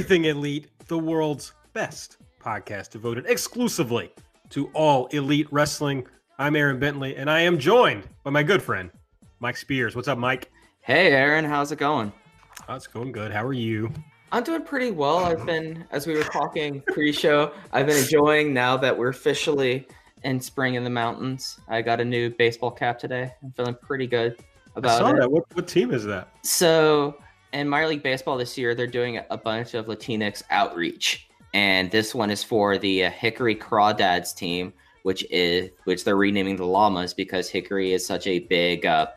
[0.00, 4.10] Everything Elite, the world's best podcast devoted exclusively
[4.48, 6.06] to all elite wrestling.
[6.38, 8.90] I'm Aaron Bentley, and I am joined by my good friend,
[9.40, 9.94] Mike Spears.
[9.94, 10.50] What's up, Mike?
[10.80, 12.14] Hey, Aaron, how's it going?
[12.66, 13.30] Oh, it's going good.
[13.30, 13.92] How are you?
[14.32, 15.18] I'm doing pretty well.
[15.18, 15.44] I've uh-huh.
[15.44, 19.86] been, as we were talking pre-show, I've been enjoying now that we're officially
[20.24, 21.60] in spring in the mountains.
[21.68, 23.34] I got a new baseball cap today.
[23.42, 24.36] I'm feeling pretty good
[24.74, 25.20] I about saw it.
[25.20, 25.30] that.
[25.30, 26.28] What, what team is that?
[26.42, 27.18] So,
[27.52, 32.14] in minor league baseball this year, they're doing a bunch of Latinx outreach, and this
[32.14, 37.14] one is for the uh, Hickory Crawdads team, which is which they're renaming the Llamas
[37.14, 39.08] because Hickory is such a big, uh,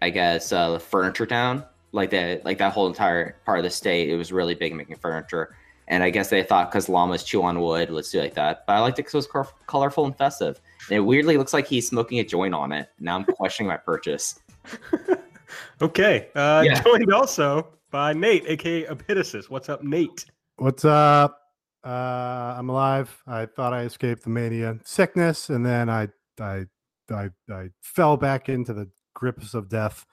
[0.00, 1.64] I guess, uh, furniture town.
[1.92, 4.96] Like that, like that whole entire part of the state, it was really big making
[4.96, 5.54] furniture.
[5.86, 8.64] And I guess they thought because llamas chew on wood, let's do like that.
[8.66, 10.60] But I liked it because it was cor- colorful and festive.
[10.88, 12.88] And it weirdly looks like he's smoking a joint on it.
[12.98, 14.40] Now I'm questioning my purchase.
[15.80, 16.28] Okay.
[16.34, 16.82] Uh, Yeah.
[16.82, 19.48] Joined also by Nate, aka Epitasis.
[19.50, 20.24] What's up, Nate?
[20.56, 21.40] What's up?
[21.84, 23.22] Uh, I'm alive.
[23.26, 26.08] I thought I escaped the mania sickness, and then I
[26.40, 26.64] I
[27.10, 30.04] I, I fell back into the grips of death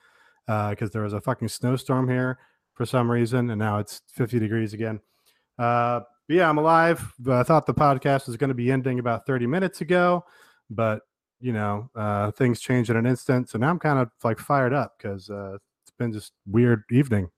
[0.46, 2.38] because there was a fucking snowstorm here
[2.74, 5.00] for some reason, and now it's 50 degrees again.
[5.58, 7.12] Uh, yeah, I'm alive.
[7.28, 10.24] I thought the podcast was going to be ending about 30 minutes ago,
[10.70, 11.00] but
[11.42, 13.50] you know, uh, things change in an instant.
[13.50, 17.28] So now I'm kind of like fired up because uh, it's been just weird evening.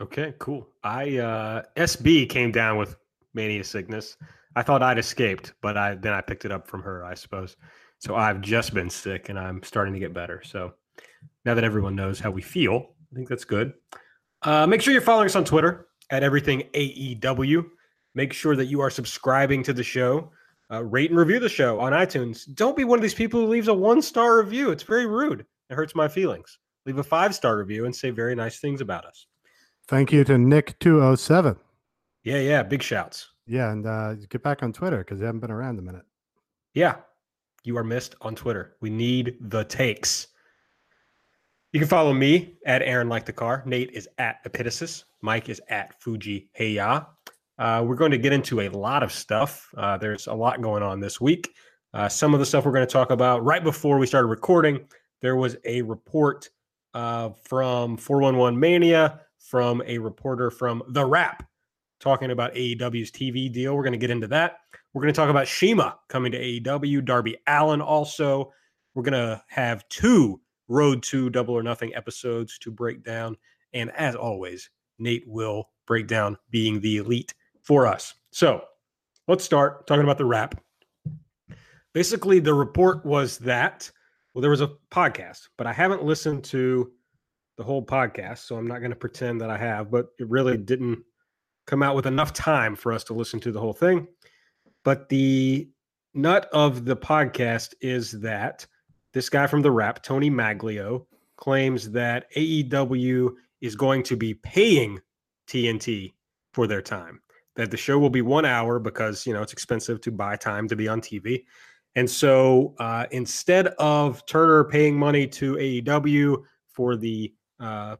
[0.00, 0.66] Okay, cool.
[0.82, 2.96] I uh SB came down with
[3.34, 4.16] mania sickness.
[4.56, 7.56] I thought I'd escaped, but I then I picked it up from her, I suppose.
[7.98, 10.42] So I've just been sick and I'm starting to get better.
[10.44, 10.72] So
[11.44, 13.74] now that everyone knows how we feel, I think that's good.
[14.42, 17.64] Uh, make sure you're following us on Twitter at everything AEW.
[18.14, 20.32] Make sure that you are subscribing to the show.
[20.72, 22.46] Uh, rate and review the show on iTunes.
[22.54, 24.70] Don't be one of these people who leaves a one star review.
[24.70, 25.44] It's very rude.
[25.68, 26.58] It hurts my feelings.
[26.86, 29.26] Leave a five star review and say very nice things about us.
[29.88, 31.58] Thank you to Nick207.
[32.24, 33.28] Yeah, yeah, big shouts.
[33.46, 36.04] Yeah, and uh, get back on Twitter because you haven't been around a minute.
[36.72, 36.96] Yeah,
[37.64, 38.76] you are missed on Twitter.
[38.80, 40.28] We need the takes.
[41.72, 43.62] You can follow me at Aaron Like the Car.
[43.66, 45.04] Nate is at Epitasis.
[45.20, 47.06] Mike is at Fuji Heya.
[47.62, 49.72] Uh, we're going to get into a lot of stuff.
[49.76, 51.54] Uh, there's a lot going on this week.
[51.94, 54.80] Uh, some of the stuff we're going to talk about right before we started recording,
[55.20, 56.50] there was a report
[56.92, 61.48] uh, from 411 Mania from a reporter from The Wrap
[62.00, 63.76] talking about AEW's TV deal.
[63.76, 64.56] We're going to get into that.
[64.92, 68.52] We're going to talk about CIMA coming to AEW, Darby Allin also.
[68.96, 73.36] We're going to have two Road to Double or Nothing episodes to break down.
[73.72, 74.68] And as always,
[74.98, 78.14] Nate will break down being the elite for us.
[78.30, 78.62] So
[79.28, 80.60] let's start talking about the wrap.
[81.92, 83.90] Basically, the report was that,
[84.34, 86.90] well, there was a podcast, but I haven't listened to
[87.58, 88.38] the whole podcast.
[88.38, 91.02] So I'm not going to pretend that I have, but it really didn't
[91.66, 94.08] come out with enough time for us to listen to the whole thing.
[94.84, 95.70] But the
[96.14, 98.66] nut of the podcast is that
[99.12, 101.06] this guy from the Wrap, Tony Maglio,
[101.36, 103.30] claims that AEW
[103.60, 104.98] is going to be paying
[105.48, 106.12] TNT
[106.52, 107.20] for their time.
[107.56, 110.68] That the show will be one hour because you know it's expensive to buy time
[110.68, 111.44] to be on TV.
[111.94, 116.42] And so uh, instead of Turner paying money to AEW
[116.72, 117.96] for the uh,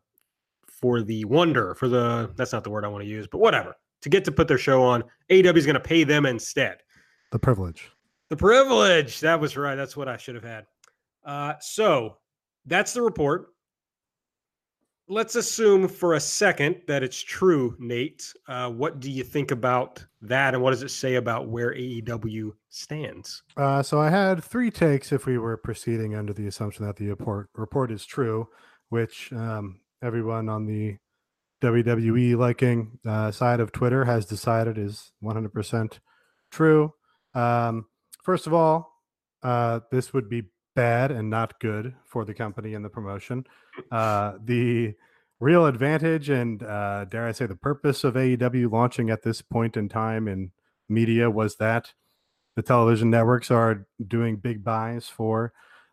[0.67, 3.77] for the wonder for the that's not the word I want to use, but whatever
[4.03, 6.79] to get to put their show on, AEW is going to pay them instead.
[7.31, 7.91] The privilege.
[8.31, 9.21] The privilege.
[9.21, 9.75] That was right.
[9.75, 10.67] That's what I should have had.
[11.25, 12.17] Uh, so
[12.67, 13.52] that's the report.
[15.09, 18.33] Let's assume for a second that it's true, Nate.
[18.47, 22.53] Uh, what do you think about that, and what does it say about where AEW
[22.69, 23.43] stands?
[23.57, 27.09] Uh, so I had three takes if we were proceeding under the assumption that the
[27.09, 28.49] report report is true,
[28.91, 30.97] which um, everyone on the
[31.63, 35.99] WWE liking uh, side of Twitter has decided is 100%
[36.51, 36.93] true.
[37.35, 37.87] Um,
[38.23, 38.93] first of all,
[39.43, 40.43] uh, this would be
[40.75, 43.45] bad and not good for the company and the promotion.
[43.91, 44.95] Uh, the
[45.41, 49.77] real advantage and uh, dare I say the purpose of AEW launching at this point
[49.77, 50.53] in time in
[50.89, 51.93] media was that
[52.55, 55.53] the television networks are doing big buys for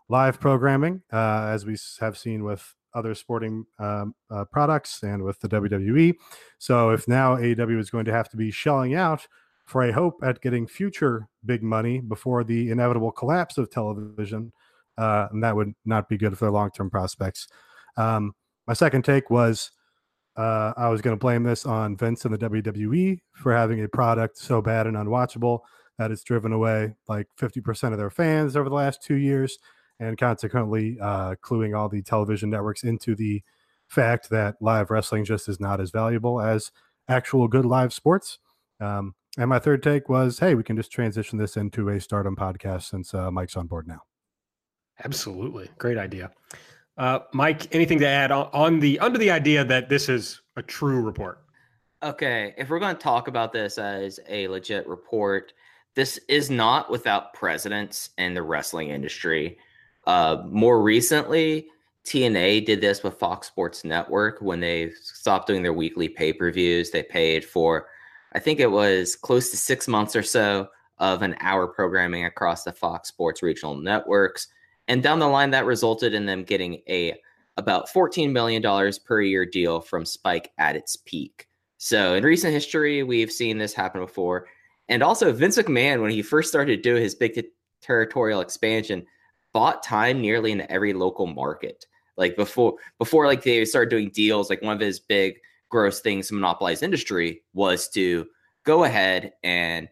[0.10, 5.40] live programming, uh, as we have seen with other sporting um, uh, products and with
[5.40, 6.16] the WWE.
[6.58, 9.28] So if now AEW is going to have to be shelling out
[9.66, 14.52] for a hope at getting future big money before the inevitable collapse of television,
[15.00, 17.48] uh, and that would not be good for their long term prospects.
[17.98, 18.34] Um,
[18.68, 19.72] my second take was
[20.38, 23.90] uh, I was going to blame this on Vince and the WWE for having a
[23.90, 25.62] product so bad and unwatchable
[25.98, 29.57] that it's driven away like 50% of their fans over the last two years
[30.00, 33.42] and consequently uh, cluing all the television networks into the
[33.90, 36.72] fact that live wrestling just is not as valuable as
[37.10, 38.40] actual good live sports.
[38.80, 42.36] Um, and my third take was, hey, we can just transition this into a Stardom
[42.36, 44.02] podcast since uh, Mike's on board now.
[45.04, 46.31] Absolutely, great idea,
[46.98, 47.74] uh, Mike.
[47.74, 51.42] Anything to add on, the under the idea that this is a true report?
[52.01, 55.54] Okay, if we're going to talk about this as a legit report,
[55.96, 59.57] this is not without precedence in the wrestling industry.
[60.07, 61.68] Uh, more recently,
[62.06, 66.52] TNA did this with Fox Sports Network when they stopped doing their weekly pay per
[66.52, 66.90] views.
[66.90, 67.88] They paid for,
[68.34, 72.63] I think it was close to six months or so of an hour programming across
[72.63, 74.48] the Fox Sports regional networks.
[74.89, 77.15] And down the line, that resulted in them getting a
[77.57, 81.47] about $14 million per year deal from Spike at its peak.
[81.77, 84.47] So in recent history, we've seen this happen before.
[84.88, 87.50] And also, Vince McMahon, when he first started to do his big t-
[87.81, 89.06] territorial expansion,
[89.53, 91.85] bought time nearly in every local market.
[92.18, 95.35] Like before, before like they started doing deals, like one of his big
[95.69, 98.25] gross things to monopolize industry was to
[98.65, 99.88] go ahead and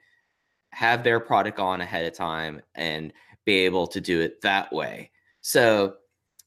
[0.72, 3.14] have their product on ahead of time and
[3.48, 5.10] be able to do it that way.
[5.42, 5.96] So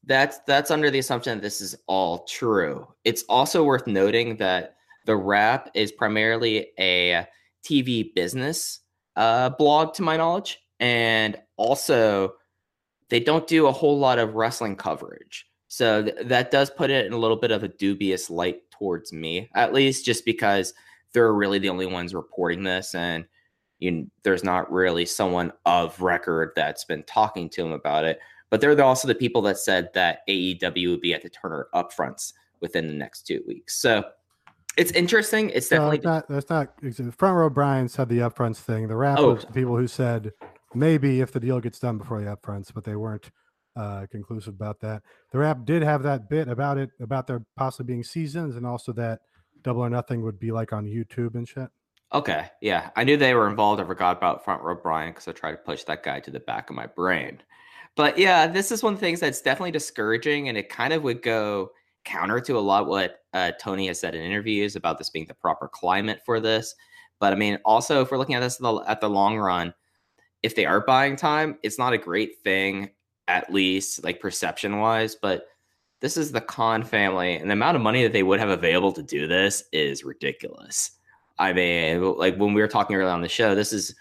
[0.05, 2.87] that's that's under the assumption that this is all true.
[3.05, 4.77] It's also worth noting that
[5.07, 7.27] the Wrap is primarily a
[7.65, 8.81] TV business
[9.17, 12.35] uh, blog, to my knowledge, and also
[13.09, 15.47] they don't do a whole lot of wrestling coverage.
[15.69, 19.13] So th- that does put it in a little bit of a dubious light towards
[19.13, 20.75] me, at least, just because
[21.13, 23.25] they're really the only ones reporting this, and
[23.81, 28.21] you, there's not really someone of record that's been talking to him about it.
[28.51, 32.33] But they're also the people that said that AEW would be at the Turner upfronts
[32.61, 33.77] within the next two weeks.
[33.77, 34.05] So
[34.77, 35.51] it's interesting.
[35.51, 36.69] It's definitely no, not, that's not
[37.17, 37.49] front row.
[37.49, 38.89] Brian said the upfronts thing.
[38.89, 39.37] The Wrap oh.
[39.37, 40.33] people who said
[40.75, 43.31] maybe if the deal gets done before the upfronts, but they weren't
[43.77, 45.03] uh, conclusive about that.
[45.33, 48.93] The Wrap did have that bit about it, about there possibly being seasons, and also
[48.93, 49.21] that
[49.63, 51.69] Double or Nothing would be like on YouTube and shit.
[52.13, 53.81] Okay, yeah, I knew they were involved.
[53.81, 56.41] I forgot about Front Row Brian because I tried to push that guy to the
[56.41, 57.41] back of my brain.
[57.95, 61.05] But yeah, this is one of the things that's definitely discouraging, and it kind of
[61.05, 61.71] would go
[62.05, 65.35] counter to a lot what uh, Tony has said in interviews about this being the
[65.35, 66.75] proper climate for this.
[67.21, 69.75] But I mean, also if we're looking at this at the, at the long run,
[70.43, 72.91] if they are buying time, it's not a great thing,
[73.29, 75.15] at least like perception wise.
[75.15, 75.45] But
[76.01, 78.93] this is the Khan family, and the amount of money that they would have available
[78.93, 80.93] to do this is ridiculous.
[81.41, 83.95] I mean, like when we were talking earlier on the show, this is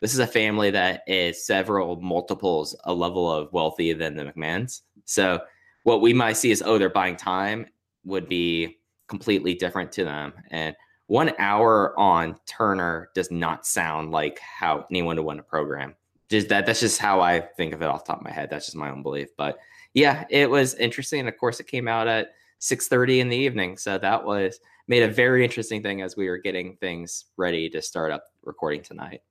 [0.00, 4.82] this is a family that is several multiples a level of wealthy than the McMahons.
[5.04, 5.40] So
[5.84, 7.66] what we might see is, oh, they're buying time
[8.04, 10.32] would be completely different to them.
[10.50, 10.74] And
[11.06, 15.94] one hour on Turner does not sound like how anyone would want to program.
[16.28, 18.50] Just that that's just how I think of it off top of my head.
[18.50, 19.28] That's just my own belief.
[19.36, 19.58] But
[19.94, 21.20] yeah, it was interesting.
[21.20, 23.76] And of course it came out at 6:30 in the evening.
[23.76, 27.82] So that was made a very interesting thing as we were getting things ready to
[27.82, 29.22] start up recording tonight.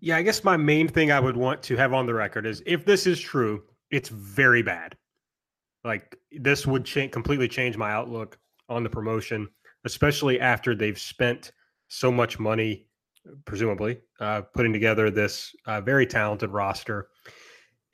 [0.00, 2.62] Yeah, I guess my main thing I would want to have on the record is
[2.66, 4.96] if this is true, it's very bad.
[5.84, 9.48] Like this would change completely change my outlook on the promotion
[9.86, 11.52] especially after they've spent
[11.88, 12.86] so much money,
[13.44, 17.08] presumably, uh, putting together this uh, very talented roster.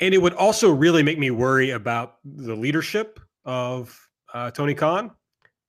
[0.00, 3.96] And it would also really make me worry about the leadership of
[4.32, 5.12] uh, Tony Khan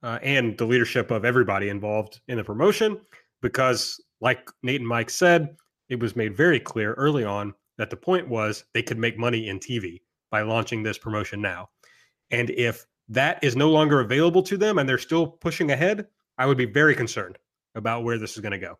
[0.03, 2.99] uh, and the leadership of everybody involved in the promotion,
[3.41, 5.55] because, like Nate and Mike said,
[5.89, 9.47] it was made very clear early on that the point was they could make money
[9.47, 11.69] in TV by launching this promotion now.
[12.31, 16.07] And if that is no longer available to them and they're still pushing ahead,
[16.37, 17.37] I would be very concerned
[17.75, 18.77] about where this is going to go.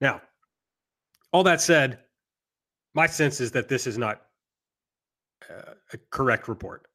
[0.00, 0.20] Now,
[1.32, 2.00] all that said,
[2.94, 4.22] my sense is that this is not
[5.48, 6.86] uh, a correct report.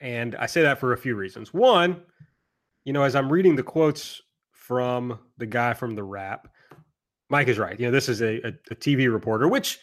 [0.00, 1.52] And I say that for a few reasons.
[1.52, 2.02] One,
[2.84, 6.48] you know, as I'm reading the quotes from the guy from the Wrap,
[7.28, 7.78] Mike is right.
[7.78, 9.78] You know, this is a, a, a TV reporter, which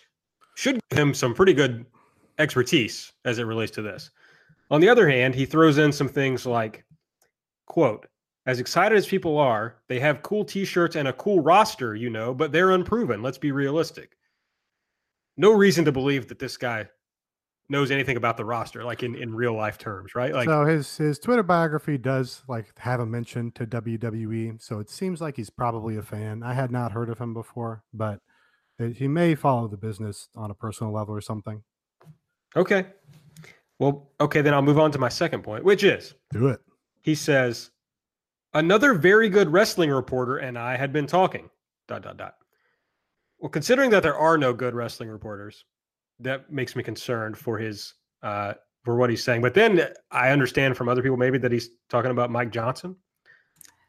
[0.55, 1.85] should give him some pretty good
[2.39, 4.09] expertise as it relates to this.
[4.71, 6.85] On the other hand, he throws in some things like,
[7.67, 8.07] quote,
[8.47, 12.33] as excited as people are, they have cool t-shirts and a cool roster, you know,
[12.33, 13.21] but they're unproven.
[13.21, 14.17] Let's be realistic.
[15.37, 16.87] No reason to believe that this guy
[17.69, 20.33] knows anything about the roster, like in, in real life terms, right?
[20.33, 24.89] Like so his his Twitter biography does like have a mention to WWE, so it
[24.89, 26.43] seems like he's probably a fan.
[26.43, 28.19] I had not heard of him before, but
[28.77, 31.63] he may follow the business on a personal level or something.
[32.55, 32.85] Okay.
[33.79, 36.61] Well, okay, then I'll move on to my second point, which is do it.
[37.01, 37.71] He says,
[38.53, 41.49] another very good wrestling reporter and I had been talking.
[41.87, 42.35] Dot dot dot.
[43.37, 45.65] Well, considering that there are no good wrestling reporters,
[46.19, 47.93] that makes me concerned for his
[48.23, 48.53] uh
[48.83, 49.41] for what he's saying.
[49.41, 52.95] But then I understand from other people maybe that he's talking about Mike Johnson.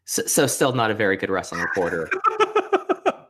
[0.07, 2.09] So, so still not a very good wrestling reporter.
[2.41, 3.25] yeah,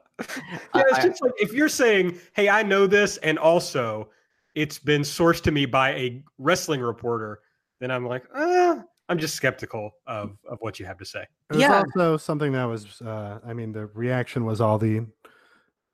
[0.75, 4.11] it's just like if you're saying, "Hey, I know this," and also
[4.55, 7.41] it's been sourced to me by a wrestling reporter,
[7.81, 8.77] then I'm like, uh,
[9.09, 11.27] I'm just skeptical of of what you have to say.
[11.51, 11.83] It yeah.
[11.83, 15.07] also something that was, uh, I mean, the reaction was all the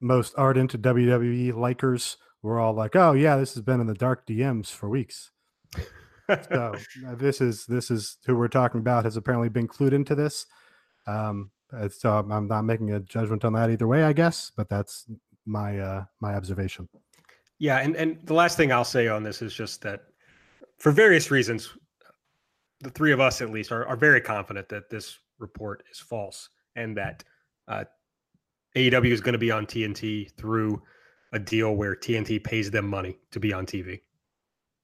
[0.00, 4.26] most ardent WWE likers were all like, "Oh yeah, this has been in the dark
[4.26, 5.30] DMs for weeks."
[6.28, 6.75] so
[7.08, 10.46] uh, this is this is who we're talking about has apparently been clued into this.
[11.06, 11.50] Um,
[11.90, 15.06] so I'm not making a judgment on that either way, I guess, but that's
[15.46, 16.88] my uh, my observation.
[17.58, 20.02] Yeah, and and the last thing I'll say on this is just that
[20.78, 21.70] for various reasons,
[22.80, 26.49] the three of us at least are, are very confident that this report is false
[26.76, 27.22] and that
[27.68, 27.84] uh,
[28.76, 30.82] AEW is going to be on TNT through
[31.33, 34.01] a deal where TNT pays them money to be on TV.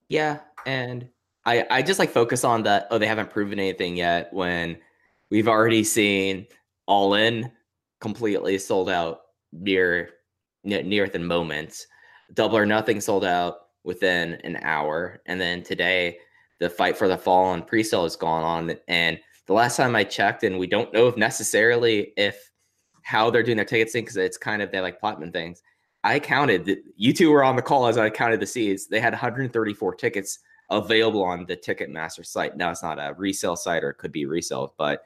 [0.09, 1.09] Yeah, and
[1.45, 2.89] I I just like focus on that.
[2.91, 4.33] Oh, they haven't proven anything yet.
[4.33, 4.79] When
[5.31, 6.47] we've already seen
[6.87, 7.51] all in
[8.01, 9.21] completely sold out
[9.53, 10.11] near
[10.65, 11.87] near within moments.
[12.35, 16.19] Double or nothing sold out within an hour, and then today
[16.61, 18.77] the fight for the fall and pre-sale has gone on.
[18.89, 22.51] And the last time I checked, and we don't know if necessarily if
[23.03, 25.63] how they're doing their tickets thing because it's kind of they like platinum things.
[26.05, 28.87] I counted that you two were on the call as I counted the seats.
[28.87, 30.39] They had 134 tickets
[30.71, 32.57] available on the Ticketmaster site.
[32.57, 35.03] Now it's not a resale site or it could be resale, but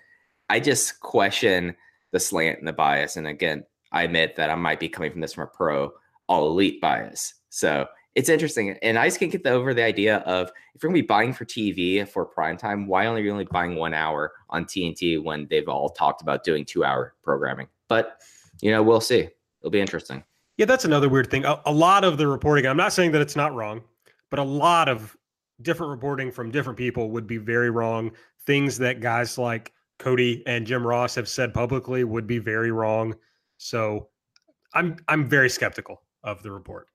[0.49, 1.75] I just question
[2.11, 3.17] the slant and the bias.
[3.17, 5.93] And again, I admit that I might be coming from this from a pro
[6.29, 7.35] all elite bias.
[7.49, 8.77] So it's interesting.
[8.83, 11.45] And I just can't get over the idea of if you're gonna be buying for
[11.45, 15.47] TV for prime time, why only are you only buying one hour on TNT when
[15.49, 17.69] they've all talked about doing two hour programming?
[17.89, 18.19] But
[18.61, 19.29] you know, we'll see.
[19.61, 20.23] It'll be interesting.
[20.57, 21.45] Yeah, that's another weird thing.
[21.45, 23.83] A, a lot of the reporting, I'm not saying that it's not wrong,
[24.31, 25.17] but a lot of
[25.63, 28.13] different reporting from different people would be very wrong.
[28.47, 33.15] Things that guys like Cody and Jim Ross have said publicly would be very wrong.
[33.59, 34.09] So
[34.75, 36.89] I'm I'm very skeptical of the report.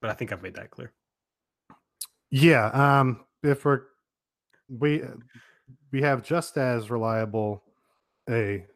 [0.00, 0.92] But I think I've made that clear.
[2.30, 3.82] Yeah, um if we're
[4.68, 5.02] we
[5.90, 7.62] we have just as reliable
[8.28, 8.66] a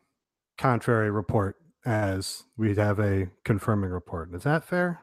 [0.57, 4.35] contrary report as we'd have a confirming report.
[4.35, 5.03] Is that fair?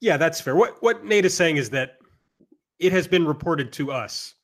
[0.00, 0.56] Yeah, that's fair.
[0.56, 1.98] What what Nate is saying is that
[2.78, 4.34] it has been reported to us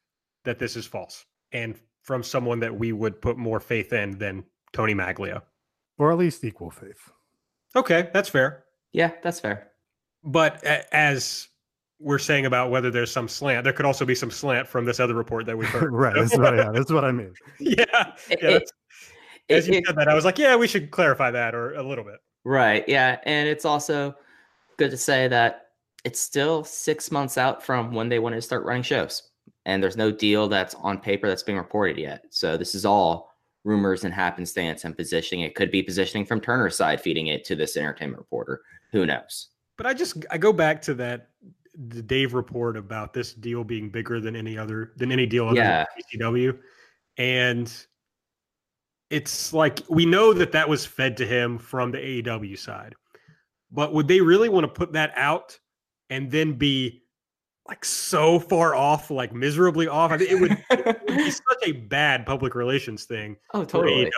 [0.44, 1.24] that this is false.
[1.52, 5.42] And from someone that we would put more faith in than Tony Maglio.
[5.98, 7.10] Or at least equal faith.
[7.74, 8.64] Okay, that's fair.
[8.92, 9.72] Yeah, that's fair.
[10.22, 11.48] But as
[11.98, 15.00] we're saying about whether there's some slant, there could also be some slant from this
[15.00, 15.92] other report that we've heard.
[15.92, 16.14] right.
[16.14, 17.32] That's what, yeah, that's what I mean.
[17.58, 17.84] yeah.
[17.90, 18.70] yeah it,
[19.48, 21.82] as it, you said that, I was like, yeah, we should clarify that or a
[21.82, 22.18] little bit.
[22.44, 22.84] Right.
[22.88, 23.18] Yeah.
[23.24, 24.14] And it's also
[24.76, 25.68] good to say that
[26.04, 29.22] it's still six months out from when they want to start running shows
[29.66, 32.24] and there's no deal that's on paper that's being reported yet.
[32.30, 33.32] So this is all
[33.64, 35.44] rumors and happenstance and positioning.
[35.44, 38.62] It could be positioning from Turner's side, feeding it to this entertainment reporter.
[38.92, 39.48] Who knows?
[39.76, 41.30] But I just I go back to that
[41.74, 45.56] the Dave report about this deal being bigger than any other than any deal other
[45.56, 45.84] yeah.
[46.14, 46.56] ECW,
[47.18, 47.70] and
[49.10, 52.94] it's like we know that that was fed to him from the AEW side,
[53.70, 55.58] but would they really want to put that out
[56.10, 57.02] and then be
[57.68, 60.12] like so far off, like miserably off.
[60.12, 63.36] I think it would, it would be such a bad public relations thing.
[63.54, 64.10] Oh, totally.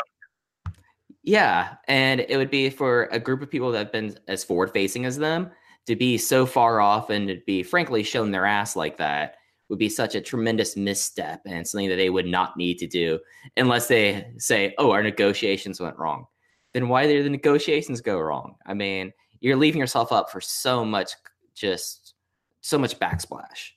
[1.23, 4.71] Yeah, and it would be for a group of people that have been as forward
[4.73, 5.51] facing as them
[5.87, 9.37] to be so far off and to be frankly shown their ass like that
[9.69, 13.19] would be such a tremendous misstep and something that they would not need to do
[13.57, 16.27] unless they say, "Oh, our negotiations went wrong."
[16.73, 18.57] Then why did the negotiations go wrong?
[18.67, 21.13] I mean, you're leaving yourself up for so much
[21.55, 22.15] just
[22.61, 23.71] so much backsplash.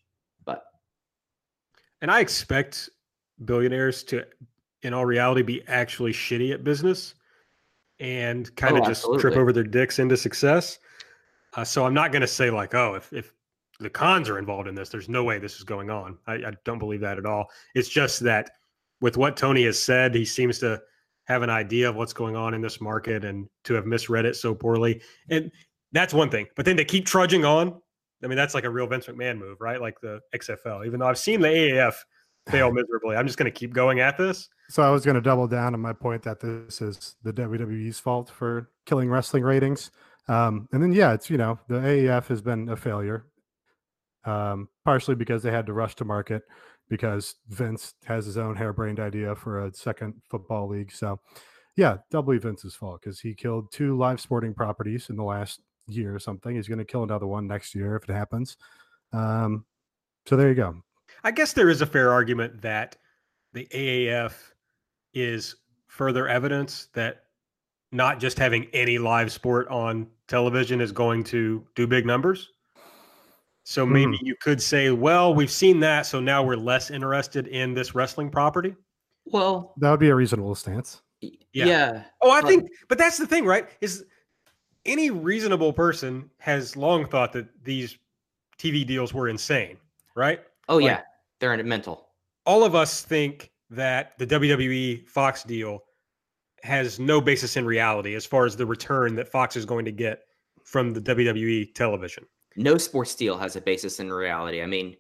[0.46, 0.64] But
[2.02, 2.90] and I expect
[3.46, 4.26] billionaires to,
[4.84, 7.16] in all reality, be actually shitty at business
[8.00, 9.22] and kind of oh, just absolutely.
[9.22, 10.80] trip over their dicks into success.
[11.54, 13.34] Uh, so I'm not going to say like, oh, if if
[13.82, 14.90] the Khans are involved in this.
[14.90, 16.18] There's no way this is going on.
[16.28, 17.50] I, I don't believe that at all.
[17.76, 18.52] It's just that
[19.02, 20.82] with what Tony has said, he seems to
[21.26, 24.36] have an idea of what's going on in this market and to have misread it
[24.36, 25.02] so poorly.
[25.30, 25.52] And
[25.92, 26.48] that's one thing.
[26.56, 27.82] But then to keep trudging on,
[28.24, 29.82] I mean, that's like a real Vince McMahon move, right?
[29.82, 30.86] Like the XFL.
[30.86, 31.96] Even though I've seen the AAF
[32.50, 34.48] fail miserably, I'm just going to keep going at this.
[34.70, 38.00] So I was going to double down on my point that this is the WWE's
[38.00, 39.92] fault for killing wrestling ratings.
[40.28, 43.26] Um, and then, yeah, it's, you know, the AAF has been a failure,
[44.26, 46.44] um, partially because they had to rush to market
[46.90, 50.92] because Vince has his own harebrained idea for a second football league.
[50.92, 51.20] So,
[51.76, 56.14] yeah, doubly Vince's fault because he killed two live sporting properties in the last year
[56.14, 56.56] or something.
[56.56, 58.58] He's going to kill another one next year if it happens.
[59.14, 59.66] Um,
[60.26, 60.82] so there you go.
[61.24, 62.98] I guess there is a fair argument that
[63.54, 64.34] the AAF
[65.14, 65.56] is
[65.88, 67.24] further evidence that
[67.92, 72.50] not just having any live sport on television is going to do big numbers.
[73.72, 74.24] So maybe mm.
[74.24, 78.30] you could say, well, we've seen that, so now we're less interested in this wrestling
[78.30, 78.76] property.
[79.24, 81.02] Well, that would be a reasonable stance.
[81.22, 81.38] Yeah.
[81.54, 82.04] yeah.
[82.22, 83.70] Oh, I think, but that's the thing, right?
[83.80, 84.04] Is
[84.86, 87.98] any reasonable person has long thought that these
[88.60, 89.78] TV deals were insane,
[90.16, 90.42] right?
[90.68, 91.02] Oh like, yeah,
[91.40, 92.10] they're in mental.
[92.46, 95.80] All of us think that the WWE Fox deal
[96.64, 99.94] has no basis in reality as far as the return that Fox is going to
[99.94, 100.24] get
[100.66, 102.26] from the WWE television.
[102.56, 104.62] No sports deal has a basis in reality.
[104.62, 104.96] I mean,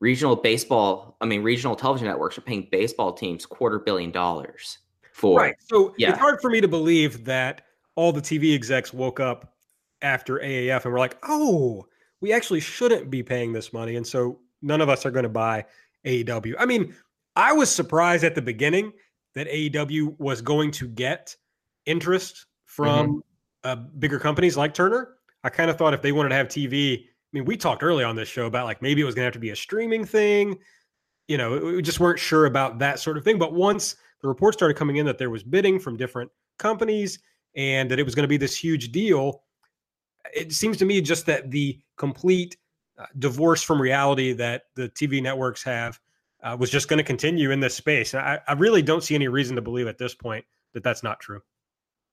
[0.00, 4.78] regional baseball, I mean, regional television networks are paying baseball teams quarter billion dollars
[5.12, 5.40] for.
[5.40, 5.54] Right.
[5.58, 6.10] So yeah.
[6.10, 7.62] it's hard for me to believe that
[7.94, 9.54] all the TV execs woke up
[10.02, 11.86] after AAF and were like, oh,
[12.20, 13.96] we actually shouldn't be paying this money.
[13.96, 15.64] And so none of us are going to buy
[16.04, 16.54] AEW.
[16.58, 16.94] I mean,
[17.34, 18.92] I was surprised at the beginning
[19.34, 21.36] that AEW was going to get
[21.84, 23.18] interest from mm-hmm.
[23.64, 25.15] uh, bigger companies like Turner.
[25.46, 28.02] I kind of thought if they wanted to have TV, I mean, we talked early
[28.02, 30.04] on this show about like maybe it was going to have to be a streaming
[30.04, 30.58] thing.
[31.28, 33.38] You know, we just weren't sure about that sort of thing.
[33.38, 37.20] But once the reports started coming in that there was bidding from different companies
[37.54, 39.44] and that it was going to be this huge deal,
[40.34, 42.56] it seems to me just that the complete
[42.98, 46.00] uh, divorce from reality that the TV networks have
[46.42, 48.14] uh, was just going to continue in this space.
[48.16, 51.20] I, I really don't see any reason to believe at this point that that's not
[51.20, 51.40] true.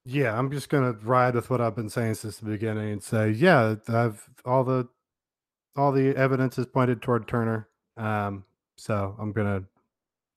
[0.05, 3.29] Yeah, I'm just to ride with what I've been saying since the beginning and say,
[3.29, 4.89] yeah, I've all the
[5.75, 7.69] all the evidence is pointed toward Turner.
[7.97, 8.43] Um,
[8.75, 9.65] so I'm to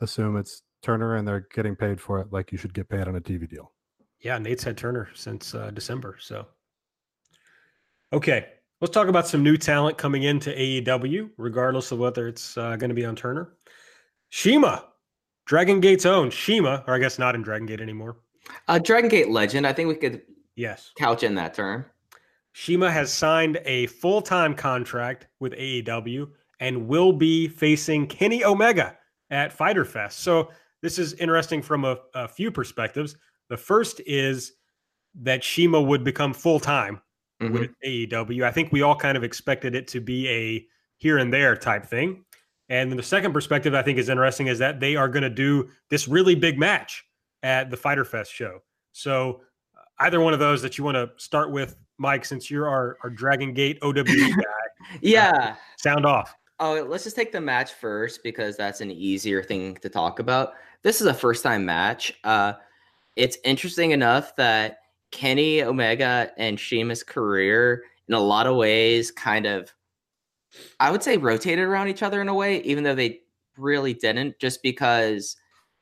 [0.00, 3.16] assume it's Turner and they're getting paid for it like you should get paid on
[3.16, 3.72] a TV deal.
[4.20, 6.16] Yeah, Nate's had Turner since uh, December.
[6.20, 6.46] So,
[8.12, 8.46] okay,
[8.80, 12.88] let's talk about some new talent coming into AEW, regardless of whether it's uh, going
[12.88, 13.54] to be on Turner.
[14.30, 14.84] CIMA,
[15.44, 18.16] Dragon Gate's own CIMA, or I guess not in Dragon Gate anymore.
[18.68, 19.66] Uh, Dragon Gate legend.
[19.66, 20.22] I think we could
[20.56, 21.84] yes couch in that term.
[22.54, 26.28] CIMA has signed a full time contract with AEW
[26.60, 28.96] and will be facing Kenny Omega
[29.30, 30.20] at Fyter Fest.
[30.20, 30.50] So
[30.82, 33.16] this is interesting from a, a few perspectives.
[33.50, 34.52] The first is
[35.22, 37.00] that CIMA would become full time
[37.42, 37.52] mm-hmm.
[37.52, 38.44] with AEW.
[38.44, 41.84] I think we all kind of expected it to be a here and there type
[41.84, 42.24] thing.
[42.68, 45.30] And then the second perspective I think is interesting is that they are going to
[45.30, 47.04] do this really big match
[47.42, 48.60] at the Fyter Fest show.
[48.92, 49.42] So
[49.76, 52.98] uh, either one of those that you want to start with, Mike, since you're our,
[53.02, 54.42] our Dragon Gate OWE guy.
[55.00, 55.30] yeah.
[55.30, 56.34] Uh, sound off.
[56.58, 60.54] Oh, let's just take the match first because that's an easier thing to talk about.
[60.82, 62.14] This is a first time match.
[62.24, 62.54] Uh,
[63.14, 64.78] it's interesting enough that
[65.10, 69.72] Kenny Omega and CIMA's career, in a lot of ways, kind of
[70.80, 73.20] I would say rotated around each other in a way, even though they
[73.56, 75.36] really didn't, just because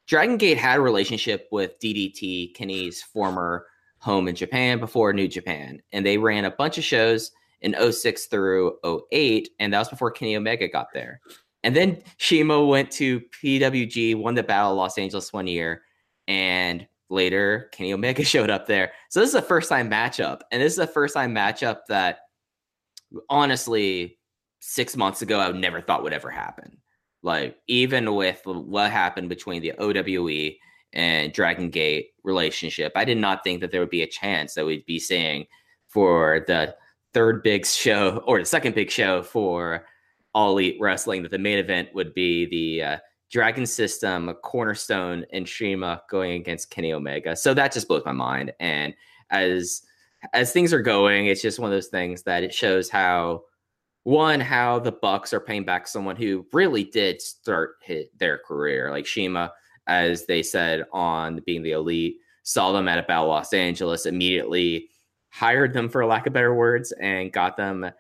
[0.07, 3.67] Dragon Gate had a relationship with DDT, Kenny's former
[3.99, 5.81] home in Japan before New Japan.
[5.93, 8.77] And they ran a bunch of shows in 06 through
[9.13, 9.49] 08.
[9.59, 11.21] And that was before Kenny Omega got there.
[11.63, 15.83] And then CIMA went to PWG, won the Battle of Los Angeles one year.
[16.29, 18.93] And later, Kenny Omega showed up there.
[19.09, 20.43] So this is a first time matchup.
[20.53, 22.19] And this is a first time matchup that
[23.31, 24.19] honestly
[24.61, 26.77] six months ago, I never thought would ever happen.
[27.25, 30.57] Like, even with what happened between the OWE
[30.93, 34.67] and Dragon Gate relationship, I did not think that there would be a chance that
[34.67, 35.47] we'd be seeing
[35.89, 36.77] for the
[37.15, 39.87] third big show or the second big show for
[40.35, 42.99] All Elite Wrestling that the main event would be the uh,
[43.31, 47.35] Dragon System, Cornerstone, and CIMA going against Kenny Omega.
[47.35, 48.53] So that just blows my mind.
[48.61, 48.95] And
[49.31, 49.81] as
[50.35, 53.45] as things are going, it's just one of those things that it shows how
[54.05, 57.77] one how the bucks are paying back someone who really did start
[58.19, 59.53] their career like CIMA
[59.87, 64.89] as they said on being the elite saw them at about los angeles immediately
[65.31, 67.91] hired them for lack of better words and got them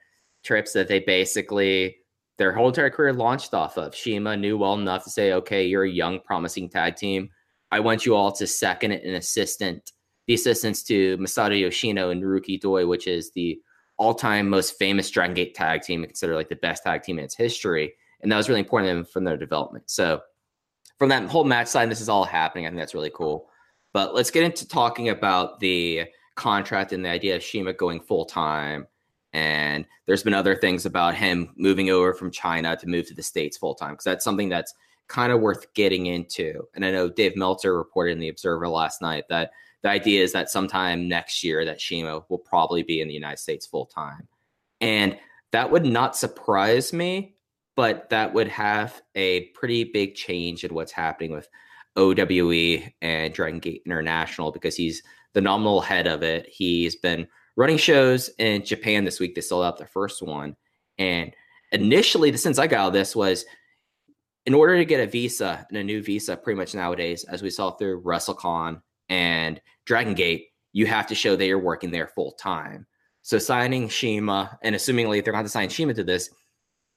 [0.45, 1.97] trips that they basically
[2.37, 3.95] their whole entire career launched off of.
[3.95, 7.31] CIMA knew well enough to say, okay, you're a young, promising tag team.
[7.71, 9.93] I want you all to second and assistant,
[10.27, 13.59] the assistants to Masato Yoshino and Naruki Doi, which is the
[13.97, 17.37] all-time most famous Dragon Gate tag team considered like the best tag team in its
[17.37, 17.95] history.
[18.21, 19.91] And that was really important from their development.
[19.91, 20.21] So
[20.99, 22.67] from that whole match side, this is all happening.
[22.67, 23.49] I think that's really cool.
[23.93, 28.25] But let's get into talking about the contract and the idea of CIMA going full
[28.25, 28.87] time.
[29.33, 33.23] And there's been other things about him moving over from China to move to the
[33.23, 34.75] States full time because that's something that's
[35.09, 36.63] kind of worth getting into.
[36.75, 39.51] And I know Dave Meltzer reported in the Observer last night that
[39.85, 43.39] the idea is that sometime next year that CIMA will probably be in the United
[43.39, 44.27] States full time.
[44.81, 45.19] And
[45.53, 47.37] that would not surprise me,
[47.77, 51.51] but that would have a pretty big change in what's happening with
[51.97, 55.03] OWE and Dragon Gate International because he's
[55.35, 56.49] the nominal head of it.
[56.51, 59.35] He's been running shows in Japan this week.
[59.35, 60.57] They sold out the first one.
[60.97, 61.31] And
[61.73, 63.45] initially, the sense I got of this was
[64.47, 67.51] in order to get a visa and a new visa, pretty much nowadays, as we
[67.51, 72.33] saw through WrestleCon and Dragon Gate, you have to show that you're working there full
[72.33, 72.87] time.
[73.23, 76.31] So signing CIMA and assuming like they're going to sign CIMA to this,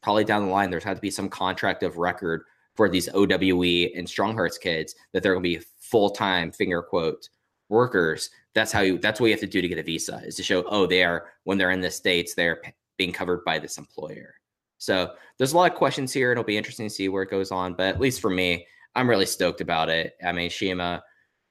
[0.01, 2.43] probably down the line, there's had to be some contract of record
[2.75, 6.81] for these OWE and Strong Hearts kids that they're going to be full time finger
[6.81, 7.29] quote
[7.69, 8.29] workers.
[8.53, 8.97] That's how you.
[8.97, 11.03] That's what you have to do to get a visa is to show oh they
[11.03, 12.61] are when they're in the states they're
[12.97, 14.35] being covered by this employer.
[14.79, 16.31] So there's a lot of questions here.
[16.31, 17.73] It'll be interesting to see where it goes on.
[17.73, 20.13] But at least for me, I'm really stoked about it.
[20.25, 21.03] I mean, CIMA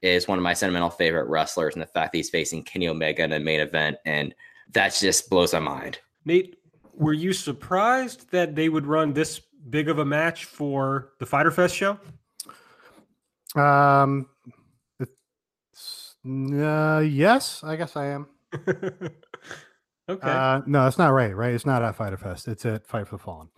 [0.06, 3.24] is one of my sentimental favorite wrestlers, and the fact that he's facing Kenny Omega
[3.24, 4.34] in a main event, and
[4.72, 5.98] that just blows my mind.
[6.24, 6.56] Nate,
[6.94, 9.40] were you surprised that they would run this
[9.70, 11.98] big of a match for the Fyter Fest show?
[13.54, 14.28] Um,
[16.26, 18.26] uh, yes, I guess I am.
[18.68, 19.10] okay.
[20.08, 21.34] Uh, no, it's not right.
[21.34, 22.48] Right, it's not at Fyter Fest.
[22.48, 23.48] It's at Fight for the Fallen.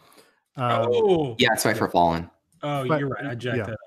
[0.56, 2.30] Um, oh, yeah, it's Fight for Fallen.
[2.62, 3.26] Oh, But- you're right.
[3.26, 3.64] I jacked yeah.
[3.64, 3.78] that up.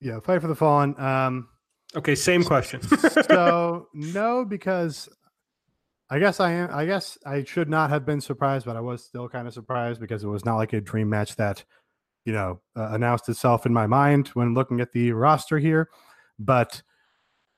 [0.00, 0.98] Yeah, Fight for the Fallen.
[1.00, 1.48] Um,
[1.96, 2.82] Okay, same question.
[3.28, 5.08] so no, because
[6.10, 6.70] I guess I am.
[6.72, 10.00] I guess I should not have been surprised, but I was still kind of surprised
[10.00, 11.64] because it was not like a dream match that,
[12.24, 15.88] you know, uh, announced itself in my mind when looking at the roster here.
[16.38, 16.82] But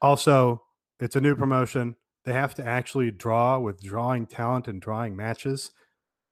[0.03, 0.63] also,
[1.01, 1.97] it's a new promotion.
[2.25, 5.71] They have to actually draw with drawing talent and drawing matches,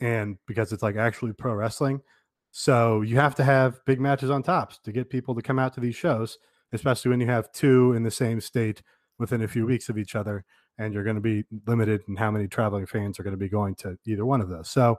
[0.00, 2.02] and because it's like actually pro wrestling,
[2.50, 5.72] so you have to have big matches on tops to get people to come out
[5.74, 6.38] to these shows
[6.74, 8.82] especially when you have two in the same state
[9.18, 10.44] within a few weeks of each other
[10.78, 13.48] and you're going to be limited in how many traveling fans are going to be
[13.48, 14.68] going to either one of those.
[14.70, 14.98] So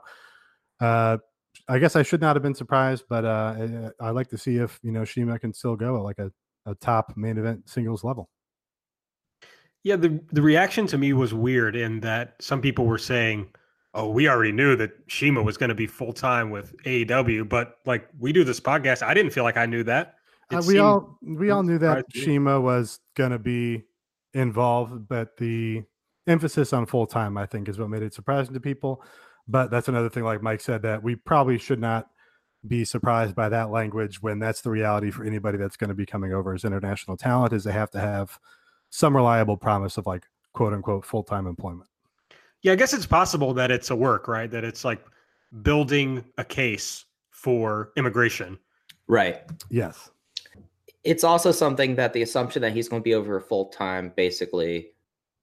[0.80, 1.16] uh
[1.68, 4.58] i guess i should not have been surprised but uh i, I like to see
[4.58, 6.30] if you know CIMA can still go at like a,
[6.66, 8.28] a top main event singles level.
[9.82, 13.46] Yeah, the the reaction to me was weird in that some people were saying,
[13.94, 17.76] "Oh, we already knew that CIMA was going to be full time with AEW," but
[17.86, 20.15] like we do this podcast, I didn't feel like I knew that.
[20.50, 23.84] It Uh, we all we all knew that surprised CIMA was going to be
[24.34, 25.82] involved but the
[26.26, 29.02] emphasis on full time i think is what made it surprising to people
[29.48, 32.08] but that's another thing like mike said that we probably should not
[32.66, 36.04] be surprised by that language when that's the reality for anybody that's going to be
[36.04, 38.38] coming over as international talent is they have to have
[38.90, 41.88] some reliable promise of like quote unquote full-time employment
[42.62, 44.50] Yeah, I guess it's possible that it's a work, right?
[44.50, 45.04] That it's like
[45.62, 48.58] building a case for immigration.
[49.06, 49.42] Right.
[49.70, 50.10] yes
[51.06, 54.88] It's also something that the assumption that he's going to be over full time, basically,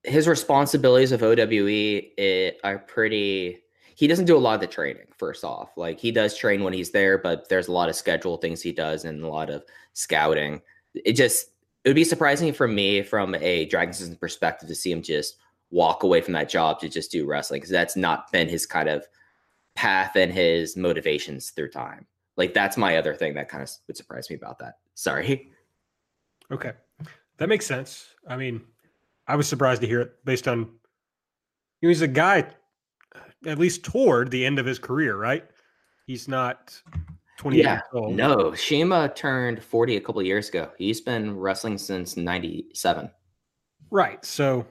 [0.03, 3.59] his responsibilities of OWE it, eh, are pretty.
[3.95, 5.05] He doesn't do a lot of the training.
[5.17, 8.35] First off, like he does train when he's there, but there's a lot of schedule
[8.35, 10.61] things he does and a lot of scouting.
[10.93, 11.47] It just
[11.85, 15.37] it would be surprising for me from a Dragon Season perspective to see him just
[15.71, 18.89] walk away from that job to just do wrestling because that's not been his kind
[18.89, 19.07] of
[19.75, 22.05] path and his motivations through time.
[22.35, 24.79] Like that's my other thing that kind of would surprise me about that.
[24.95, 25.49] Sorry.
[26.51, 26.73] Okay,
[27.37, 28.15] that makes sense.
[28.27, 28.61] I mean,
[29.27, 30.67] I was surprised to hear it based on you
[31.83, 32.47] know, he's a guy
[33.15, 35.45] uh, at least toward the end of his career, right?
[36.07, 36.79] He's not
[37.37, 37.81] 20 Yeah.
[37.93, 40.71] No, CIMA turned 40 a couple of years ago.
[40.77, 43.09] He's been wrestling since 97.
[43.91, 44.23] Right.
[44.23, 44.65] So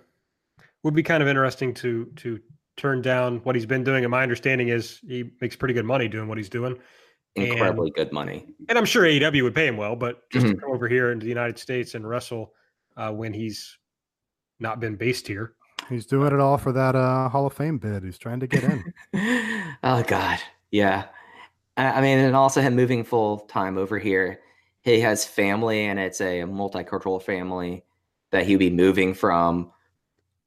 [0.83, 2.41] would be kind of interesting to to
[2.77, 4.05] turn down what he's been doing.
[4.05, 6.79] And my understanding is he makes pretty good money doing what he's doing.
[7.37, 8.47] Incredibly good money.
[8.69, 10.55] And I'm sure AEW would pay him well, but just Mm-hmm.
[10.57, 12.53] to come over here into the United States and wrestle
[12.97, 13.79] uh, when he's
[14.61, 15.55] not been based here.
[15.89, 18.63] he's doing it all for that uh hall of fame bid he's trying to get
[18.63, 18.93] in
[19.83, 20.39] oh God,
[20.71, 21.07] yeah.
[21.77, 24.41] I I mean, and also him moving full time over here.
[24.83, 27.85] He has family, and it's a multicultural family
[28.31, 29.73] that he'll be moving from.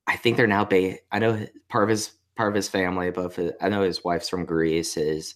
[0.08, 1.02] I think they're now based.
[1.12, 4.30] I know part of his part of his family, but for, I know his wife's
[4.30, 4.94] from Greece.
[4.94, 5.36] His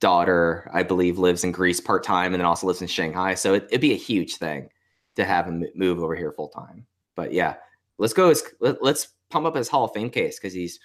[0.00, 3.34] daughter, I believe, lives in Greece part time and then also lives in Shanghai.
[3.34, 4.68] So it, would be a huge thing
[5.16, 6.86] to have him move over here full time.
[7.14, 7.56] But yeah,
[7.98, 8.32] let's go.
[8.60, 10.80] Let, let's pump up his Hall of Fame case because he's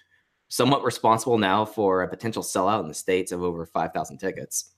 [0.50, 4.72] somewhat responsible now for a potential sellout in the states of over five thousand tickets.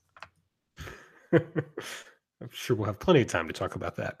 [1.32, 4.20] I'm sure we'll have plenty of time to talk about that.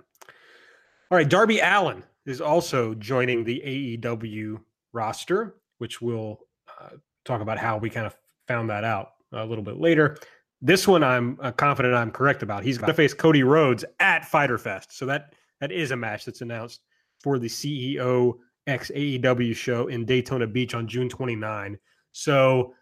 [1.10, 4.60] All right, Darby Allen is also joining the AEW
[4.92, 6.40] roster, which we'll
[6.80, 8.14] uh, talk about how we kind of
[8.46, 10.16] found that out a little bit later.
[10.60, 12.64] This one, I'm uh, confident I'm correct about.
[12.64, 16.24] He's going to face Cody Rhodes at Fyter Fest, so that that is a match
[16.24, 16.80] that's announced
[17.20, 18.34] for the CEO
[18.66, 21.78] X AEW show in Daytona Beach on June 29.
[22.12, 22.74] So,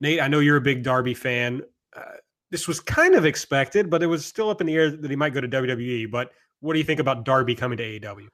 [0.00, 1.62] Nate, I know you're a big Darby fan.
[1.94, 2.02] Uh,
[2.50, 5.16] this was kind of expected, but it was still up in the air that he
[5.16, 6.10] might go to WWE.
[6.10, 6.30] But
[6.60, 8.28] what do you think about Darby coming to AEW?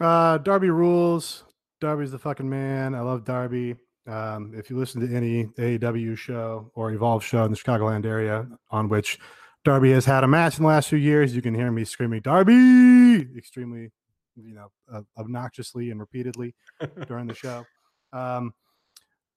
[0.00, 1.44] Uh, Darby rules.
[1.80, 2.94] Darby's the fucking man.
[2.94, 3.76] I love Darby.
[4.06, 8.48] Um, if you listen to any AEW show or Evolve show in the Chicagoland area
[8.70, 9.18] on which
[9.64, 12.22] Darby has had a match in the last few years, you can hear me screaming
[12.22, 13.90] Darby extremely,
[14.36, 16.54] you know, uh, obnoxiously and repeatedly
[17.06, 17.64] during the show.
[18.12, 18.54] Um,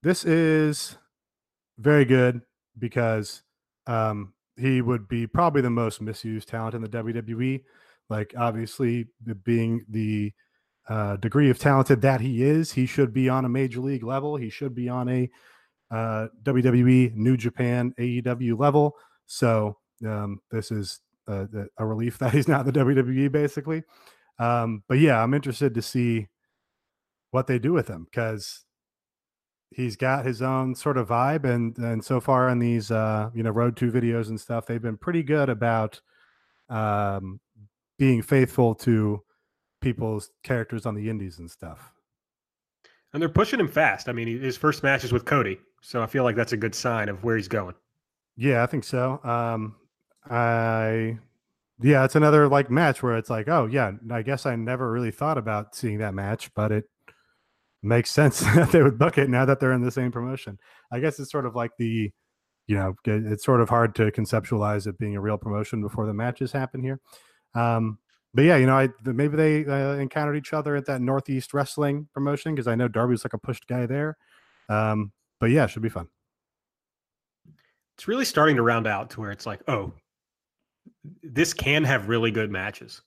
[0.02, 0.98] this is
[1.78, 2.42] very good
[2.80, 3.44] because
[3.88, 7.64] um, he would be probably the most misused talent in the WWE.
[8.10, 9.08] Like obviously,
[9.44, 10.32] being the
[10.90, 14.36] uh, degree of talented that he is, he should be on a major league level.
[14.36, 15.30] He should be on a
[15.92, 18.96] uh, WWE, New Japan, AEW level.
[19.26, 23.84] So um, this is a, a, relief that he's not the WWE, basically.
[24.40, 26.28] Um, but yeah, I'm interested to see
[27.32, 28.66] what they do with him because
[29.72, 33.44] he's got his own sort of vibe, and and so far in these uh, you
[33.44, 36.02] know Road to videos and stuff, they've been pretty good about
[36.70, 37.40] um,
[37.98, 39.24] being faithful to
[39.84, 41.92] people's characters on the indies and stuff.
[43.12, 44.10] And they're pushing him fast.
[44.10, 46.74] I mean, his first match is with Cody, so I feel like that's a good
[46.74, 47.76] sign of where he's going.
[48.36, 49.20] Yeah, I think so.
[49.24, 49.76] Um,
[50.28, 51.20] I,
[51.80, 55.12] yeah, it's another like match where it's like, oh yeah, I guess I never really
[55.12, 56.86] thought about seeing that match, but it
[57.84, 60.58] makes sense that they would book it now that they're in the same promotion.
[60.92, 62.10] I guess it's sort of like the,
[62.66, 66.14] you know, it's sort of hard to conceptualize it being a real promotion before the
[66.14, 67.00] matches happen here.
[67.54, 68.00] Um,
[68.34, 72.08] but yeah, you know, I maybe they uh, encountered each other at that Northeast Wrestling
[72.14, 74.18] promotion because I know Darby's like a pushed guy there.
[74.70, 76.08] Um, but yeah, should be fun.
[77.96, 79.94] It's really starting to round out to where it's like, oh,
[81.22, 83.02] this can have really good matches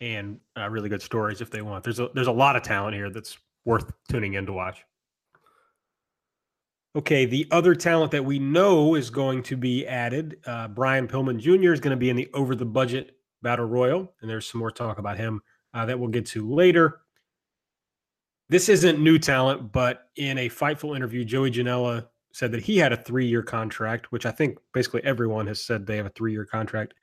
[0.00, 1.84] and uh, really good stories if they want.
[1.84, 4.84] There's a there's a lot of talent here that's worth tuning in to watch.
[6.94, 11.38] Okay, the other talent that we know is going to be added, uh, Brian Pillman
[11.38, 11.74] Jr.
[11.74, 13.15] is going to be in the over the budget
[13.46, 15.40] Battle Royal, and there's some more talk about him
[15.72, 17.02] uh, that we'll get to later.
[18.48, 22.92] This isn't new talent, but in a Fightful interview, Joey Janela said that he had
[22.92, 26.32] a three year contract, which I think basically everyone has said they have a three
[26.32, 26.94] year contract,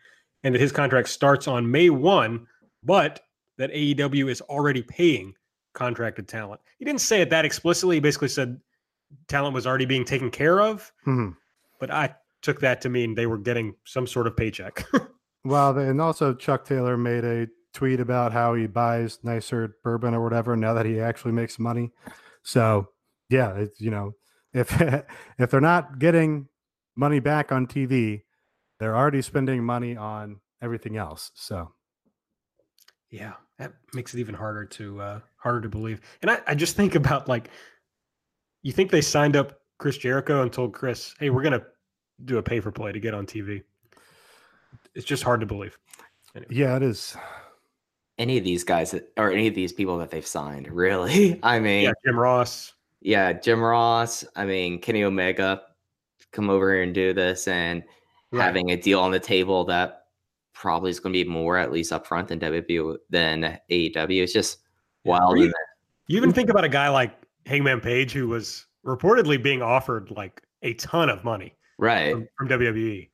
[0.44, 2.46] and that his contract starts on May 1,
[2.84, 3.22] but
[3.58, 5.34] that AEW is already paying
[5.72, 6.60] contracted talent.
[6.78, 7.96] He didn't say it that explicitly.
[7.96, 8.60] He basically said
[9.30, 11.30] talent was already being taken care of, mm-hmm.
[11.80, 14.86] but I took that to mean they were getting some sort of paycheck.
[15.46, 20.24] Well, and also Chuck Taylor made a tweet about how he buys nicer bourbon or
[20.24, 21.92] whatever now that he actually makes money.
[22.44, 22.90] So
[23.30, 24.14] yeah, it's you know
[24.54, 24.80] if
[25.40, 26.48] if they're not getting
[26.96, 28.22] money back on TV,
[28.80, 31.32] they're already spending money on everything else.
[31.34, 31.74] So
[33.10, 36.00] yeah, that makes it even harder to uh harder to believe.
[36.22, 37.50] And I, I just think about like
[38.62, 41.64] you think they signed up Chris Jericho and told Chris, hey, we're gonna
[42.24, 43.64] do a pay for play to get on TV
[44.96, 45.78] it's just hard to believe.
[46.36, 46.54] Anyway.
[46.54, 47.16] Yeah, it is.
[48.18, 51.40] Any of these guys that, or any of these people that they've signed, really?
[51.44, 52.74] I mean, yeah, Jim Ross.
[53.02, 54.24] Yeah, Jim Ross.
[54.36, 55.64] I mean, Kenny Omega
[56.32, 57.84] come over here and do this and
[58.32, 58.44] right.
[58.44, 60.06] having a deal on the table that
[60.54, 64.24] probably is going to be more at least upfront than WWE than AEW.
[64.24, 64.60] It's just
[65.06, 65.38] wild.
[65.38, 65.52] You,
[66.08, 67.14] you even think about a guy like
[67.46, 72.48] Hangman Page who was reportedly being offered like a ton of money, right, from, from
[72.50, 73.10] WWE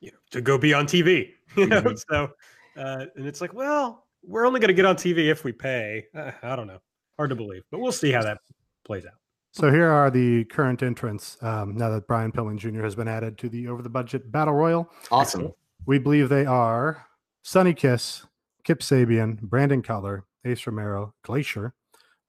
[0.00, 1.30] you know, to go be on TV.
[1.56, 1.94] You know, mm-hmm.
[2.12, 2.28] so
[2.76, 6.04] uh, and it's like, well, we're only going to get on TV if we pay.
[6.14, 6.80] Uh, I don't know,
[7.16, 8.38] hard to believe, but we'll see how that
[8.84, 9.14] plays out.
[9.52, 11.38] So here are the current entrants.
[11.42, 12.82] Um, now that Brian Pillman Jr.
[12.82, 15.52] has been added to the over the budget battle royal, awesome.
[15.86, 17.06] We believe they are
[17.42, 18.26] Sonny Kiss,
[18.64, 21.72] Kip Sabian, Brandon Cutler, Ace Romero, Glacier,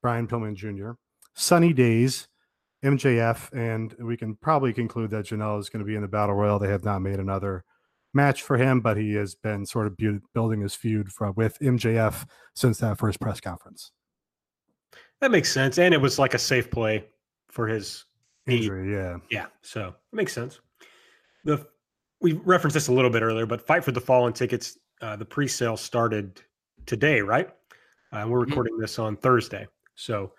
[0.01, 0.91] Brian Pillman Jr.,
[1.33, 2.29] Sunny Days,
[2.83, 6.35] MJF, and we can probably conclude that Janela is going to be in the battle
[6.35, 6.59] royal.
[6.59, 7.63] They have not made another
[8.13, 11.57] match for him, but he has been sort of bu- building his feud for, with
[11.59, 13.91] MJF since that first press conference.
[15.21, 17.05] That makes sense, and it was like a safe play
[17.49, 18.05] for his
[18.45, 18.93] injury.
[18.93, 19.47] Yeah, yeah.
[19.61, 20.59] So it makes sense.
[21.43, 21.65] the
[22.19, 25.25] we referenced this a little bit earlier, but Fight for the Fallen tickets, uh, the
[25.25, 26.41] pre-sale started
[26.87, 27.49] today, right?
[28.11, 28.47] Uh, we're Mhm.
[28.49, 30.33] recording this on Thursday, so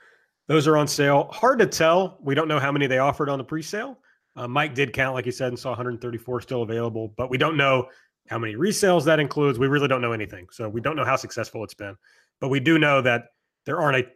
[0.48, 1.28] those are on sale.
[1.30, 2.18] Hard to tell.
[2.20, 3.98] We don't know how many they offered on the pre-sale.
[4.34, 7.56] Uh, Mike did count, like he said, and saw 134 still available, but we don't
[7.56, 7.88] know
[8.28, 9.58] how many resales that includes.
[9.58, 11.96] We really don't know anything, so we don't know how successful it's been.
[12.40, 13.26] But we do know that
[13.66, 14.08] there aren't a,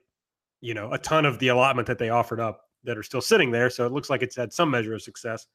[0.60, 3.50] you know, a ton of the allotment that they offered up that are still sitting
[3.50, 3.68] there.
[3.68, 5.46] So it looks like it's had some measure of success,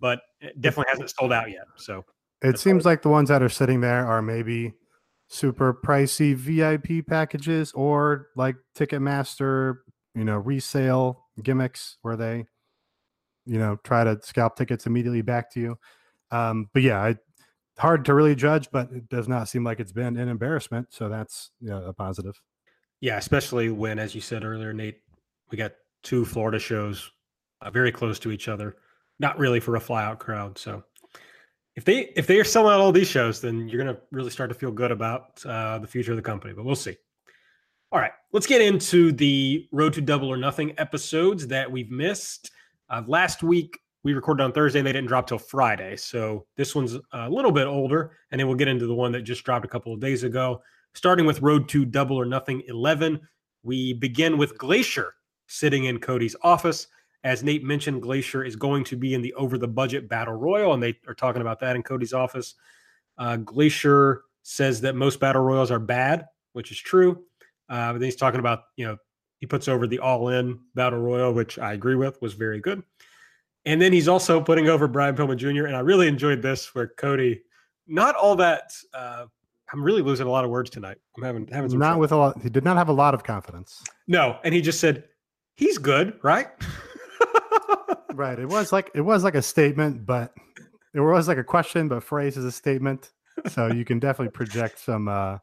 [0.00, 1.64] but it definitely hasn't sold out yet.
[1.76, 2.04] So
[2.42, 4.74] It seems like the ones that are sitting there are maybe
[5.28, 9.78] super pricey VIP packages or like Ticketmaster,
[10.18, 12.44] you know, resale gimmicks where they,
[13.46, 15.78] you know, try to scalp tickets immediately back to you.
[16.30, 17.16] Um, but yeah, I,
[17.78, 20.88] hard to really judge, but it does not seem like it's been an embarrassment.
[20.90, 22.34] So that's yeah, a positive.
[23.00, 25.00] yeah, especially when, as you said earlier, Nate,
[25.50, 27.10] we got two Florida shows
[27.62, 28.76] uh, very close to each other.
[29.20, 30.58] Not really for a flyout crowd.
[30.58, 30.82] So
[31.76, 34.50] if they if they are selling out all these shows, then you're gonna really start
[34.50, 36.52] to feel good about uh, the future of the company.
[36.54, 36.96] But we'll see.
[37.90, 42.50] All right, let's get into the Road to Double or Nothing episodes that we've missed.
[42.90, 45.96] Uh, last week we recorded on Thursday; and they didn't drop till Friday.
[45.96, 49.22] So this one's a little bit older, and then we'll get into the one that
[49.22, 50.60] just dropped a couple of days ago.
[50.92, 53.20] Starting with Road to Double or Nothing 11,
[53.62, 55.14] we begin with Glacier
[55.46, 56.88] sitting in Cody's office.
[57.24, 60.74] As Nate mentioned, Glacier is going to be in the over the budget battle royal,
[60.74, 62.54] and they are talking about that in Cody's office.
[63.16, 67.24] Uh, Glacier says that most battle royals are bad, which is true.
[67.68, 68.96] Uh, but then he's talking about, you know,
[69.40, 72.82] he puts over the all in battle royal, which I agree with, was very good.
[73.64, 75.66] And then he's also putting over Brian Pillman Jr.
[75.66, 77.42] And I really enjoyed this where Cody,
[77.86, 79.26] not all that, uh,
[79.72, 80.96] I'm really losing a lot of words tonight.
[81.16, 82.00] I'm having having some Not trouble.
[82.00, 82.42] with a lot.
[82.42, 83.82] He did not have a lot of confidence.
[84.06, 85.04] no, and he just said,
[85.56, 86.48] "He's good, right?"
[88.14, 88.38] Right.
[88.38, 90.32] It was like it was like a statement, but
[90.94, 93.12] it was like a question, but phrase is a statement.
[93.48, 95.38] So you can definitely project some uh,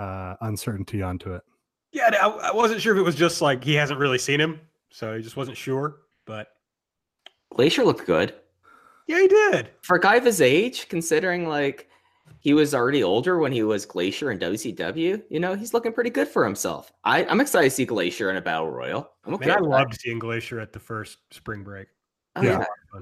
[0.00, 1.42] uh, uncertainty onto it.
[1.92, 4.60] yeah, I, I wasn't sure if it was just like he hasn't really seen him,
[4.90, 5.98] so he just wasn't sure.
[6.26, 6.48] But
[7.54, 8.34] Glacier looked good
[9.06, 9.70] yeah, he did.
[9.82, 11.88] for a guy of his age, considering like
[12.38, 15.22] he was already older when he was Glacier in WCW.
[15.28, 16.92] You know, he's looking pretty good for himself.
[17.04, 19.10] I, I'm excited to see Glacier in a battle royal.
[19.24, 19.46] I'm okay.
[19.48, 19.76] Man, I with that.
[19.76, 21.88] loved seeing Glacier at the first spring break.
[22.36, 22.64] Oh, Yeah.
[22.94, 23.00] yeah.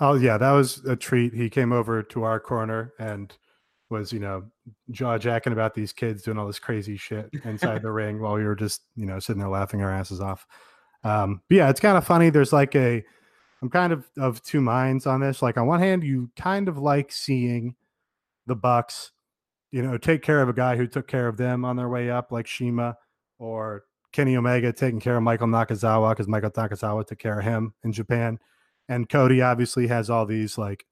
[0.00, 1.34] Oh yeah, that was a treat.
[1.34, 3.36] He came over to our corner and
[3.90, 4.44] was, you know,
[4.90, 8.44] jaw jacking about these kids doing all this crazy shit inside the ring while we
[8.44, 10.46] were just, you know, sitting there laughing our asses off.
[11.04, 12.30] Um, but yeah, it's kind of funny.
[12.30, 13.04] There's like a,
[13.62, 15.42] I'm kind of of two minds on this.
[15.42, 17.74] Like on one hand, you kind of like seeing
[18.46, 19.12] the Bucks,
[19.70, 22.10] you know, take care of a guy who took care of them on their way
[22.10, 22.96] up, like Shima
[23.38, 27.74] or Kenny Omega taking care of Michael Nakazawa because Michael Nakazawa took care of him
[27.84, 28.38] in Japan.
[28.88, 30.86] And Cody obviously has all these like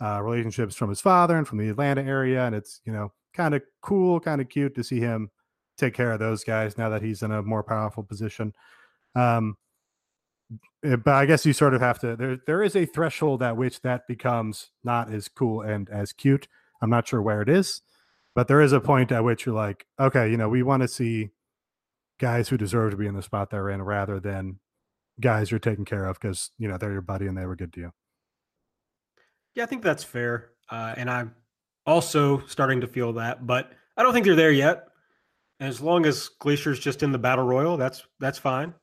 [0.00, 2.46] uh, relationships from his father and from the Atlanta area.
[2.46, 5.30] And it's, you know, kind of cool, kind of cute to see him
[5.78, 8.52] take care of those guys now that he's in a more powerful position.
[9.14, 9.56] Um,
[10.84, 13.56] eh, but I guess you sort of have to, there, there is a threshold at
[13.56, 16.46] which that becomes not as cool and as cute.
[16.80, 17.82] I'm not sure where it is,
[18.34, 20.88] but there is a point at which you're like, okay, you know, we want to
[20.88, 21.30] see
[22.18, 24.58] guys who deserve to be in the spot they're in rather than
[25.20, 27.72] guys you're taking care of because you know they're your buddy and they were good
[27.72, 27.92] to you.
[29.54, 30.50] Yeah, I think that's fair.
[30.70, 31.34] Uh, and I'm
[31.86, 34.84] also starting to feel that, but I don't think they're there yet.
[35.60, 38.74] As long as Glacier's just in the battle royal, that's that's fine.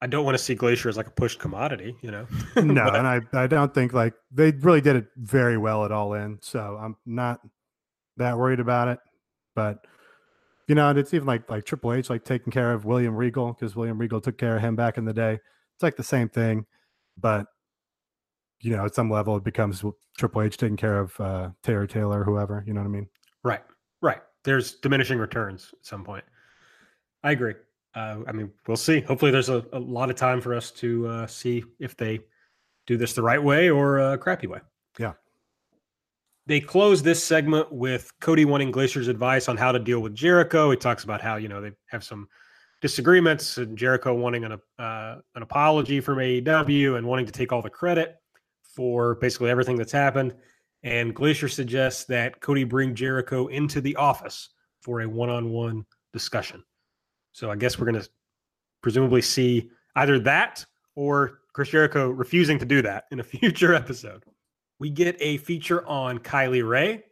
[0.00, 2.26] I don't want to see Glacier as like a pushed commodity, you know.
[2.56, 5.92] no, But- and I I don't think like they really did it very well at
[5.92, 6.38] all in.
[6.40, 7.40] So I'm not
[8.16, 8.98] that worried about it.
[9.54, 9.86] But
[10.68, 13.52] you know, and it's even like like Triple H like taking care of William Regal
[13.52, 15.34] because William Regal took care of him back in the day.
[15.74, 16.66] It's like the same thing,
[17.18, 17.46] but
[18.60, 19.84] you know, at some level, it becomes
[20.16, 22.64] Triple H taking care of uh, Taylor Taylor, whoever.
[22.66, 23.08] You know what I mean?
[23.44, 23.62] Right,
[24.00, 24.20] right.
[24.44, 26.24] There's diminishing returns at some point.
[27.22, 27.54] I agree.
[27.94, 29.00] Uh, I mean, we'll see.
[29.00, 32.20] Hopefully, there's a, a lot of time for us to uh, see if they
[32.86, 34.60] do this the right way or a crappy way.
[34.98, 35.14] Yeah.
[36.46, 40.70] They close this segment with Cody wanting Glacier's advice on how to deal with Jericho.
[40.70, 42.28] He talks about how you know they have some
[42.80, 47.62] disagreements and Jericho wanting an uh, an apology from AEW and wanting to take all
[47.62, 48.16] the credit
[48.76, 50.34] for basically everything that's happened.
[50.82, 54.50] And Glacier suggests that Cody bring Jericho into the office
[54.82, 56.62] for a one-on-one discussion.
[57.32, 58.08] So I guess we're going to
[58.82, 60.64] presumably see either that
[60.94, 64.22] or Chris Jericho refusing to do that in a future episode.
[64.78, 67.02] We get a feature on Kylie Rae.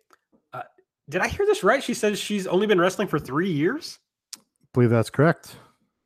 [0.52, 0.62] Uh,
[1.08, 1.82] did I hear this right?
[1.82, 3.98] She says she's only been wrestling for three years.
[4.36, 4.40] I
[4.74, 5.56] believe that's correct.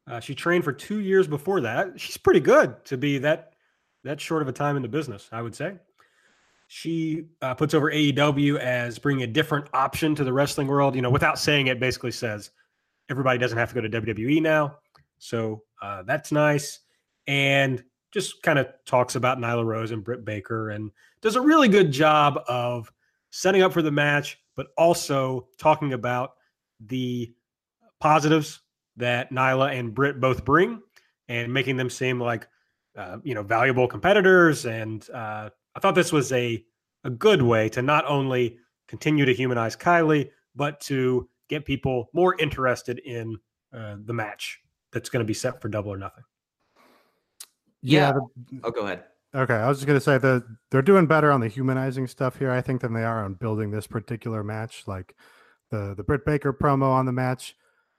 [0.06, 2.00] Uh, she trained for two years before that.
[2.00, 3.47] She's pretty good to be that
[4.08, 5.76] that short of a time in the business, I would say.
[6.66, 10.94] she uh, puts over AEW as bringing a different option to the wrestling world.
[10.94, 12.50] You know, without saying it, basically says
[13.10, 14.76] everybody doesn't have to go to WWE now.
[15.18, 16.80] So uh, that's nice.
[17.26, 20.90] And just kind of talks about Nyla Rose and Britt Baker and
[21.20, 22.90] does a really good job of
[23.30, 26.32] setting up for the match, but also talking about
[26.80, 27.32] the
[28.00, 28.60] positives
[28.96, 30.80] that Nyla and Britt both bring
[31.28, 32.46] and making them seem like
[32.98, 34.66] uh, you know valuable competitors.
[34.66, 36.62] And uh, I thought this was a
[37.04, 42.34] a good way to not only continue to humanize Kylie, but to get people more
[42.38, 43.38] interested in
[43.72, 44.60] uh, the match
[44.92, 46.24] that's going to be set for Double or Nothing.
[47.80, 48.08] Yeah.
[48.08, 49.04] yeah the, oh, go ahead.
[49.34, 52.50] Okay, I was just gonna say that they're doing better on the humanizing stuff here,
[52.50, 54.84] I think, than they are on building this particular match.
[54.86, 55.14] Like
[55.70, 57.54] the the Britt Baker promo on the match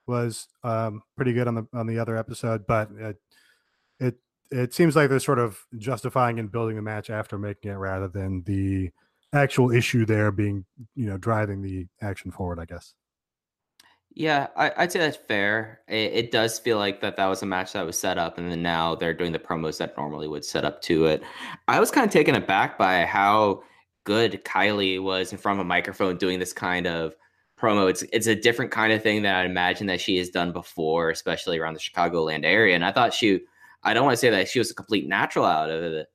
[0.07, 3.17] was um, pretty good on the on the other episode, but it
[3.99, 4.15] it
[4.51, 8.07] it seems like they're sort of justifying and building the match after making it, rather
[8.07, 8.91] than the
[9.33, 12.59] actual issue there being you know driving the action forward.
[12.59, 12.93] I guess.
[14.15, 15.81] Yeah, I, would say that's fair.
[15.87, 18.51] It, it, does feel like that that was a match that was set up, and
[18.51, 21.23] then now they're doing the promos that normally would set up to it.
[21.67, 23.63] I was kind of taken aback by how
[24.05, 27.13] good Kylie was in front of a microphone doing this kind of
[27.59, 27.89] promo.
[27.89, 31.11] It's it's a different kind of thing that I imagine that she has done before,
[31.11, 32.73] especially around the Chicagoland area.
[32.75, 33.41] And I thought she,
[33.83, 36.07] I don't want to say that she was a complete natural out of it,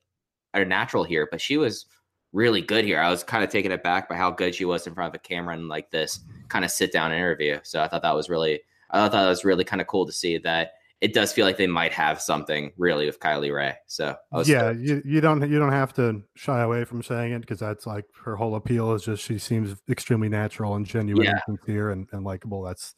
[0.55, 1.87] or natural here, but she was
[2.33, 3.01] really good here.
[3.01, 5.23] I was kind of taken aback by how good she was in front of a
[5.23, 7.61] camera and like this kind of sit down interview.
[7.63, 8.61] So I thought that was really,
[8.91, 11.59] I thought that was really kind of cool to see that it does feel like
[11.59, 13.75] they might have something really with Kylie Rae.
[13.87, 17.61] So yeah, you, you don't you don't have to shy away from saying it because
[17.61, 21.39] that's like her whole appeal is just she seems extremely natural and genuine yeah.
[21.47, 22.63] and sincere and, and likable.
[22.63, 22.95] That's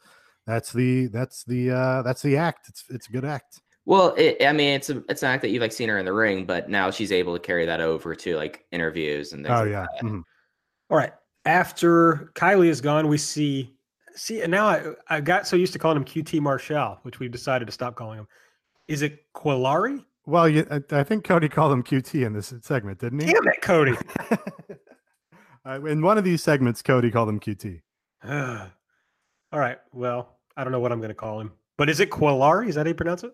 [0.46, 2.68] that's the that's the uh that's the act.
[2.68, 3.60] It's it's a good act.
[3.86, 6.04] Well, it, I mean, it's a, it's an act that you've like seen her in
[6.04, 9.56] the ring, but now she's able to carry that over to like interviews and things.
[9.56, 9.86] Oh like yeah.
[10.02, 10.20] Mm-hmm.
[10.90, 11.12] All right.
[11.44, 13.72] After Kylie is gone, we see
[14.16, 17.30] see and now I I got so used to calling him QT Marshall, which we've
[17.30, 18.26] decided to stop calling him.
[18.88, 20.04] Is it Cuellari?
[20.26, 23.32] Well, you, I, I, think Cody called him QT in this segment, didn't he?
[23.32, 23.96] Damn it, Cody.
[25.64, 27.80] uh, in one of these segments, Cody called him QT.
[28.28, 29.78] All right.
[29.92, 32.68] Well, I don't know what I'm going to call him, but is it Cuellari?
[32.68, 33.32] Is that how you pronounce it?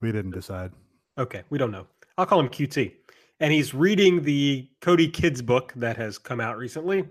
[0.00, 0.72] We didn't decide.
[1.18, 1.86] Okay, we don't know.
[2.18, 2.92] I'll call him QT.
[3.40, 7.04] And he's reading the Cody Kids book that has come out recently.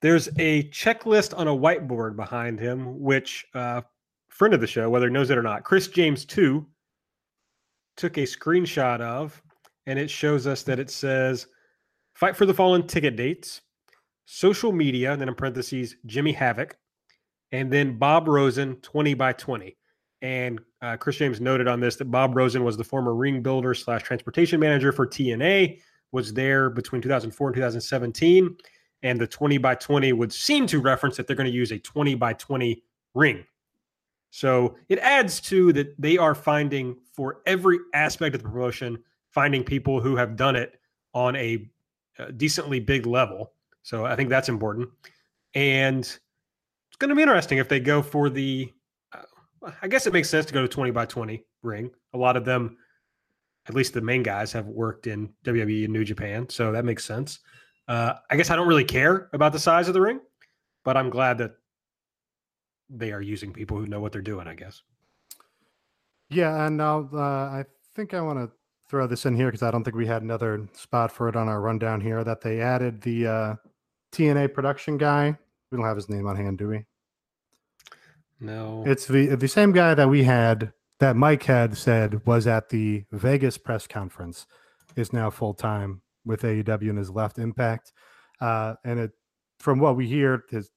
[0.00, 3.82] There's a checklist on a whiteboard behind him, which uh,
[4.28, 6.66] friend of the show, whether he knows it or not, Chris James too,
[7.96, 9.40] took a screenshot of,
[9.86, 11.46] and it shows us that it says
[12.14, 13.60] "Fight for the Fallen" ticket dates,
[14.26, 16.76] social media, and then in parentheses Jimmy Havoc,
[17.52, 19.76] and then Bob Rosen twenty by twenty.
[20.24, 23.74] And uh, Chris James noted on this that Bob Rosen was the former ring builder
[23.74, 25.80] slash transportation manager for TNA,
[26.12, 28.56] was there between 2004 and 2017.
[29.02, 31.78] And the 20 by 20 would seem to reference that they're going to use a
[31.78, 33.44] 20 by 20 ring.
[34.30, 38.96] So it adds to that they are finding for every aspect of the promotion,
[39.30, 40.80] finding people who have done it
[41.12, 41.68] on a,
[42.18, 43.52] a decently big level.
[43.82, 44.88] So I think that's important.
[45.54, 48.72] And it's going to be interesting if they go for the
[49.82, 51.90] I guess it makes sense to go to 20 by 20 ring.
[52.12, 52.76] A lot of them,
[53.68, 56.48] at least the main guys, have worked in WWE and New Japan.
[56.48, 57.40] So that makes sense.
[57.88, 60.20] Uh, I guess I don't really care about the size of the ring,
[60.84, 61.52] but I'm glad that
[62.88, 64.82] they are using people who know what they're doing, I guess.
[66.30, 66.66] Yeah.
[66.66, 68.50] And now uh, I think I want to
[68.88, 71.48] throw this in here because I don't think we had another spot for it on
[71.48, 73.54] our rundown here that they added the uh,
[74.12, 75.36] TNA production guy.
[75.70, 76.84] We don't have his name on hand, do we?
[78.44, 78.84] No.
[78.86, 83.04] It's the the same guy that we had that Mike had said was at the
[83.12, 84.46] Vegas press conference
[84.96, 87.92] is now full time with AEW and has left Impact.
[88.40, 89.12] Uh, and it
[89.58, 90.70] from what we hear has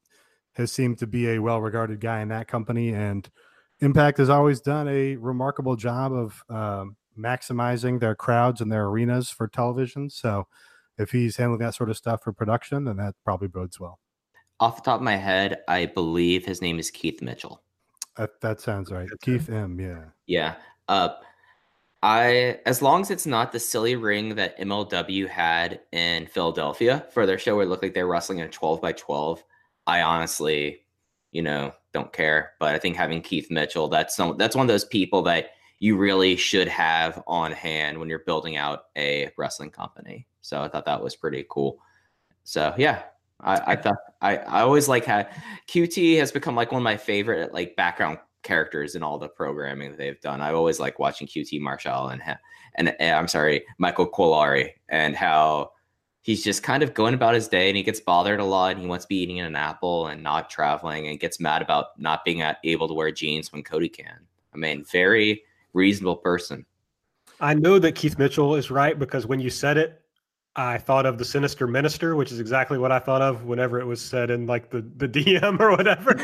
[0.53, 3.30] has seemed to be a well regarded guy in that company and
[3.80, 9.30] Impact has always done a remarkable job of um, maximizing their crowds and their arenas
[9.30, 10.09] for television.
[10.09, 10.47] So
[10.97, 13.99] if he's handling that sort of stuff for production, then that probably bodes well.
[14.60, 17.62] Off the top of my head, I believe his name is Keith Mitchell.
[18.16, 19.08] That, that sounds right.
[19.10, 19.80] That's Keith M.
[19.80, 20.05] Yeah.
[20.26, 20.55] Yeah.
[20.88, 21.10] Uh,
[22.03, 27.26] I as long as it's not the silly ring that MLW had in Philadelphia for
[27.26, 29.43] their show where it looked like they were wrestling in a 12 by 12,
[29.88, 30.82] I honestly,
[31.32, 32.53] you know, don't care.
[32.60, 35.97] But I think having Keith Mitchell, that's some, that's one of those people that you
[35.97, 40.28] really should have on hand when you're building out a wrestling company.
[40.41, 41.80] So I thought that was pretty cool.
[42.43, 43.03] So yeah,
[43.40, 45.28] I, I thought I, I always like how
[45.68, 49.92] QT has become like one of my favorite like background characters in all the programming
[49.92, 50.42] that they've done.
[50.42, 52.22] I always like watching QT Marshall and
[52.76, 55.72] and, and I'm sorry Michael Cuellari and how
[56.22, 58.82] he's just kind of going about his day and he gets bothered a lot and
[58.82, 62.26] he wants to be eating an apple and not traveling and gets mad about not
[62.26, 64.20] being able to wear jeans when Cody can.
[64.54, 66.66] I mean, very reasonable person.
[67.40, 70.02] I know that Keith Mitchell is right because when you said it,
[70.58, 73.86] I thought of the Sinister Minister, which is exactly what I thought of whenever it
[73.86, 76.16] was said in like the, the DM or whatever.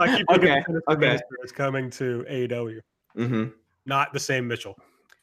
[0.00, 0.62] I keep okay.
[0.66, 1.06] Sinister okay.
[1.06, 2.80] Minister is coming to AEW,
[3.14, 3.44] hmm
[3.86, 4.76] not the same Mitchell.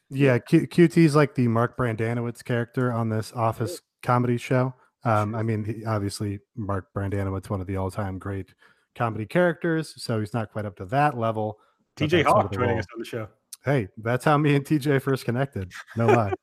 [0.08, 4.74] Yeah, Q- QT's like the Mark Brendanawicz character on this Office comedy show.
[5.04, 8.54] Um, I mean, he, obviously, Mark Brendanawicz, one of the all-time great
[8.94, 11.58] comedy characters, so he's not quite up to that level.
[11.96, 12.78] TJ Hawk joining role.
[12.78, 13.28] us on the show.
[13.64, 15.70] Hey, that's how me and TJ first connected.
[15.96, 16.32] No lie.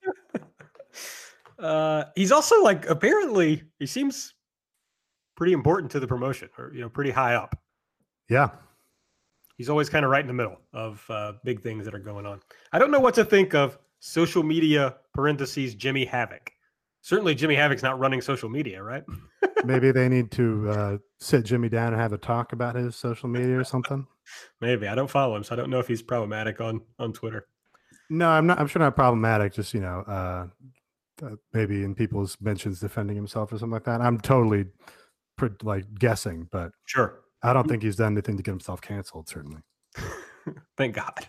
[1.62, 4.34] Uh, he's also like apparently he seems
[5.36, 7.56] pretty important to the promotion, or you know, pretty high up.
[8.30, 8.50] yeah,
[9.58, 12.26] He's always kind of right in the middle of uh, big things that are going
[12.26, 12.42] on.
[12.72, 16.52] I don't know what to think of social media parentheses Jimmy Havoc.
[17.02, 19.04] Certainly, Jimmy Havoc's not running social media, right?
[19.66, 23.30] maybe they need to uh, sit Jimmy down and have a talk about his social
[23.30, 24.08] media or something.
[24.62, 27.48] Maybe I don't follow him, so I don't know if he's problematic on on Twitter.
[28.10, 28.60] No, I'm not.
[28.60, 29.54] I'm sure not problematic.
[29.54, 30.48] Just you know, uh,
[31.24, 34.02] uh, maybe in people's mentions defending himself or something like that.
[34.02, 34.66] I'm totally
[35.38, 39.30] pre- like guessing, but Sure, I don't think he's done anything to get himself canceled.
[39.30, 39.62] Certainly.
[40.78, 41.28] thank God.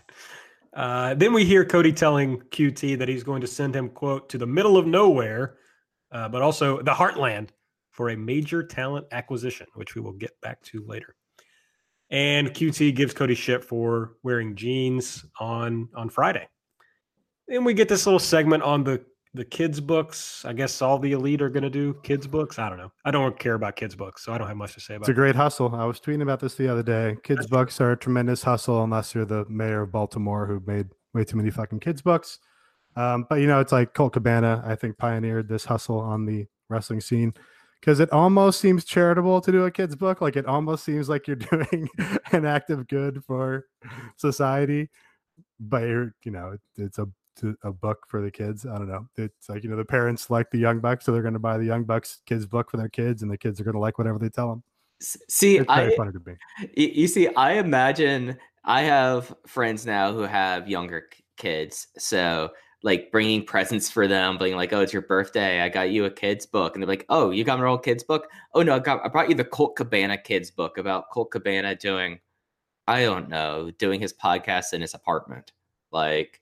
[0.73, 4.37] Uh, then we hear Cody telling QT that he's going to send him quote to
[4.37, 5.57] the middle of nowhere,
[6.11, 7.49] uh, but also the heartland
[7.91, 11.15] for a major talent acquisition, which we will get back to later.
[12.09, 16.47] And QT gives Cody shit for wearing jeans on on Friday.
[17.47, 19.03] Then we get this little segment on the
[19.33, 20.45] the kids books.
[20.45, 22.59] I guess all the elite are going to do kids books.
[22.59, 22.91] I don't know.
[23.03, 25.07] I don't care about kids books, so I don't have much to say about.
[25.07, 25.11] It.
[25.11, 25.73] It's a great hustle.
[25.75, 27.17] I was tweeting about this the other day.
[27.23, 31.23] Kids books are a tremendous hustle unless you're the mayor of Baltimore who made way
[31.23, 32.39] too many fucking kids books.
[32.95, 36.45] Um, but you know, it's like Colt Cabana, I think, pioneered this hustle on the
[36.69, 37.33] wrestling scene
[37.79, 40.21] because it almost seems charitable to do a kids book.
[40.21, 41.89] Like it almost seems like you're doing
[42.31, 43.65] an act of good for
[44.17, 44.89] society,
[45.59, 47.07] but you're, you know, it, it's a
[47.37, 48.65] to- a book for the kids.
[48.65, 49.07] I don't know.
[49.17, 51.57] It's like you know the parents like the Young Bucks, so they're going to buy
[51.57, 53.97] the Young Bucks kids book for their kids, and the kids are going to like
[53.97, 54.63] whatever they tell them.
[54.99, 56.35] See, I funny to me.
[56.75, 62.51] you see, I imagine I have friends now who have younger kids, so
[62.83, 65.61] like bringing presents for them, being like, "Oh, it's your birthday.
[65.61, 68.03] I got you a kids book," and they're like, "Oh, you got my old kids
[68.03, 68.29] book?
[68.53, 71.75] Oh no, I got I brought you the Colt Cabana kids book about Colt Cabana
[71.75, 72.19] doing,
[72.87, 75.51] I don't know, doing his podcast in his apartment."
[75.91, 76.41] Like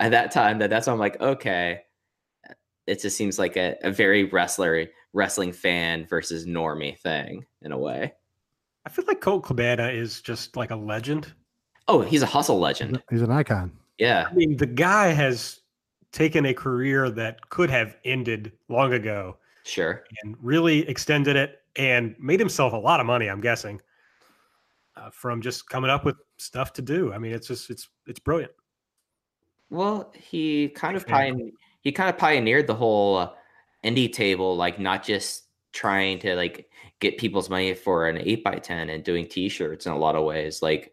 [0.00, 1.82] at that time, that that's when I'm like, okay,
[2.86, 7.78] it just seems like a, a very wrestler wrestling fan versus normie thing in a
[7.78, 8.12] way.
[8.84, 11.32] I feel like Colt Cabana is just like a legend.
[11.88, 13.02] Oh, he's a hustle legend.
[13.10, 13.72] He's an icon.
[13.98, 14.28] Yeah.
[14.30, 15.60] I mean, the guy has
[16.12, 20.04] taken a career that could have ended long ago Sure.
[20.22, 23.28] and really extended it and made himself a lot of money.
[23.28, 23.80] I'm guessing
[24.96, 27.12] uh, from just coming up with stuff to do.
[27.12, 28.52] I mean, it's just it's it's brilliant.
[29.70, 33.30] Well, he kind of pioneered, he kind of pioneered the whole uh,
[33.84, 36.68] indie table, like not just trying to like
[37.00, 40.24] get people's money for an 8 by 10 and doing t-shirts in a lot of
[40.24, 40.62] ways.
[40.62, 40.92] Like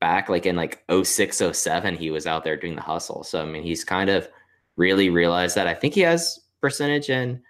[0.00, 3.24] back like in like 06, 07, he was out there doing the hustle.
[3.24, 4.28] So I mean he's kind of
[4.76, 5.66] really realized that.
[5.66, 7.42] I think he has percentage in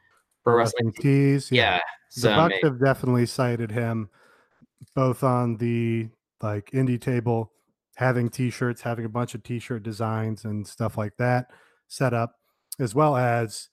[0.45, 0.93] pro wrestling.
[0.93, 1.51] tees.
[1.53, 1.81] Yeah.
[2.15, 4.09] the So I Bucks mean- have definitely cited him
[4.95, 6.09] both on the
[6.43, 7.53] like indie table,
[7.97, 11.51] having T-shirts, having a bunch of T-shirt designs and stuff like that
[11.89, 12.37] set up,
[12.79, 13.69] as well as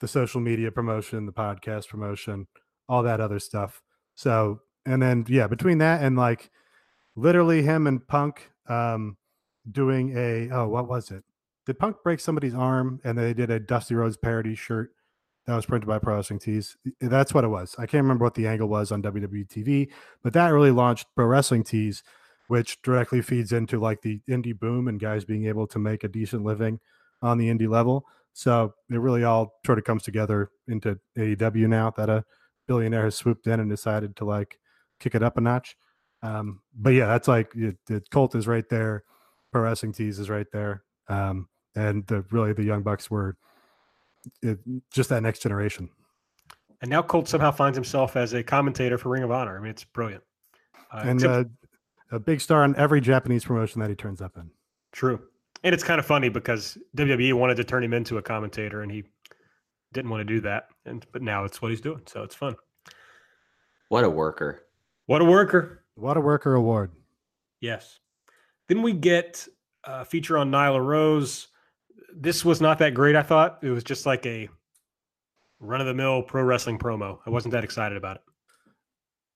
[0.00, 2.46] the social media promotion, the podcast promotion,
[2.88, 3.82] all that other stuff.
[4.14, 6.50] So, and then yeah, between that and like
[7.16, 9.16] literally him and Punk um
[9.70, 11.24] doing a oh what was it?
[11.66, 14.92] Did Punk break somebody's arm and they did a Dusty Rhodes parody shirt
[15.46, 16.76] that was printed by Pro Wrestling Tees?
[17.00, 17.74] That's what it was.
[17.78, 19.90] I can't remember what the angle was on WWE TV,
[20.22, 22.04] but that really launched Pro Wrestling Tees,
[22.48, 26.08] which directly feeds into like the indie boom and guys being able to make a
[26.08, 26.80] decent living
[27.22, 28.04] on the indie level.
[28.32, 32.24] So it really all sort of comes together into AEW now that a
[32.68, 34.58] billionaire has swooped in and decided to like
[35.00, 35.76] kick it up a notch.
[36.22, 39.04] Um, but yeah, that's like it, the cult is right there,
[39.52, 43.36] Pro Wrestling Tees is right there, um, and the really the Young Bucks were
[44.42, 44.58] it,
[44.92, 45.88] just that next generation.
[46.82, 49.56] And now Colt somehow finds himself as a commentator for Ring of Honor.
[49.56, 50.24] I mean, it's brilliant.
[50.92, 51.44] Uh, and except- uh,
[52.10, 54.50] a big star on every Japanese promotion that he turns up in.
[54.92, 55.20] True.
[55.64, 58.92] And it's kind of funny because WWE wanted to turn him into a commentator and
[58.92, 59.04] he
[59.92, 60.68] didn't want to do that.
[60.84, 62.02] And but now it's what he's doing.
[62.06, 62.56] So it's fun.
[63.88, 64.62] what a worker.
[65.06, 65.84] What a worker.
[65.94, 66.90] What a worker award.
[67.60, 67.98] Yes.
[68.68, 69.46] Then we get
[69.84, 71.48] a feature on Nyla Rose.
[72.14, 73.58] This was not that great, I thought.
[73.62, 74.48] It was just like a
[75.60, 77.18] run of the mill pro wrestling promo.
[77.26, 78.22] I wasn't that excited about it.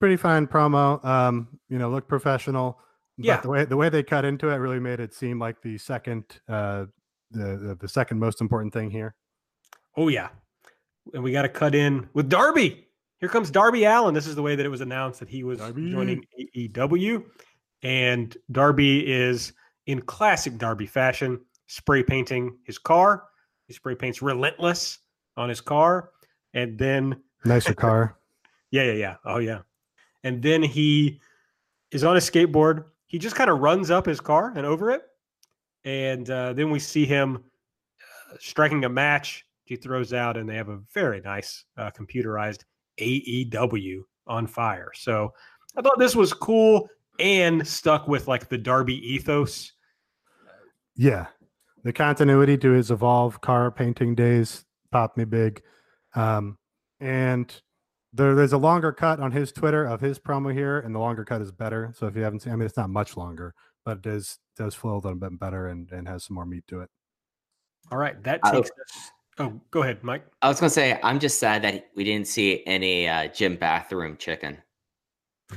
[0.01, 1.05] Pretty fine promo.
[1.05, 2.81] Um, you know, look professional.
[3.17, 3.37] Yeah.
[3.37, 5.77] But the way the way they cut into it really made it seem like the
[5.79, 6.87] second uh
[7.31, 9.15] the the, second most important thing here.
[9.97, 10.31] Oh yeah,
[11.13, 12.87] and we got to cut in with Darby.
[13.19, 14.15] Here comes Darby Allin.
[14.15, 15.93] This is the way that it was announced that he was Darby.
[15.93, 16.25] joining
[16.57, 17.23] AEW,
[17.83, 19.53] and Darby is
[19.87, 23.25] in classic Darby fashion, spray painting his car.
[23.67, 24.99] He spray paints "Relentless"
[25.37, 26.11] on his car,
[26.55, 28.17] and then Nicer car.
[28.71, 29.17] yeah, yeah, yeah.
[29.25, 29.61] Oh, yeah.
[30.25, 31.21] And then he
[31.93, 32.85] is on a skateboard.
[33.07, 35.03] He just kind of runs up his car and over it.
[35.85, 39.45] And uh, then we see him uh, striking a match.
[39.65, 42.65] He throws out, and they have a very nice uh, computerized
[42.99, 44.91] AEW on fire.
[44.95, 45.33] So
[45.77, 49.73] I thought this was cool and stuck with like the Darby ethos.
[50.97, 51.27] Yeah.
[51.83, 55.63] The continuity to his evolve car painting days popped me big.
[56.15, 56.59] Um,
[56.99, 57.55] and
[58.13, 61.25] there, there's a longer cut on his Twitter of his promo here, and the longer
[61.25, 61.93] cut is better.
[61.97, 63.55] So if you haven't seen, I mean, it's not much longer,
[63.85, 66.65] but it does does flow a little bit better and, and has some more meat
[66.69, 66.91] to it.
[67.91, 68.23] All right.
[68.23, 69.11] That I- takes us.
[69.39, 70.27] Oh, go ahead, Mike.
[70.43, 74.19] I was gonna say I'm just sad that we didn't see any uh, gym bathroom
[74.19, 74.59] chicken.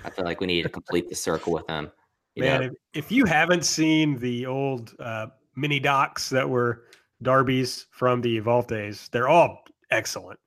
[0.05, 1.91] I feel like we need to complete the circle with them.
[2.35, 6.85] You Man, know, if, if you haven't seen the old uh, mini docs that were
[7.21, 10.39] Darby's from the Evolve days, they're all excellent.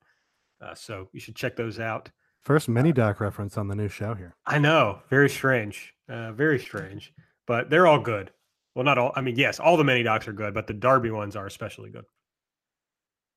[0.61, 2.09] Uh, so you should check those out.
[2.41, 4.35] First mini doc reference on the new show here.
[4.45, 7.13] I know, very strange, uh, very strange,
[7.45, 8.31] but they're all good.
[8.73, 9.11] Well, not all.
[9.15, 11.89] I mean, yes, all the mini docs are good, but the Darby ones are especially
[11.89, 12.05] good.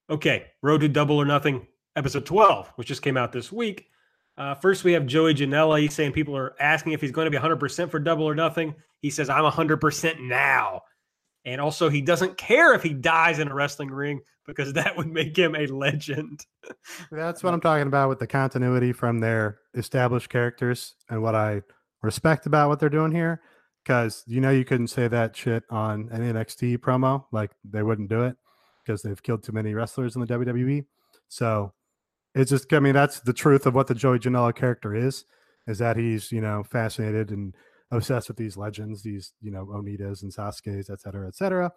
[0.09, 1.67] Okay, Road to Double or Nothing,
[1.97, 3.87] episode 12, which just came out this week.
[4.37, 5.81] Uh, first, we have Joey Janela.
[5.81, 8.75] He's saying people are asking if he's going to be 100% for Double or Nothing.
[9.01, 10.83] He says, I'm 100% now.
[11.45, 15.09] And also, he doesn't care if he dies in a wrestling ring because that would
[15.09, 16.45] make him a legend.
[17.11, 21.63] That's what I'm talking about with the continuity from their established characters and what I
[22.03, 23.41] respect about what they're doing here.
[23.83, 28.11] Because you know you couldn't say that shit on an NXT promo, like they wouldn't
[28.11, 28.37] do it
[28.85, 30.85] because they've killed too many wrestlers in the WWE.
[31.29, 31.73] So
[32.35, 35.25] it's just, I mean, that's the truth of what the Joey Janela character is,
[35.67, 37.55] is that he's you know fascinated and
[37.91, 41.73] obsessed with these legends, these you know Onitas and Sasuke's, et cetera, et cetera.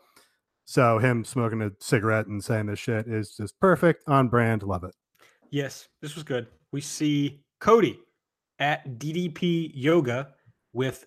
[0.66, 4.84] So him smoking a cigarette and saying this shit is just perfect, on brand, love
[4.84, 4.96] it.
[5.50, 6.48] Yes, this was good.
[6.72, 8.00] We see Cody
[8.60, 10.30] at DDP Yoga
[10.72, 11.06] with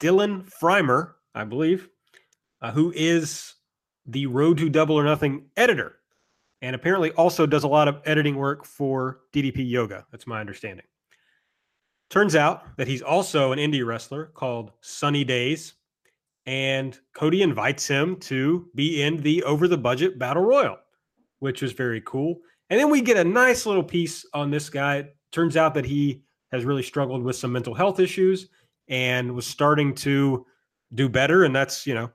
[0.00, 1.88] Dylan Freimer, I believe,
[2.60, 3.54] uh, who is
[4.06, 5.96] the Road to Double or Nothing editor,
[6.62, 10.06] and apparently also does a lot of editing work for DDP Yoga.
[10.12, 10.86] That's my understanding.
[12.10, 15.74] Turns out that he's also an indie wrestler called Sunny Days,
[16.46, 20.78] and Cody invites him to be in the Over the Budget Battle Royal,
[21.40, 22.40] which was very cool.
[22.70, 24.96] And then we get a nice little piece on this guy.
[24.96, 28.48] It turns out that he has really struggled with some mental health issues
[28.88, 30.46] and was starting to
[30.94, 31.44] do better.
[31.44, 32.10] And that's, you know,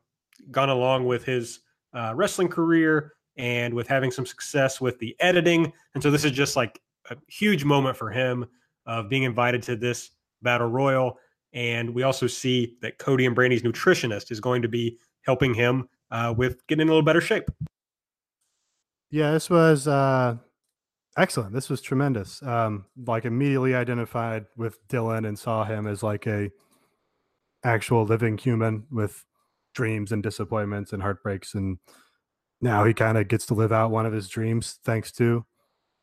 [0.50, 1.60] gone along with his
[1.94, 5.72] uh, wrestling career and with having some success with the editing.
[5.94, 6.82] And so this is just like
[7.12, 8.48] a huge moment for him
[8.86, 10.12] of being invited to this
[10.42, 11.18] battle royal.
[11.54, 15.88] And we also see that Cody and Brandi's nutritionist is going to be helping him
[16.12, 17.50] uh, with getting in a little better shape.
[19.12, 20.38] Yeah, this was uh,
[21.18, 21.54] excellent.
[21.54, 22.42] This was tremendous.
[22.42, 26.50] Um, like immediately identified with Dylan and saw him as like a
[27.64, 29.24] actual living human with
[29.74, 31.78] dreams and disappointments and heartbreaks, and
[32.62, 35.46] now he kind of gets to live out one of his dreams thanks to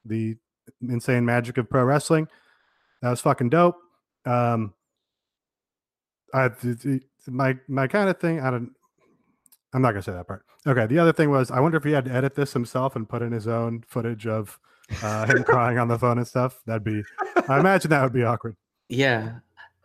[0.05, 0.37] the
[0.81, 2.29] insane magic of pro wrestling.
[3.03, 3.77] That was fucking dope.
[4.27, 4.75] Um,
[6.35, 6.51] I
[7.27, 8.41] my my kind of thing.
[8.41, 8.73] I don't.
[9.73, 10.45] I'm not gonna say that part.
[10.67, 10.87] Okay.
[10.87, 13.23] The other thing was, I wonder if he had to edit this himself and put
[13.23, 14.59] in his own footage of
[15.03, 16.61] uh, him crying on the phone and stuff.
[16.67, 17.03] That'd be.
[17.49, 18.57] I imagine that would be awkward.
[18.89, 19.39] yeah.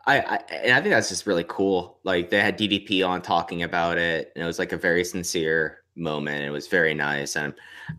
[0.07, 1.99] I, I and I think that's just really cool.
[2.03, 5.79] Like they had DDP on talking about it, and it was like a very sincere
[5.95, 6.43] moment.
[6.43, 7.53] It was very nice, and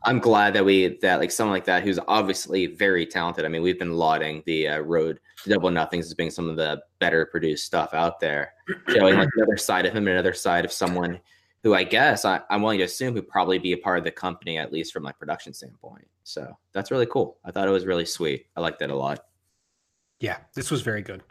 [0.05, 3.45] I'm glad that we that like someone like that who's obviously very talented.
[3.45, 6.57] I mean, we've been lauding the uh, Road to Double Nothings as being some of
[6.57, 8.53] the better produced stuff out there,
[8.89, 11.21] showing like another side of him, another side of someone
[11.63, 14.11] who I guess I, I'm willing to assume would probably be a part of the
[14.13, 16.07] company at least from like production standpoint.
[16.23, 17.39] So that's really cool.
[17.45, 18.47] I thought it was really sweet.
[18.57, 19.25] I liked that a lot.
[20.21, 21.23] Yeah, this was very good.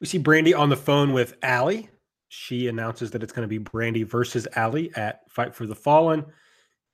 [0.00, 1.90] We see Brandi on the phone with Allie.
[2.36, 6.24] She announces that it's going to be Brandi versus Allie at Fight for the Fallen.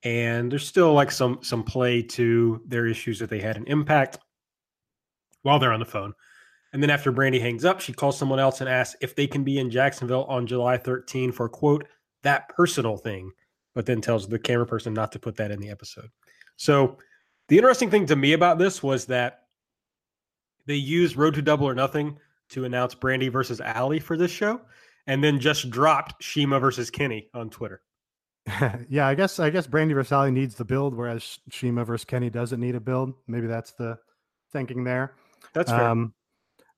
[0.03, 4.19] And there's still like some some play to their issues that they had an impact
[5.43, 6.13] while they're on the phone.
[6.73, 9.43] And then after Brandi hangs up, she calls someone else and asks if they can
[9.43, 11.87] be in Jacksonville on July 13 for quote
[12.23, 13.33] that personal thing,
[13.75, 16.11] but then tells the camera person not to put that in the episode.
[16.57, 16.99] So
[17.49, 19.47] The interesting thing to me about this was that
[20.67, 22.17] they used Road to Double or Nothing
[22.51, 24.61] to announce Brandi versus Allie for this show,
[25.11, 27.83] and then just dropped CIMA versus Kenny on Twitter.
[28.89, 32.61] yeah, I guess I guess Brandi Allie needs the build, whereas CIMA versus Kenny doesn't
[32.61, 33.15] need a build.
[33.27, 33.99] Maybe that's the
[34.53, 35.15] thinking there.
[35.53, 35.85] That's fair.
[35.85, 36.15] Um,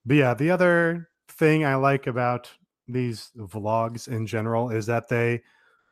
[0.06, 2.50] but yeah, the other thing I like about
[2.88, 5.42] these vlogs in general is that they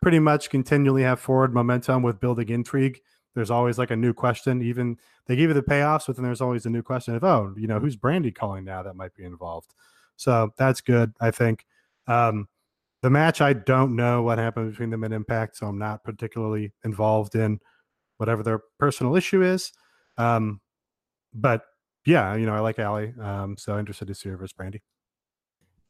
[0.00, 3.00] pretty much continually have forward momentum with building intrigue.
[3.34, 4.62] There's always like a new question.
[4.62, 7.52] Even they give you the payoffs, but then there's always a new question of, oh,
[7.58, 9.74] you know, who's Brandi calling now that might be involved.
[10.16, 11.66] So that's good, I think.
[12.10, 12.48] Um,
[13.02, 16.72] the match, I don't know what happened between them and Impact, so I'm not particularly
[16.84, 17.60] involved in
[18.18, 19.72] whatever their personal issue is.
[20.18, 20.60] Um,
[21.32, 21.62] but
[22.04, 24.80] yeah, you know, I like Allie, um, so interested to see her versus Brandi.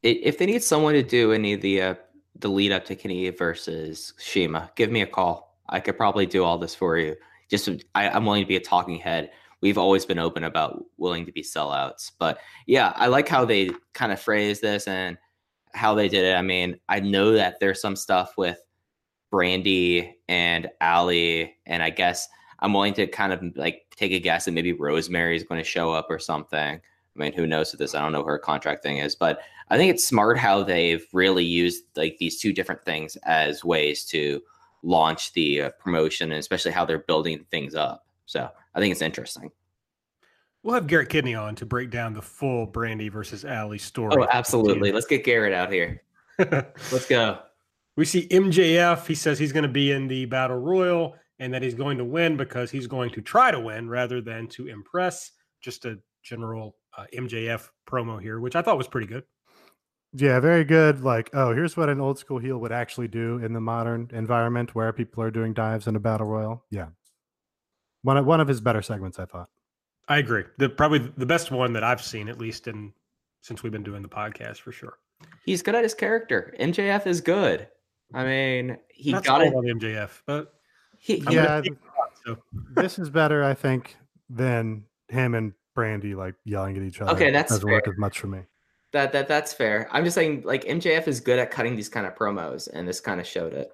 [0.03, 1.95] If they need someone to do any of the uh,
[2.37, 5.59] the lead up to Kenny versus CIMA, give me a call.
[5.69, 7.17] I could probably do all this for you.
[7.51, 9.31] Just I, I'm willing to be a talking head.
[9.61, 13.71] We've always been open about willing to be sellouts, but yeah, I like how they
[13.93, 15.19] kind of phrase this and
[15.75, 16.35] how they did it.
[16.35, 18.59] I mean, I know that there's some stuff with
[19.33, 22.29] Brandi and Allie, and I guess
[22.61, 25.69] I'm willing to kind of like take a guess that maybe Rosemary is going to
[25.69, 26.81] show up or something.
[27.17, 27.95] I mean, who knows with this?
[27.95, 31.45] I don't know her contract thing is, but I think it's smart how they've really
[31.45, 34.43] used like these two different things as ways to
[34.83, 38.07] launch the uh, promotion, and especially how they're building things up.
[38.27, 39.51] So I think it's interesting.
[40.63, 44.15] We'll have Garrett Kidney on to break down the full Brandi versus Allie story.
[44.19, 44.93] Oh, absolutely.
[44.93, 46.03] Let's get Garrett out here.
[46.39, 47.39] Let's go.
[47.97, 49.07] We see MJF.
[49.07, 52.05] He says he's going to be in the battle royal and that he's going to
[52.05, 55.31] win because he's going to try to win rather than to impress.
[55.63, 59.25] Just a general uh, MJF promo here, which I thought was pretty good.
[60.13, 61.03] Yeah, very good.
[61.03, 64.75] Like, oh, here's what an old school heel would actually do in the modern environment
[64.75, 66.65] where people are doing dives in a battle royal.
[66.71, 66.89] Yeah,
[68.03, 69.49] one of one of his better segments, I thought.
[70.11, 70.43] I agree.
[70.59, 72.93] The probably the best one that I've seen, at least in
[73.43, 74.99] since we've been doing the podcast for sure.
[75.45, 76.53] He's good at his character.
[76.59, 77.69] MJF is good.
[78.13, 80.53] I mean, he Not got it on MJF, but
[80.99, 81.63] he, yeah,
[82.27, 82.37] so.
[82.75, 83.97] this is better, I think,
[84.29, 87.13] than him and Brandi like yelling at each other.
[87.13, 87.77] Okay, that's doesn't fair.
[87.77, 88.41] work as much for me.
[88.93, 89.89] That that that's fair.
[89.93, 92.99] I'm just saying, like MJF is good at cutting these kind of promos, and this
[92.99, 93.71] kind of showed it.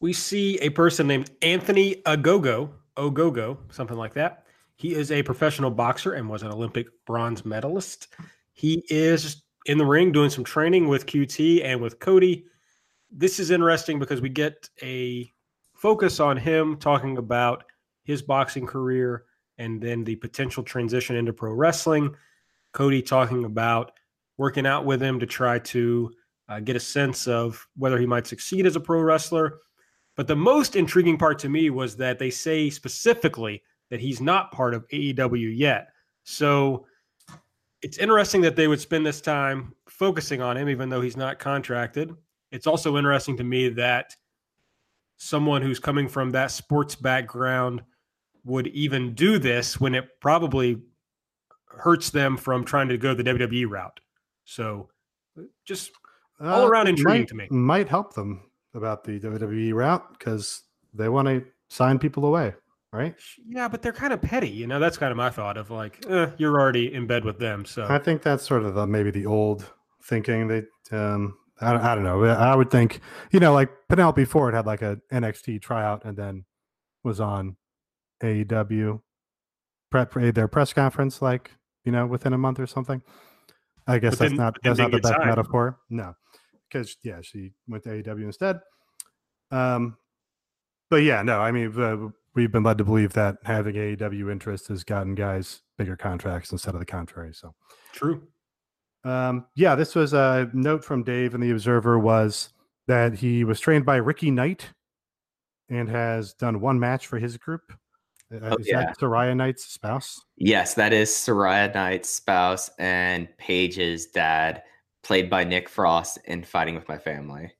[0.00, 4.45] We see a person named Anthony Ogogo, Ogogo, something like that.
[4.76, 8.08] He is a professional boxer and was an Olympic bronze medalist.
[8.52, 12.44] He is in the ring doing some training with QT and with Cody.
[13.10, 15.32] This is interesting because we get a
[15.74, 17.64] focus on him talking about
[18.04, 19.24] his boxing career
[19.58, 22.14] and then the potential transition into pro wrestling.
[22.72, 23.92] Cody talking about
[24.36, 26.12] working out with him to try to
[26.48, 29.60] uh, get a sense of whether he might succeed as a pro wrestler.
[30.16, 34.52] But the most intriguing part to me was that they say specifically that he's not
[34.52, 35.88] part of AEW yet.
[36.24, 36.86] So
[37.82, 41.38] it's interesting that they would spend this time focusing on him, even though he's not
[41.38, 42.12] contracted.
[42.50, 44.14] It's also interesting to me that
[45.16, 47.82] someone who's coming from that sports background
[48.44, 50.80] would even do this when it probably
[51.66, 54.00] hurts them from trying to go the WWE route.
[54.44, 54.88] So
[55.64, 55.92] just
[56.40, 57.48] all uh, around intriguing might, to me.
[57.50, 60.62] Might help them about the WWE route because
[60.94, 62.54] they want to sign people away,
[62.96, 63.14] right?
[63.46, 64.48] Yeah, but they're kind of petty.
[64.48, 67.38] You know, that's kind of my thought of like, eh, you're already in bed with
[67.38, 67.64] them.
[67.64, 69.70] So I think that's sort of the, maybe the old
[70.02, 70.48] thinking.
[70.48, 72.24] They, um, I, I don't know.
[72.24, 76.44] I would think, you know, like Penelope Ford had like a NXT tryout and then
[77.02, 77.56] was on
[78.22, 79.00] AEW
[79.90, 81.52] prep their press conference, like
[81.84, 83.02] you know, within a month or something.
[83.86, 85.28] I guess that's not that's not the best time.
[85.28, 85.78] metaphor.
[85.88, 86.14] No,
[86.68, 88.58] because yeah, she went to AEW instead.
[89.50, 89.96] Um,
[90.90, 94.68] but yeah, no, I mean, uh, we've been led to believe that having AEW interest
[94.68, 97.32] has gotten guys bigger contracts instead of the contrary.
[97.34, 97.54] So
[97.92, 98.22] true.
[99.04, 102.50] Um, yeah, this was a note from Dave and the Observer was
[102.86, 104.68] that he was trained by Ricky Knight
[105.68, 107.72] and has done one match for his group.
[108.32, 108.86] Uh, oh, is yeah.
[108.86, 110.20] that Saraya Knight's spouse?
[110.36, 114.62] Yes, that is Saraya Knight's spouse and Paige's dad,
[115.04, 117.52] played by Nick Frost in Fighting with My Family.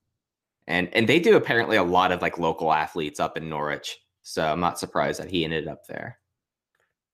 [0.66, 4.00] And and they do apparently a lot of like local athletes up in Norwich.
[4.28, 6.18] So I'm not surprised that he ended up there.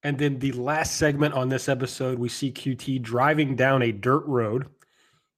[0.02, 4.24] And then the last segment on this episode, we see QT driving down a dirt
[4.26, 4.68] road.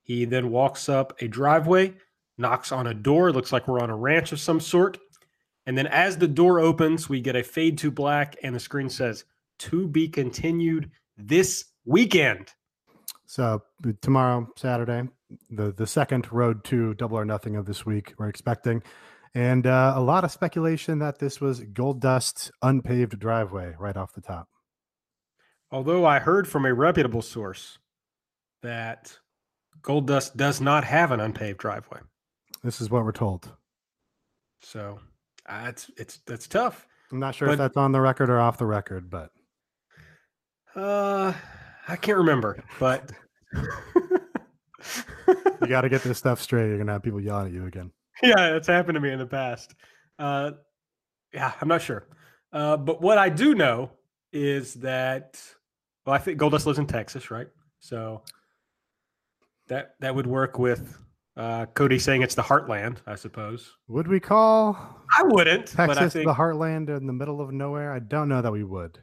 [0.04, 1.94] He then walks up a driveway,
[2.38, 3.32] knocks on a door.
[3.32, 4.98] Looks like we're on a ranch of some sort.
[5.66, 8.88] And then as the door opens, we get a fade to black, and the screen
[8.88, 9.24] says,
[9.58, 12.52] to be continued this weekend.
[13.26, 15.08] So uh, tomorrow, Saturday,
[15.50, 18.80] the the second road to double or nothing of this week, we're expecting.
[19.34, 24.20] And uh, a lot of speculation that this was Goldust unpaved driveway right off the
[24.20, 24.48] top.
[25.72, 27.78] Although I heard from a reputable source
[28.62, 29.18] that
[29.82, 31.98] Goldust does not have an unpaved driveway.
[32.62, 33.50] This is what we're told.
[34.62, 35.00] So
[35.46, 36.86] uh, it's it's that's tough.
[37.10, 39.30] I'm not sure But- if that's on the record or off the record, but
[40.76, 41.32] Uh,
[41.88, 43.10] I can't remember, but
[43.52, 43.68] you
[45.68, 46.68] got to get this stuff straight.
[46.68, 47.90] You're gonna have people yelling at you again.
[48.22, 49.74] yeah, that's happened to me in the past.
[50.18, 50.52] Uh,
[51.32, 52.06] yeah, I'm not sure.
[52.52, 53.90] Uh, but what I do know
[54.32, 55.40] is that,
[56.06, 57.48] well, I think Goldust lives in Texas, right?
[57.80, 58.22] So
[59.68, 60.98] that that would work with
[61.36, 63.72] uh, Cody saying it's the heartland, I suppose.
[63.88, 64.78] Would we call
[65.16, 67.92] I wouldn't, but I Texas think the heartland in the middle of nowhere?
[67.92, 68.98] I don't know that we would.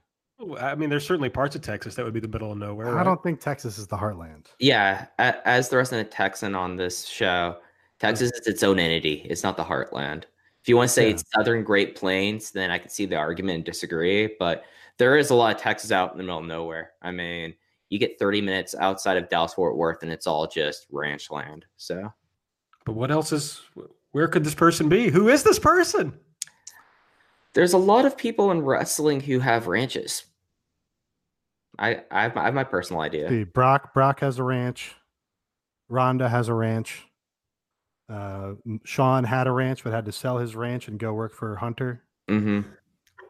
[0.60, 2.90] I mean, there's certainly parts of Texas that would be the middle of nowhere.
[2.90, 3.04] I right?
[3.04, 4.48] don't think Texas is the heartland.
[4.60, 7.58] Yeah, as the resident Texan on this show,
[8.02, 9.28] Texas is its own entity.
[9.30, 10.24] It's not the heartland.
[10.62, 11.14] If you want to say Yeah.
[11.14, 14.36] it's Southern Great Plains, then I can see the argument and disagree.
[14.40, 14.66] But
[14.98, 16.94] there is a lot of Texas out in the middle of nowhere.
[17.04, 17.54] I mean,
[17.90, 21.66] you get 30 minutes outside of Dallas Fort Worth, and it's all just ranch land.
[21.78, 22.12] So
[22.86, 23.62] But what else is?
[24.14, 25.10] Where could this person be?
[25.10, 26.20] Who is this person?
[27.54, 30.24] there's a lot of people in wrestling who have ranches.
[31.78, 33.28] I I have, I have my personal idea.
[33.30, 34.96] See, Brock Brock has a ranch.
[35.90, 37.06] Ronda has a ranch.
[38.12, 38.54] Uh,
[38.84, 42.04] Shawn had a ranch, but had to sell his ranch and go work for Hunter.
[42.30, 42.70] Mm-hmm.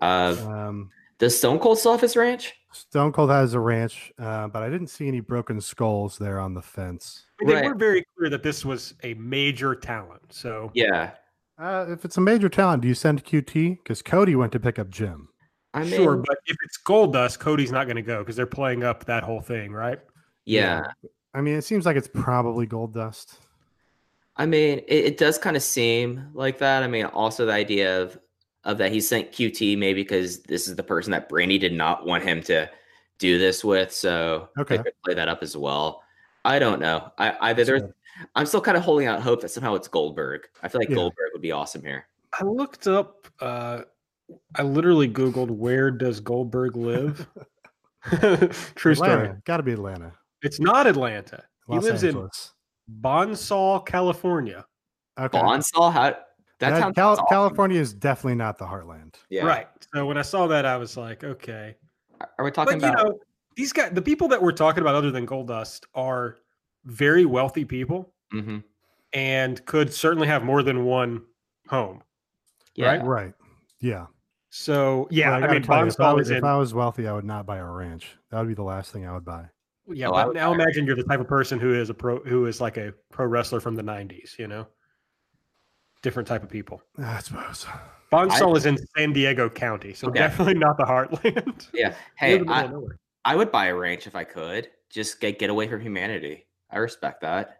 [0.01, 2.53] Uh, Um, does Stone Cold still have his ranch?
[2.73, 6.53] Stone Cold has a ranch, uh, but I didn't see any broken skulls there on
[6.55, 7.25] the fence.
[7.39, 7.69] I mean, They Right.
[7.69, 10.21] were very clear that this was a major talent.
[10.33, 11.11] So Yeah.
[11.59, 13.75] Uh, if it's a major talent, do you send QT?
[13.83, 15.27] Because Cody went to pick up Jim.
[15.75, 18.45] I mean, sure, but if it's Gold Dust, Cody's not going to go because they're
[18.47, 19.99] playing up that whole thing, right?
[20.45, 20.83] yeah.
[21.33, 23.37] I mean, it seems like it's probably Goldust.
[24.37, 26.83] I mean, it, it does kind of seem like that.
[26.83, 28.17] I mean, also the idea of
[28.63, 32.05] of that he sent QT maybe because this is the person that Brandi did not
[32.05, 32.69] want him to
[33.17, 34.77] do this with, so Okay.
[34.77, 36.03] they could play that up as well.
[36.45, 37.11] I don't know.
[37.17, 37.81] I either there's,
[38.35, 40.47] I'm still kind of holding out hope that somehow it's Goldberg.
[40.61, 40.95] I feel like Yeah.
[40.95, 42.05] Goldberg would be awesome here.
[42.39, 43.27] I looked up.
[43.39, 43.81] Uh,
[44.55, 47.27] I literally Googled where does Goldberg live.
[48.75, 49.31] True story.
[49.45, 50.13] Got to be Atlanta.
[50.41, 51.43] It's not Atlanta.
[51.67, 52.53] Los he lives Angeles.
[52.53, 52.60] in
[52.99, 54.65] Bonsall, California.
[55.19, 55.39] Okay.
[55.39, 56.25] Bonsall, how that,
[56.59, 57.25] That- sounds Cal- awesome.
[57.29, 59.15] California is definitely not the heartland.
[59.29, 59.45] Yeah.
[59.45, 59.67] Right.
[59.93, 61.75] So when I saw that, I was like, okay.
[62.37, 63.05] Are we talking but you about?
[63.07, 63.19] know,
[63.55, 66.37] these guys, the people that we're talking about, other than Goldust, are
[66.85, 68.63] very wealthy people Mhm.
[69.13, 71.21] and could certainly have more than one
[71.67, 72.03] home.
[72.75, 72.87] Yeah.
[72.97, 73.03] right?
[73.03, 73.33] Right.
[73.79, 74.05] Yeah.
[74.49, 76.37] So yeah, But I, gotta mean, tell you, if, I Bonsall was, is in.
[76.37, 78.17] if I was wealthy, I would not buy a ranch.
[78.29, 79.45] That would be the last thing I would buy.
[79.93, 81.93] Yeah, Oh, I but now buy imagine you're the type of person who is a
[81.93, 84.37] pro, who is like a pro wrestler from the '90s.
[84.39, 84.67] You know,
[86.01, 86.81] different type of people.
[86.99, 87.65] Ah, I suppose.
[88.11, 90.19] Bonsall is in San Diego County, so Okay.
[90.19, 91.67] definitely not the heartland.
[91.73, 91.93] Yeah.
[92.17, 92.69] Hey, I.
[93.23, 94.67] I would buy a ranch if I could.
[94.89, 96.47] Just get get away from humanity.
[96.71, 97.57] I respect that.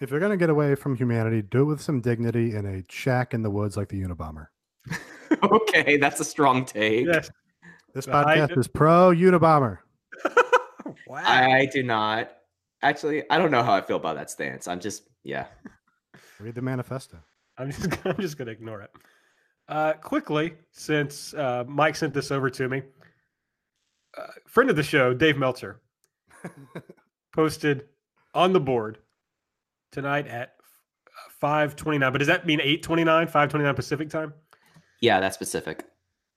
[0.00, 3.34] If you're gonna get away from humanity, do it with some dignity in a shack
[3.34, 4.46] in the woods like the Unabomber.
[5.42, 7.06] okay, that's a strong take.
[7.06, 7.30] yes.
[7.94, 9.78] This I- podcast is pro Unabomber.
[11.08, 11.22] Wow.
[11.24, 12.30] I do not.
[12.82, 14.68] Actually, I don't know how I feel about that stance.
[14.68, 15.46] I'm just yeah.
[16.38, 17.18] Read the manifesto.
[17.56, 18.90] I'm just I'm just gonna ignore it.
[19.68, 22.82] Uh, quickly, since uh, Mike sent this over to me,
[24.16, 25.80] uh, friend of the show, Dave Meltzer,
[27.34, 27.86] posted
[28.34, 28.98] on the board
[29.90, 30.54] tonight at
[31.40, 32.12] five twenty nine.
[32.12, 34.32] But does that mean eight twenty nine, five twenty nine Pacific time?
[35.00, 35.84] Yeah, that's specific.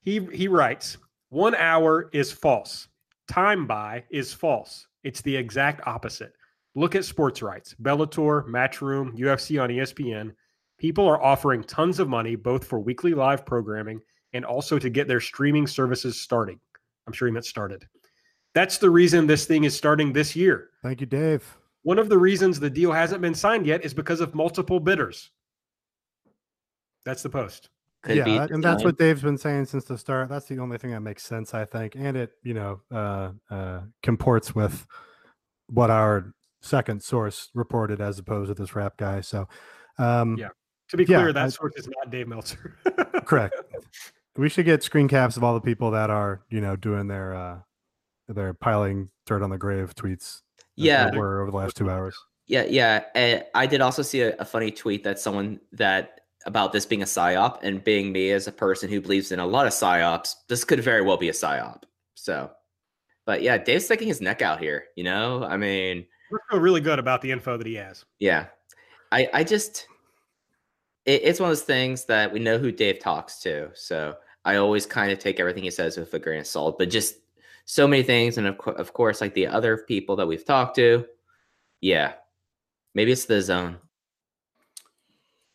[0.01, 0.97] He he writes,
[1.29, 2.87] one hour is false.
[3.31, 4.87] Time by is false.
[5.05, 6.33] It's the exact opposite.
[6.75, 10.33] Look at sports rights, Bellator, Matchroom, UFC on ESPN.
[10.77, 14.01] People are offering tons of money both for weekly live programming
[14.33, 16.59] and also to get their streaming services starting.
[17.07, 17.87] I'm sure he meant started.
[18.53, 20.71] That's the reason this thing is starting this year.
[20.83, 21.57] Thank you, Dave.
[21.83, 25.31] One of the reasons the deal hasn't been signed yet is because of multiple bidders.
[27.05, 27.69] That's the post.
[28.03, 30.29] Could yeah, be that- and that's what Dave's been saying since the start.
[30.29, 33.81] That's the only thing that makes sense, I think, and it you know uh, uh,
[34.01, 34.85] comports with
[35.67, 39.21] what our second source reported as opposed to this Wrap guy.
[39.21, 39.47] So,
[39.97, 40.49] um, Yeah.
[40.89, 42.75] To be Yeah, clear, that I- source is not Dave Meltzer.
[43.25, 43.55] correct.
[44.37, 47.35] We should get screen caps of all the people that are you know doing their
[47.35, 47.59] uh,
[48.29, 50.39] their piling dirt on the grave tweets.
[50.77, 52.17] Yeah, were over the last two hours.
[52.47, 53.03] yeah, yeah.
[53.13, 57.01] And I did also see a, a funny tweet that someone that about this being
[57.01, 60.35] a psyop and being me as a person who believes in a lot of psyops.
[60.47, 61.83] This could very well be a psyop.
[62.15, 62.51] So,
[63.25, 64.85] but yeah, Dave's sticking his neck out here.
[64.95, 68.05] You know, I mean, I feel really good about the info that he has.
[68.19, 68.47] Yeah.
[69.11, 69.87] I I just
[71.05, 74.15] it, it's one of those things that we know who Dave talks to, so
[74.45, 76.77] I always kind of take everything he says with a grain of salt.
[76.77, 77.15] But just
[77.65, 80.75] so many things, and of, co- of course, like the other people that we've talked
[80.77, 81.05] to,
[81.81, 82.13] yeah,
[82.95, 83.77] maybe it's DAZN.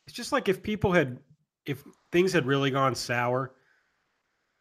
[0.07, 1.19] It's just like if people had,
[1.65, 1.83] if
[2.13, 3.55] things had really gone sour,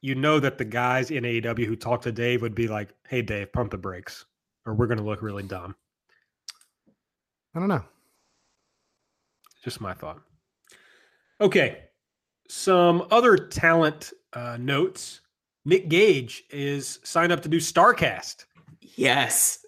[0.01, 3.21] you know that the guys in AEW who talked to Dave would be like, "Hey,
[3.21, 4.25] Dave, pump the brakes,
[4.65, 5.75] or we're going to look really dumb."
[7.55, 7.83] I don't know.
[9.63, 10.21] Just my thought.
[11.41, 11.85] Okay,
[12.47, 15.21] some other talent uh, notes.
[15.65, 18.45] Nick Gage is signed up to do Starcast.
[18.81, 19.65] Yes,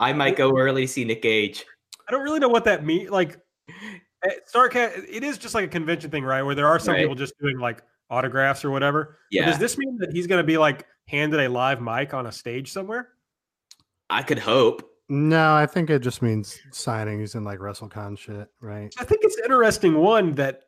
[0.00, 1.64] I might go early to see Nick Gage.
[2.08, 3.10] I don't really know what that means.
[3.10, 3.38] Like
[4.24, 6.42] Eh, Starcast, it is just like a convention thing, right?
[6.42, 7.00] Where there are some Right.
[7.02, 9.18] people just doing like autographs or whatever.
[9.30, 12.14] But Yeah, does this mean that he's going to be like handed a live mic
[12.14, 13.10] on a stage somewhere?
[14.10, 14.90] I could hope.
[15.10, 18.92] No, I think it just means signings and like WrestleCon shit, right?
[18.98, 20.62] I think it's interesting one that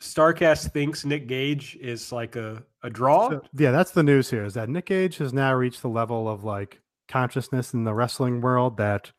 [0.00, 3.30] Starcast thinks Nick Gage is like a, a draw.
[3.30, 6.28] So, yeah, that's the news here is that Nick Gage has now reached the level
[6.28, 9.10] of like consciousness in the wrestling world that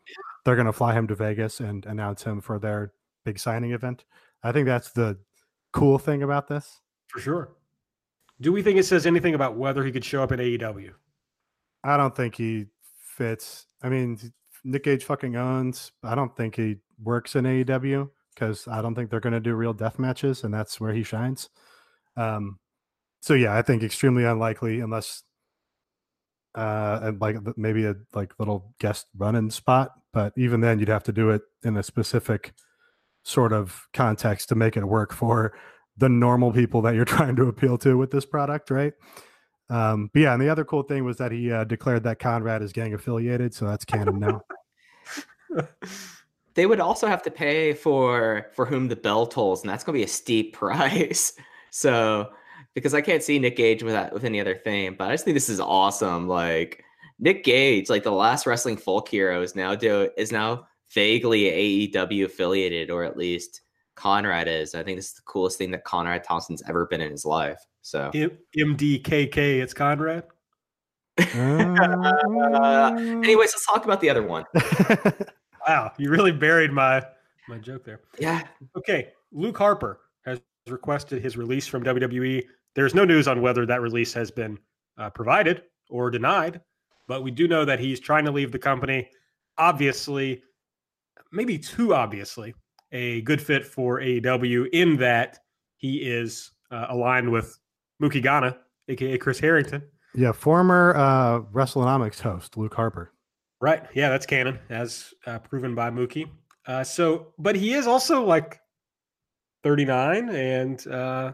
[0.46, 2.94] they're going to fly him to Vegas and announce him for their
[3.30, 4.06] big signing event.
[4.44, 5.18] I think that's the
[5.72, 6.82] cool thing about this.
[7.08, 7.52] for sure.
[8.42, 10.92] Do we think it says anything about whether he could show up at E AEW?
[11.84, 12.66] I don't think he
[13.18, 13.66] fits.
[13.84, 14.18] I mean,
[14.64, 15.92] Nick Gage fucking owns.
[16.04, 19.56] I don't think he works in AEW because I don't think they're going to do
[19.56, 21.50] real death matches, and that's where he shines.
[22.16, 22.60] Um,
[23.22, 25.24] so yeah, I think extremely unlikely unless,
[26.56, 29.92] uh, and like maybe a like little guest running spot.
[30.14, 32.54] But even then, you'd have to do it in a specific
[33.30, 35.54] sort of context to make it work for
[35.98, 38.94] the normal people that you're trying to appeal to with this product, right?
[39.70, 42.64] Um, but yeah, and the other cool thing was that he uh, declared that Conrad
[42.64, 44.42] is gang affiliated, so that's canon now.
[46.56, 49.94] They would also have to pay for for whom the bell tolls, and that's going
[49.94, 51.32] to be a steep price.
[51.70, 52.32] So,
[52.74, 55.24] because I can't see Nick Gage with that with any other thing, but I just
[55.24, 56.28] think this is awesome.
[56.28, 56.84] Like
[57.18, 62.26] Nick Gage, like the last wrestling folk hero, is now do is now vaguely AEW
[62.26, 63.62] affiliated, or at least
[63.96, 64.76] Conrad is.
[64.76, 67.60] I think this is the coolest thing that Conrad Thompson's ever been in his life.
[67.82, 68.12] So,
[68.58, 70.26] MDKK, it's Conrad.
[71.20, 74.46] Uh, anyways, let's talk about the other one.
[75.68, 77.04] Wow, you really buried my
[77.48, 78.02] my joke there.
[78.18, 78.42] Yeah,
[78.76, 82.44] Okay, Luke Harper has requested his release from WWE.
[82.76, 84.58] There's no news on whether that release has been
[84.98, 86.62] uh, provided or denied,
[87.08, 89.10] but we do know that he's trying to leave the company.
[89.58, 90.44] Obviously,
[91.32, 92.54] maybe too obviously,
[92.92, 95.40] a good fit for AEW in that
[95.78, 97.58] he is uh, aligned with
[98.02, 98.58] Mookie Ghana,
[98.88, 99.84] aka Chris Harrington.
[100.16, 103.14] yeah, former uh, WrestleNomics host Luke Harper.
[103.62, 103.84] Right.
[103.94, 106.30] Yeah, that's canon, as uh, proven by Mookie.
[106.66, 108.60] Uh, so, but he is also like
[109.64, 111.34] 39 and uh,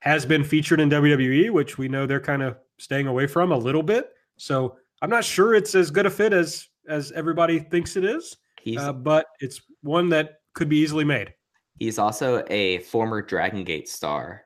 [0.00, 3.56] has been featured in WWE, which we know they're kind of staying away from a
[3.56, 4.10] little bit.
[4.38, 8.36] So, I'm not sure it's as good a fit as as everybody thinks it is,
[8.62, 11.34] he's uh, but it's one that could be easily made.
[11.78, 14.42] He's also a former Dragon Gate star,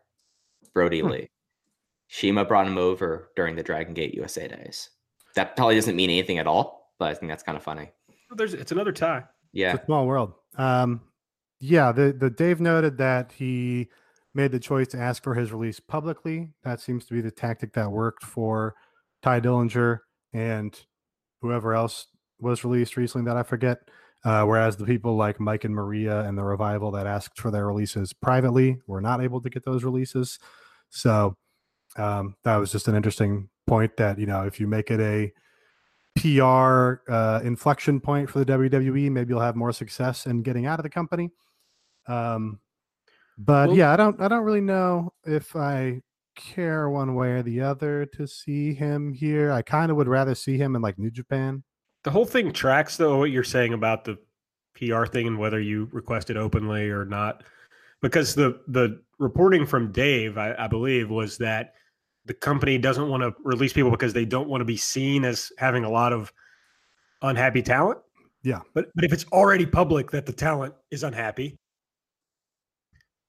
[0.74, 1.08] Brodie Hmm.
[1.08, 1.30] Lee.
[2.08, 4.90] CIMA brought him over during the Dragon Gate USA days.
[5.34, 7.90] That probably doesn't mean anything at all, but I think that's kind of funny.
[8.36, 9.24] There's it's another tie.
[9.52, 9.74] Yeah.
[9.74, 10.34] It's a small world.
[10.56, 11.00] Um,
[11.60, 13.88] yeah, the the Dave noted that he
[14.34, 16.50] made the choice to ask for his release publicly.
[16.62, 18.74] That seems to be the tactic that worked for
[19.22, 20.00] Tye Dillinger
[20.32, 20.78] and
[21.42, 22.06] whoever else
[22.38, 23.78] was released recently that I forget.
[24.26, 27.64] Uh, whereas the people like Mike and Maria and the revival that asked for their
[27.64, 30.40] releases privately were not able to get those releases.
[30.90, 31.36] So
[31.96, 35.32] um, that was just an interesting point that you know if you make it a
[36.16, 39.10] PR uh, inflection point for the WWE.
[39.10, 41.30] Maybe you'll have more success in getting out of the company.
[42.08, 42.58] Um,
[43.38, 44.20] but Well- yeah, I don't.
[44.20, 46.00] I don't really know if I
[46.34, 49.52] care one way or the other to see him here.
[49.52, 51.62] I kind of would rather see him in like New Japan.
[52.06, 54.16] The whole thing tracks though what you're saying about the
[54.76, 57.42] PR thing and whether you request it openly or not,
[58.00, 61.74] because the the reporting from Dave, I, I believe, was that
[62.24, 65.50] the company doesn't want to release people because they don't want to be seen as
[65.58, 66.32] having a lot of
[67.22, 67.98] unhappy talent.
[68.44, 68.60] Yeah.
[68.72, 71.58] but but if it's already public that the talent is unhappy,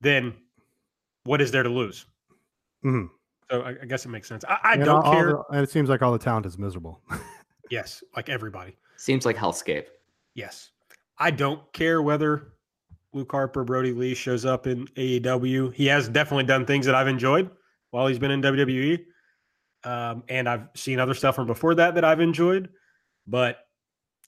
[0.02, 0.36] then
[1.24, 2.06] what is there to lose?
[2.86, 3.10] Mhm.
[3.50, 4.46] So I, I guess it makes sense.
[4.48, 5.28] I, I don't all care.
[5.30, 7.02] the- and it seems like all the talent is miserable.
[7.70, 8.76] yes, like everybody.
[8.98, 9.86] Seems like hellscape.
[10.34, 10.72] Yes.
[11.18, 12.54] I don't care whether
[13.14, 15.74] Luke Harper, Brodie Lee shows up in AEW.
[15.74, 17.50] He has definitely done things that I've enjoyed
[17.92, 19.00] while he's been in WWE.
[19.84, 22.70] Um, and I've seen other stuff from before that that I've enjoyed,
[23.26, 23.60] but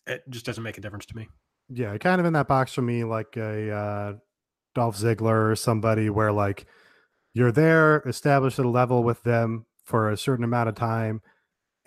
[0.07, 1.27] it just doesn't make a difference to me.
[1.69, 4.13] yeah, kind of in that box for me, like a uh,
[4.73, 6.65] Dolph Ziggler or somebody where like
[7.33, 11.21] you're there, established at a level with them for a certain amount of time,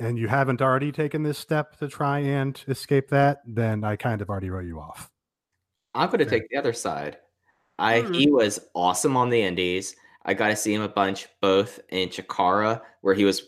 [0.03, 4.21] and you haven't already taken this step to try and escape that, then I kind
[4.21, 5.11] of already wrote you off.
[5.95, 7.19] I'm going to take the other side.
[7.79, 8.15] I Mhm.
[8.17, 9.95] he was awesome on the Indies.
[10.25, 13.43] I got to see him a bunch, both in Chikara, where he was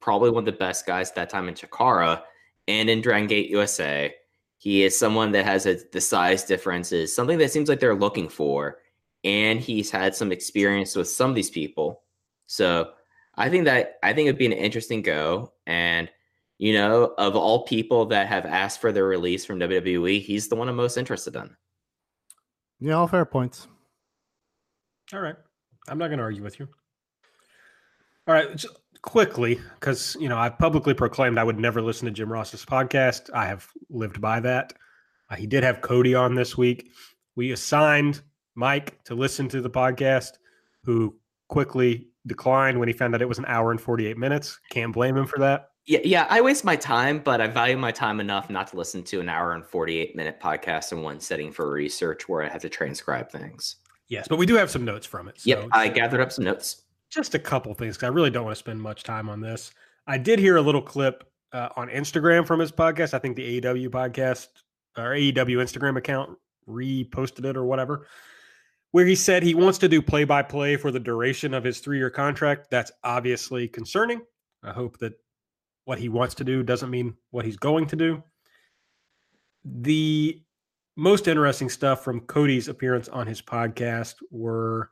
[0.00, 2.22] probably one of the best guys at that time in Chikara,
[2.68, 4.14] and in Dragon Gate USA.
[4.58, 8.28] He is someone that has a, the size differences, something that seems like they're looking
[8.28, 8.78] for,
[9.24, 12.02] and he's had some experience with some of these people.
[12.46, 12.92] So
[13.34, 16.10] I think that I think it'd be an interesting go, and
[16.58, 20.54] you know, of all people that have asked for their release from WWE, he's the
[20.54, 21.50] one I'm most interested in.
[22.78, 23.66] Yeah, all fair points.
[25.12, 25.34] All right.
[25.88, 26.68] I'm not going to argue with you.
[28.28, 28.54] All right.
[28.54, 32.64] Just quickly, because, you know, I publicly proclaimed I would never listen to Jim Ross's
[32.64, 33.28] podcast.
[33.34, 34.72] I have lived by that.
[35.30, 36.92] Uh, he did have Cody on this week.
[37.34, 38.22] We assigned
[38.54, 40.34] Mike to listen to the podcast,
[40.84, 41.16] who
[41.48, 44.58] quickly declined when he found out it was an hour and 48 minutes.
[44.70, 45.68] Can't blame him for that.
[45.86, 49.02] Yeah, yeah, I waste my time, but I value my time enough not to listen
[49.04, 52.62] to an hour and 48 minute podcast in one setting for research where I have
[52.62, 53.76] to transcribe things.
[54.08, 55.40] Yes, but we do have some notes from it.
[55.40, 56.82] So Yep, I gathered up some notes.
[57.10, 59.72] just a couple things because I really don't want to spend much time on this.
[60.06, 63.12] I did hear a little clip uh, on Instagram from his podcast.
[63.12, 64.48] I think the AEW podcast
[64.96, 68.06] or AEW Instagram account reposted it or whatever,
[68.92, 71.80] where he said he wants to do play by play for the duration of his
[71.80, 72.70] three year contract.
[72.70, 74.22] That's obviously concerning.
[74.62, 75.14] I hope that
[75.84, 78.22] what he wants to do doesn't mean what he's going to do.
[79.64, 80.40] The
[80.96, 84.90] most interesting stuff from Cody's appearance on his podcast were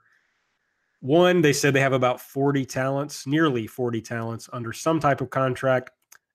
[1.01, 5.31] one, they said they have about 40 talents, nearly 40 talents under some type of
[5.31, 5.91] contract,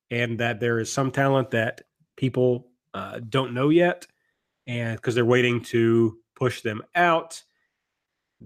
[0.09, 1.81] and that there is some talent that
[2.15, 4.07] people uh, don't know yet,
[4.65, 7.43] and because they're waiting to push them out.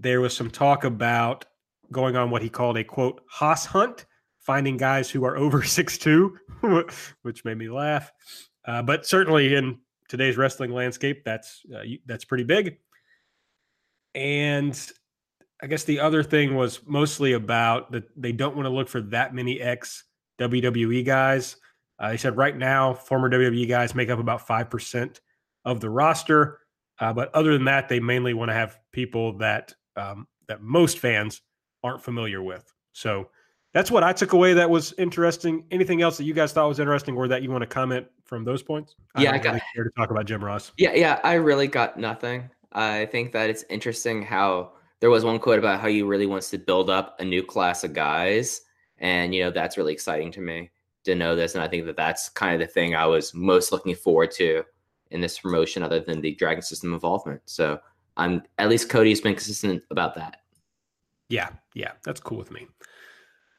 [0.00, 1.44] There was some talk about
[1.92, 4.06] going on what he called a quote hoss hunt,
[4.38, 6.32] finding guys who are over 6'2,
[7.22, 8.10] which made me laugh.
[8.64, 9.78] Uh, but certainly in
[10.08, 12.78] today's wrestling landscape, that's uh, that's pretty big.
[14.14, 14.78] And
[15.62, 19.02] I guess the other thing was mostly about that they don't want to look for
[19.02, 20.04] that many ex
[20.40, 21.56] WWE guys.
[21.98, 25.20] Uh, he said right now, former WWE guys make up about 5%
[25.66, 26.60] of the roster.
[26.98, 30.98] Uh, but other than that, they mainly want to have people that um, that most
[30.98, 31.42] fans
[31.82, 32.72] aren't familiar with.
[32.92, 33.30] So
[33.72, 35.64] that's what I took away that was interesting.
[35.70, 38.44] Anything else that you guys thought was interesting or that you want to comment from
[38.44, 38.96] those points?
[39.18, 40.72] Yeah, I got- really care to talk about Jim Ross.
[40.76, 42.50] Yeah, yeah, I really got nothing.
[42.72, 46.50] I think that it's interesting how there was one quote about how he really wants
[46.50, 48.62] to build up a new class of guys.
[48.98, 50.70] And, you know, that's really exciting to me
[51.04, 51.54] to know this.
[51.54, 54.62] And I think that that's kind of the thing I was most looking forward to
[55.10, 57.40] in this promotion, other than the Dragon System involvement.
[57.46, 57.80] So
[58.20, 60.42] I'm at least Cody's been consistent about that.
[61.30, 62.68] Yeah, yeah, that's cool with me.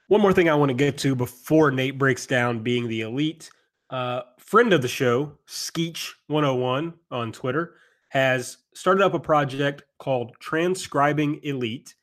[0.07, 3.49] One more thing I want to get to before Nate breaks down being the elite.
[3.89, 7.75] Uh, friend of the show, Skeech101 on Twitter,
[8.09, 11.95] has started up a project called Transcribing Elite.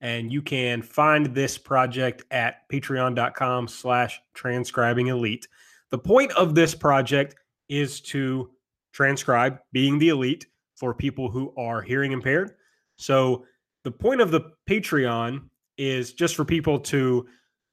[0.00, 5.48] And you can find this project at patreon.com slash transcribing elite.
[5.90, 7.34] The point of this project
[7.68, 8.50] is to
[8.92, 10.46] transcribe being the elite
[10.76, 12.52] for people who are hearing impaired.
[12.96, 13.44] So
[13.82, 17.26] the point of the Patreon is just for people to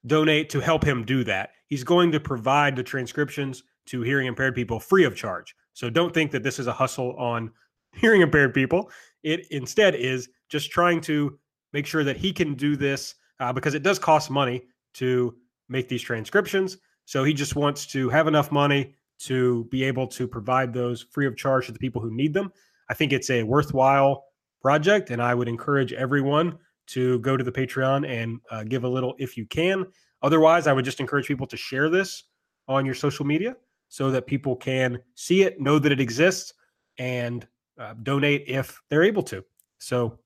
[0.08, 1.52] donate to help him do that.
[1.68, 5.56] He's going to provide the transcriptions to hearing impaired people free of charge.
[5.74, 7.52] So don't think that this is a hustle on
[7.94, 8.92] hearing impaired people.
[9.24, 11.38] It instead is just trying to
[11.74, 14.64] make sure that he can do this uh, because it does cost money
[14.96, 15.36] to
[15.70, 16.78] make these transcriptions.
[17.06, 21.28] So he just wants to have enough money to be able to provide those free
[21.28, 22.52] of charge to the people who need them.
[22.92, 24.26] I think it's a worthwhile
[24.62, 26.58] project, and I would encourage everyone
[26.88, 29.86] to go to the Patreon and uh, give a little if you can.
[30.22, 32.26] Otherwise, I would just encourage people to share this
[32.68, 33.56] on your social media
[33.88, 36.54] so that people can see it, know that it exists,
[36.98, 37.48] and
[37.80, 39.42] uh, donate if they're able to.
[39.80, 40.20] So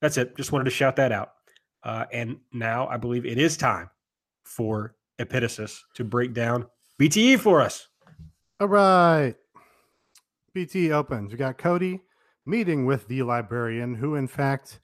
[0.00, 0.36] that's it.
[0.36, 1.32] Just wanted to shout that out.
[1.82, 3.90] Uh, and now I believe it is time
[4.44, 6.66] for Epitasis to break down
[7.00, 7.88] BTE for us.
[8.60, 9.34] All right.
[10.54, 11.32] BT opens.
[11.32, 12.00] We got Cody
[12.46, 14.80] meeting with the librarian, who in fact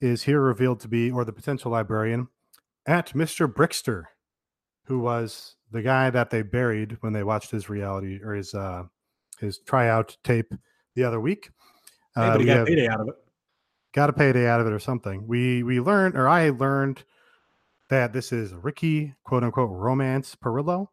[0.00, 2.28] is here revealed to be, or the potential librarian,
[2.86, 3.52] at Mr.
[3.52, 4.04] Brickster,
[4.84, 8.84] who was the guy that they buried when they watched his reality or his uh
[9.40, 10.52] his tryout tape
[10.94, 11.50] the other week.
[12.16, 13.14] Uh, we got a payday out of it.
[13.92, 15.26] got a payday out of it or something.
[15.26, 17.04] We we learned or I learned
[17.88, 20.88] that this is Ricky quote unquote romance Perillo.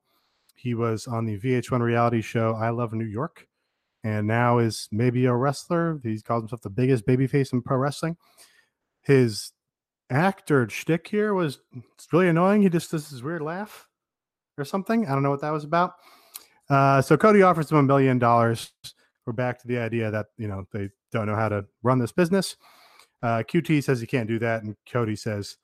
[0.55, 3.47] He was on the VH1 reality show I Love New York.
[4.03, 5.99] And now is maybe a wrestler.
[6.03, 8.17] He calls himself the biggest babyface in pro wrestling.
[9.01, 9.51] His
[10.09, 11.59] actor shtick here was
[11.95, 12.61] it's really annoying.
[12.61, 13.87] He just does this weird laugh
[14.57, 15.07] or something.
[15.07, 15.93] I don't know what that was about.
[16.69, 18.71] Uh, so Cody offers him a million dollars.
[19.25, 22.11] We're back to the idea that you know they don't know how to run this
[22.11, 22.55] business.
[23.21, 25.57] Uh, QT says he can't do that, and Cody says,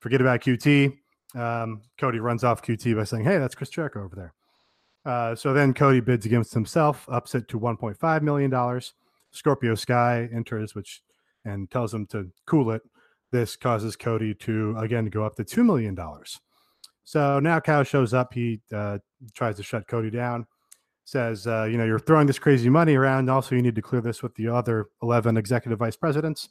[0.00, 0.96] "Forget about QT."
[1.34, 4.34] Um, Cody runs off QT by saying, "Hey, that's Chris Jericho over there."
[5.04, 8.94] Uh, so then Cody bids against himself, ups it to 1.5 million dollars.
[9.32, 11.02] Scorpio Sky enters, which
[11.44, 12.82] and tells him to cool it.
[13.30, 16.40] This causes Cody to again go up to two million dollars.
[17.04, 18.34] So now Cow shows up.
[18.34, 18.98] He uh,
[19.34, 20.46] tries to shut Cody down.
[21.04, 23.28] Says, uh, you know, you're throwing this crazy money around.
[23.28, 26.50] Also, you need to clear this with the other 11 executive vice presidents.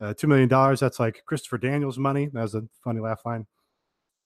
[0.00, 0.48] Uh, $2 million.
[0.48, 2.26] That's like Christopher Daniels' money.
[2.26, 3.46] That was a funny laugh line.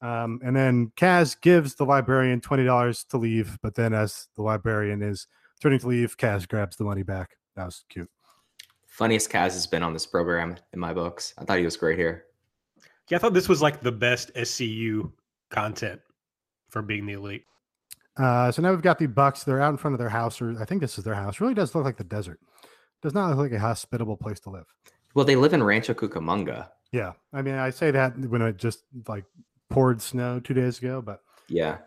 [0.01, 3.57] Um, and then Kaz gives the librarian $20 to leave.
[3.61, 5.27] But then, as the librarian is
[5.61, 7.37] turning to leave, Kaz grabs the money back.
[7.55, 8.09] That was cute.
[8.87, 11.33] Funniest Kaz has been on this program in my books.
[11.37, 12.25] I thought he was great here.
[13.09, 15.11] Yeah, I thought this was like the best SCU
[15.49, 16.01] content
[16.69, 17.45] for being the elite.
[18.17, 19.43] Uh, so now we've got the Bucks.
[19.43, 21.41] They're out in front of their house, or I think this is their house.
[21.41, 22.39] Really does look like the desert.
[23.01, 24.65] Does not look like a hospitable place to live.
[25.13, 26.69] Well, they live in Rancho Cucamonga.
[26.91, 29.25] Yeah, I mean, I say that when it just like
[29.69, 31.77] poured snow two days ago, but yeah.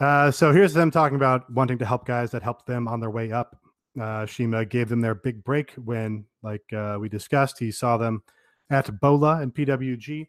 [0.00, 3.10] Uh, so here's them talking about wanting to help guys that helped them on their
[3.10, 3.56] way up.
[4.00, 8.22] Uh, CIMA gave them their big break when, like uh, we discussed, he saw them
[8.70, 10.26] at BOLA and PWG.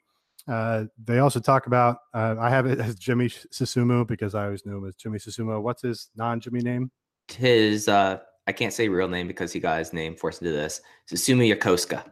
[0.48, 4.66] Uh, they also talk about, uh, I have it as Jimmy Susumu because I always
[4.66, 5.62] knew him as Jimmy Susumu.
[5.62, 6.90] What's his non Jimmy name?
[7.28, 10.82] His, uh, I can't say real name because he got his name forced into this.
[11.12, 12.04] Susumu Yokosuka.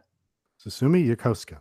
[0.64, 1.58] Susumu Yokosuka.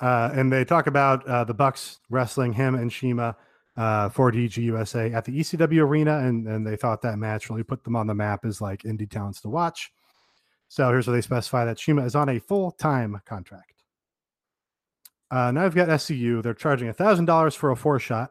[0.00, 3.36] Uh, and they talk about uh, the Bucks wrestling him and CIMA
[3.76, 7.62] uh, for DG USA at the ECW arena, and, and they thought that match really
[7.62, 9.92] put them on the map as like indie talents to watch.
[10.68, 13.72] So here's where they specify that CIMA is on a full time contract.
[15.30, 16.42] Uh, now I've got SCU.
[16.42, 18.30] They're charging thousand dollars for a four shot,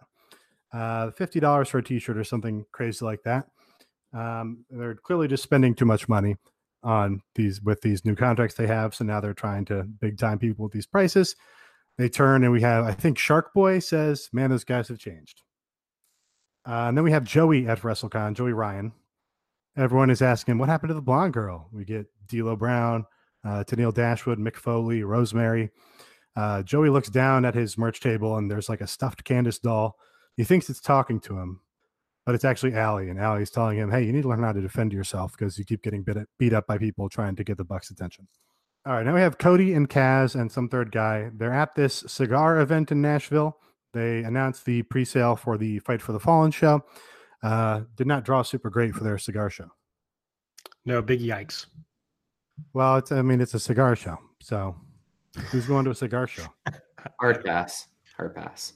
[0.73, 3.47] uh, fifty dollars for a T-shirt or something crazy like that.
[4.13, 6.37] Um, they're clearly just spending too much money
[6.83, 8.95] on these with these new contracts they have.
[8.95, 11.35] So now they're trying to big time people with these prices.
[11.97, 15.41] They turn and we have, I think Shark Boy says, "Man, those guys have changed."
[16.67, 18.91] Uh, and then we have Joey at WrestleCon, Joey Ryan.
[19.75, 23.05] Everyone is asking, "What happened to the blonde girl?" We get D'Lo Brown,
[23.43, 25.71] uh, Tennille Dashwood, Mick Foley, Rosemary.
[26.35, 29.97] Uh, Joey looks down at his merch table and there's like a stuffed Candice doll.
[30.35, 31.61] He thinks it's talking to him,
[32.27, 34.61] but it's actually Allie, and Allie's telling him, "Hey, you need to learn how to
[34.61, 36.05] defend yourself because you keep getting
[36.37, 38.27] beat up by people trying to get the Bucks' attention."
[38.87, 41.29] All right, now we have Cody and Kaz and some third guy.
[41.33, 43.57] They're at this cigar event in Nashville.
[43.91, 46.85] They announced the pre-sale for the Fight for the Fallen show.
[47.43, 49.67] Uh, did not draw super great for their cigar show.
[50.85, 51.65] No, big yikes.
[52.71, 54.73] Well, it's I mean it's a cigar show, so
[55.51, 56.47] who's going to a cigar show?
[57.19, 57.89] Hard pass.
[58.15, 58.71] Hard pass.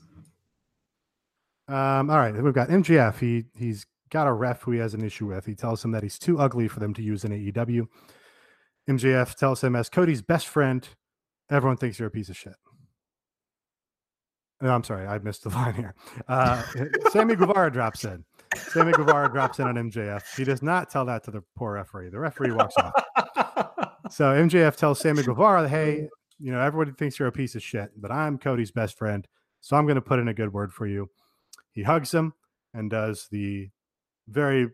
[1.70, 3.18] Um, all right, then we've got MJF.
[3.18, 5.46] He he's got a ref who he has an issue with.
[5.46, 7.88] He tells him that he's too ugly for them to use in AEW.
[8.90, 10.88] MJF tells him, as Cody's best friend,
[11.50, 12.56] everyone thinks you're a piece of shit.
[14.62, 15.96] No, I'm sorry, I missed the line here.
[16.28, 16.64] Uh,
[17.12, 18.24] Sammy Guevara drops in.
[18.56, 20.22] Sammy Guevara drops in on MJF.
[20.36, 22.10] He does not tell that to the poor referee.
[22.10, 22.94] The referee walks off.
[24.10, 27.92] So MJF tells Sammy Guevara, "Hey, you know everybody thinks you're a piece of shit,
[27.96, 29.26] but I'm Cody's best friend,
[29.62, 31.10] so I'm going to put in a good word for you."
[31.72, 32.34] He hugs him
[32.74, 33.70] and does the
[34.28, 34.68] very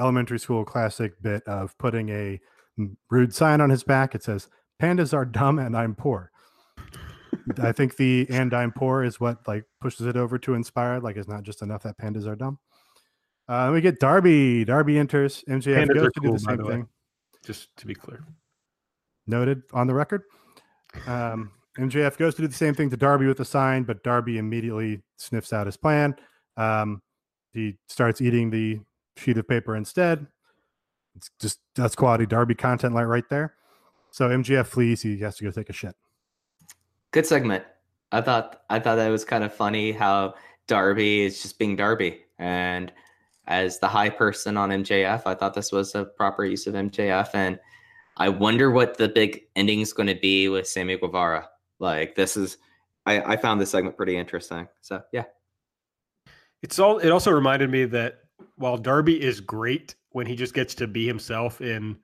[0.00, 2.40] elementary school classic bit of putting a
[3.10, 4.14] rude sign on his back.
[4.14, 4.48] It says,
[4.80, 6.30] "Pandas are dumb and I'm poor."
[7.58, 11.02] I think the "and I'm poor" is what like pushes it over to inspired.
[11.02, 12.58] Like it's not just enough that pandas are dumb.
[13.48, 14.64] Uh, we get Darby.
[14.64, 15.42] Darby enters.
[15.48, 16.88] MJF Pandas goes to cool, do the same the thing.
[17.44, 18.24] Just to be clear.
[19.26, 20.22] Noted on the record.
[21.06, 24.38] Um, MJF goes to do the same thing to Darby with the sign, but Darby
[24.38, 26.14] immediately sniffs out his plan.
[26.56, 27.02] Um,
[27.52, 28.80] he starts eating the
[29.16, 30.26] sheet of paper instead.
[31.16, 33.54] It's just that's quality Darby content like right there.
[34.10, 35.02] So MJF flees.
[35.02, 35.94] He has to go take a shit.
[37.12, 37.64] Good segment.
[38.12, 40.34] I thought I thought that was kind of funny how
[40.66, 42.20] Darby is just being Darby.
[42.38, 42.92] And
[43.46, 47.30] as the high person on MJF, I thought this was a proper use of MJF.
[47.34, 47.58] And
[48.16, 51.48] I wonder what the big ending is going to be with Sammy Guevara.
[51.78, 52.58] Like this is
[53.06, 54.68] I, I found this segment pretty interesting.
[54.80, 55.24] So yeah.
[56.62, 56.98] It's all.
[56.98, 58.18] It also reminded me that
[58.56, 61.96] while Darby is great when he just gets to be himself in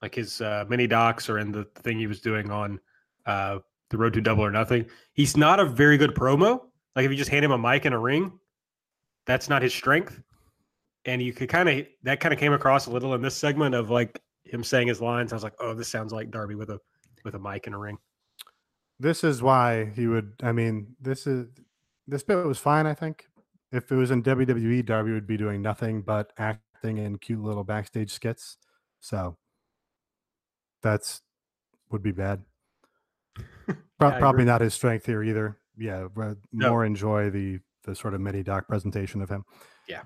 [0.00, 2.80] like his uh, mini docs or in the thing he was doing on
[3.26, 3.58] uh,
[3.90, 6.60] the Road to Double or Nothing, he's not a very good promo.
[6.96, 8.32] Like if you just hand him a mic and a ring,
[9.26, 10.20] that's not his strength.
[11.04, 13.74] and you could kind of that kind of came across a little in this segment
[13.74, 15.32] of like him saying his lines.
[15.32, 16.78] I was like, oh, this sounds like Darby with a
[17.24, 17.98] with a mic and a ring.
[18.98, 20.34] This is why he would.
[20.42, 21.48] I mean, this is
[22.06, 22.86] this bit was fine.
[22.86, 23.26] I think
[23.72, 26.32] if it was in WWE, Darby would be doing nothing but
[26.82, 28.56] acting in cute little backstage skits.
[29.00, 29.36] So
[30.82, 31.22] that's
[31.90, 32.42] would be bad.
[33.98, 35.58] Pro- Yeah, probably not his strength here either.
[35.76, 36.70] Yeah, but No.
[36.70, 39.44] more enjoy the the sort of mini doc presentation of him.
[39.88, 40.02] Yeah.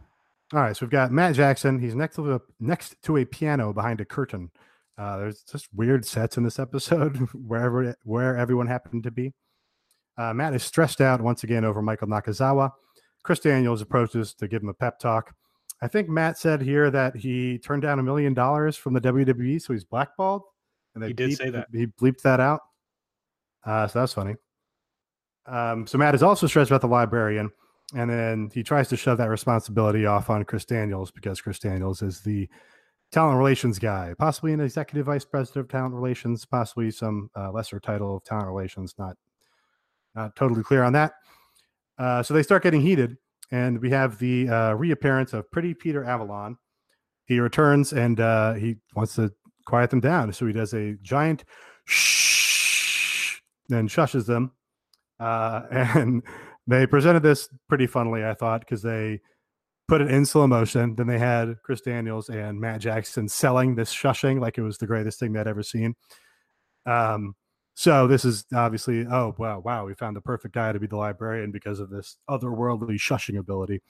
[0.55, 1.79] All right, so we've got Matt Jackson.
[1.79, 4.51] He's next to a next to a piano behind a curtain.
[4.97, 9.35] Uh, there's just weird sets in this episode wherever where everyone happened to be.
[10.17, 12.71] Uh, Matt is stressed out once again over Michael Nakazawa.
[13.23, 15.35] Chris Daniels approaches to give him a pep talk.
[15.83, 19.61] I think Matt said here that he turned down a million dollars from the WWE,
[19.61, 20.43] so he's blackballed.
[20.95, 21.69] And they He did bleeped- say that.
[21.73, 22.61] He bleeped that out.
[23.65, 24.37] Uh, so that's funny.
[25.47, 27.51] Um, so Matt is also stressed about the librarian,
[27.95, 32.03] and then he tries to shove that responsibility off on Chris Daniels because Chris Daniels
[32.03, 32.49] is the
[33.13, 37.79] talent relations guy, possibly an executive vice president of talent relations, possibly some uh, lesser
[37.79, 38.95] title of talent relations.
[38.99, 39.17] Not
[40.15, 41.13] not totally clear on that.
[41.99, 43.17] Uh, so they start getting heated,
[43.51, 46.57] and we have the uh, reappearance of Pretty Peter Avalon.
[47.27, 49.33] He returns and uh, he wants to
[49.65, 51.45] quiet them down, so he does a giant
[51.85, 53.41] shh,
[53.71, 54.53] and shushes them.
[55.19, 56.23] Uh, and
[56.67, 59.21] they presented this pretty funnily, I thought, because they
[59.89, 60.95] put it in slow motion.
[60.97, 64.87] Then they had Chris Daniels and Matt Jackson selling this shushing like it was the
[64.87, 65.95] greatest thing they'd ever seen.
[66.87, 67.35] Um,
[67.79, 70.97] so this is obviously, oh wow, wow, we found the perfect guy to be the
[70.97, 73.83] librarian because of this otherworldly shushing ability.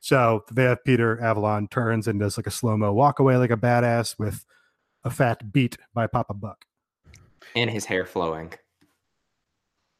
[0.00, 3.50] So they have Peter Avalon turns and does like a slow mo walk away like
[3.50, 4.46] a badass with
[5.04, 6.64] a fat beat by Papa Buck
[7.54, 8.46] and his hair flowing.
[8.46, 8.56] and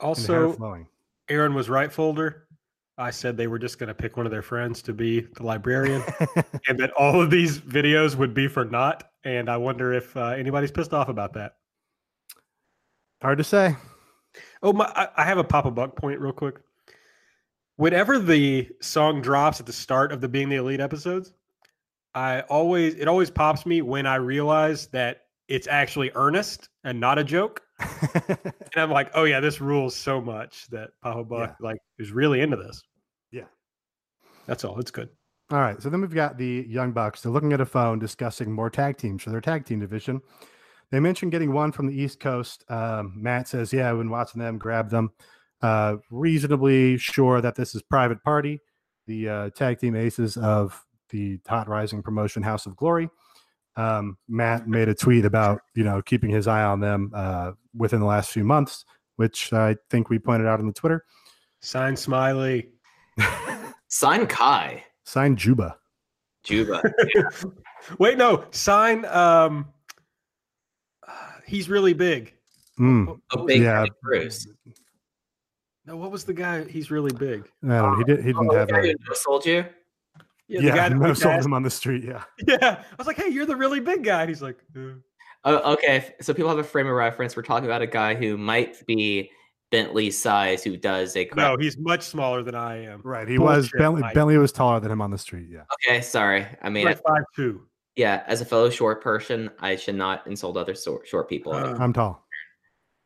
[0.00, 0.88] hair Also, flowing.
[1.28, 2.46] Aaron was right folder.
[2.96, 5.42] I said they were just going to pick one of their friends to be the
[5.42, 6.02] librarian,
[6.68, 9.05] and that all of these videos would be for naught.
[9.22, 11.57] And I wonder if uh, anybody's pissed off about that.
[13.23, 13.77] Hard to say.
[14.62, 15.09] Oh my!
[15.16, 16.57] I, have a Papa Buck point real quick.
[17.77, 21.32] Whenever the song drops at the start of the Being the Elite episodes,
[22.15, 27.19] I always it always pops me when I realize that it's actually earnest and not
[27.19, 27.62] a joke.
[28.74, 32.43] And I'm like, oh yeah, this rules so much that Papa Buck like is really
[32.43, 32.82] into this.
[33.32, 33.45] Yeah.
[34.47, 34.78] That's all.
[34.78, 35.09] It's good.
[35.51, 35.81] All right.
[35.82, 37.23] So then we've got the Young Bucks.
[37.23, 40.20] They're looking at a phone discussing more tag teams for their tag team division.
[40.90, 42.65] They mentioned getting one from the East Coast.
[42.70, 45.10] Um, Matt says, Yeah, I've been watching them, grab them.
[45.60, 48.60] Uh, reasonably sure that this is Private Party,
[49.06, 53.10] the uh, tag team aces of the hot rising promotion House of Glory.
[53.77, 58.01] Um, Matt made a tweet about, you know, keeping his eye on them uh, within
[58.01, 58.85] the last few months,
[59.16, 61.05] which I think we pointed out on the Twitter.
[61.60, 62.70] Sign Smiley.
[63.89, 64.85] Sign Kai.
[65.05, 65.77] Sign Juba.
[66.44, 66.82] Juba.
[67.98, 68.44] Wait, no.
[68.51, 69.05] Sign.
[69.06, 69.66] Um,
[71.48, 72.34] he's really big.
[72.78, 73.06] Mm.
[73.06, 73.86] What- A was- big Yeah.
[74.02, 74.46] Bruce.
[75.86, 76.64] No, what was the guy?
[76.64, 77.48] He's really big.
[77.64, 77.96] I don't know.
[77.98, 78.82] He, did, he didn't Oh, have guy a.
[78.82, 79.64] who no-sold you?
[80.46, 82.04] Yeah, Yeah, the guy that no we sold him on the street.
[82.04, 82.24] Yeah.
[82.46, 84.94] Yeah, I was like, "Hey, you're the really big guy." And he's like, "Uh."
[85.44, 86.14] Oh, okay.
[86.20, 87.36] So people have a frame of reference.
[87.36, 89.30] We're talking about a guy who might be
[89.70, 91.28] Bentley's size, who does a.
[91.36, 93.28] "No, he's much smaller than I am." Right.
[93.28, 94.00] He was Bentley.
[94.02, 94.14] Mike.
[94.14, 95.48] Bentley was taller than him on the street.
[95.50, 95.64] Yeah.
[95.86, 96.46] Okay, sorry.
[96.62, 97.66] I mean, like five two.
[97.98, 98.22] Yeah.
[98.26, 101.52] As a fellow short person, I should not insult other short, short people.
[101.52, 102.24] Uh, I'm tall.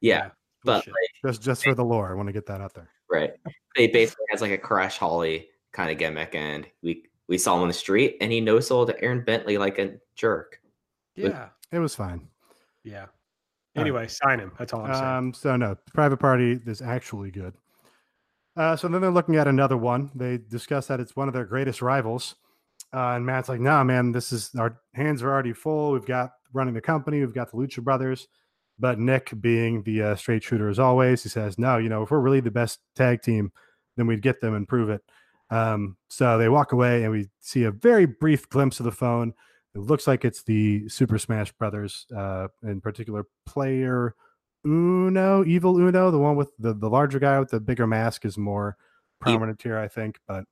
[0.01, 0.29] yeah,
[0.65, 0.95] but like,
[1.27, 2.91] Just just for the lore, I want to get that out there.
[3.11, 3.33] right.
[3.75, 7.63] He basically has like a Crash Holly kind of gimmick, and we we saw him
[7.63, 10.61] on the street, and he no sold Aaron Bentley like a jerk.
[11.17, 12.29] yeah, It was fine.
[12.85, 13.01] yeah.
[13.01, 13.09] right.
[13.77, 14.53] Anyway, sign him.
[14.59, 15.05] That's all I'm saying.
[15.05, 15.33] Um.
[15.35, 17.55] So no, private party is actually good.
[18.55, 20.11] Uh, so then they're looking at another one.
[20.15, 22.35] They discuss that it's one of their greatest rivals.
[22.95, 25.93] Uh, and Matt's like, "Nah, man, this is our hands are already full.
[25.93, 27.21] We've got running the company.
[27.21, 28.29] We've got the Lucha Brothers."
[28.79, 32.11] But Nick, being the uh, straight shooter as always, he says, "No, you know, if
[32.11, 33.53] we're really the best tag team,
[33.97, 35.03] then we'd get them and prove it."
[35.51, 39.35] Um, so they walk away, and we see a very brief glimpse of the phone.
[39.75, 44.15] It looks like it's the Super Smash Brothers, uh, in particular, player
[44.65, 48.39] Uno, Evil Uno, the one with the, the larger guy with the bigger mask is
[48.39, 48.77] more
[49.21, 50.19] prominent here, I think.
[50.27, 50.45] But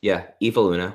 [0.00, 0.94] Yeah, Evil Uno.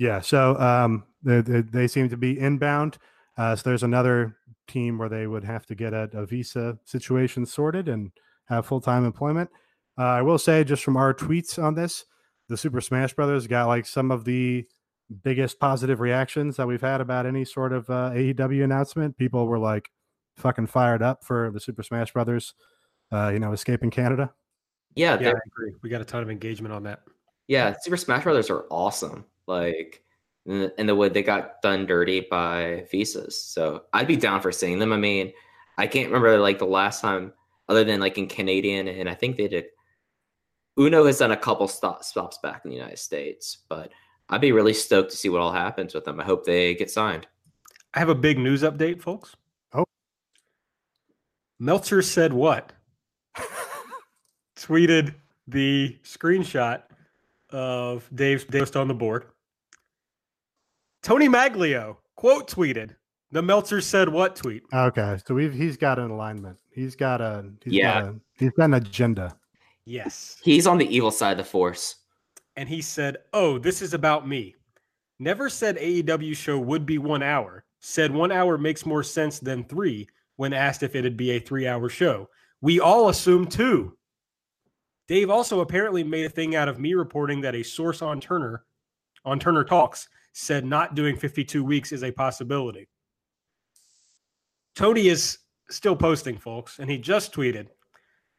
[0.00, 2.96] Yeah, so um, they, they, they seem to be inbound.
[3.36, 4.34] Uh, so there's another
[4.66, 8.10] team where they would have to get a, a visa situation sorted and
[8.46, 9.50] have full time employment.
[9.98, 12.06] Uh, I will say, just from our tweets on this,
[12.48, 14.66] the Super Smash Brothers got like some of the
[15.22, 19.18] biggest positive reactions that we've had about any sort of uh, AEW announcement.
[19.18, 19.90] People were like
[20.38, 22.54] fucking fired up for the Super Smash Brothers,
[23.12, 24.32] uh, you know, escaping Canada.
[24.94, 25.74] Yeah, yeah, I agree.
[25.82, 27.00] We got a ton of engagement on that.
[27.48, 27.74] yeah.
[27.82, 29.26] Super Smash Brothers are awesome.
[29.50, 30.02] Like
[30.46, 33.40] in the, in the way they got done dirty by visas.
[33.40, 34.92] So I'd be down for seeing them.
[34.92, 35.32] I mean,
[35.76, 37.32] I can't remember like the last time,
[37.68, 39.66] other than like in Canadian, and I think they did.
[40.78, 43.90] Uno has done a couple stop, stops back in the United States, but
[44.28, 46.20] I'd be really stoked to see what all happens with them.
[46.20, 47.26] I hope they get signed.
[47.92, 49.34] I have a big news update, folks.
[49.74, 49.84] Oh.
[51.58, 52.72] Meltzer said what?
[54.56, 55.14] Tweeted
[55.48, 56.82] the screenshot
[57.50, 59.26] of Dave's post on the board.
[61.02, 62.94] Tony Maglio quote tweeted
[63.32, 64.62] the Meltzer said what tweet.
[64.72, 66.58] Okay, so we've he's got an alignment.
[66.72, 68.00] He's got a he's Yeah.
[68.02, 69.36] got a, he's got an agenda.
[69.86, 70.36] Yes.
[70.42, 71.96] He's on the evil side of the force.
[72.56, 74.54] and he said, "Oh, this is about me."
[75.18, 77.64] Never said AEW show would be 1 hour.
[77.78, 80.06] Said 1 hour makes more sense than 3
[80.36, 82.28] when asked if it'd be a 3-hour show.
[82.60, 83.96] We all assume 2.
[85.08, 88.64] Dave also apparently made a thing out of me reporting that a source on Turner
[89.24, 92.88] on Turner Talks said not doing 52 weeks is a possibility.
[94.74, 95.38] Tony is
[95.68, 97.68] still posting, folks, and he just tweeted,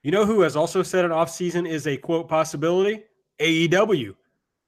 [0.04, 3.04] "You know who has also said an off season is a quote possibility?
[3.40, 4.16] AEW.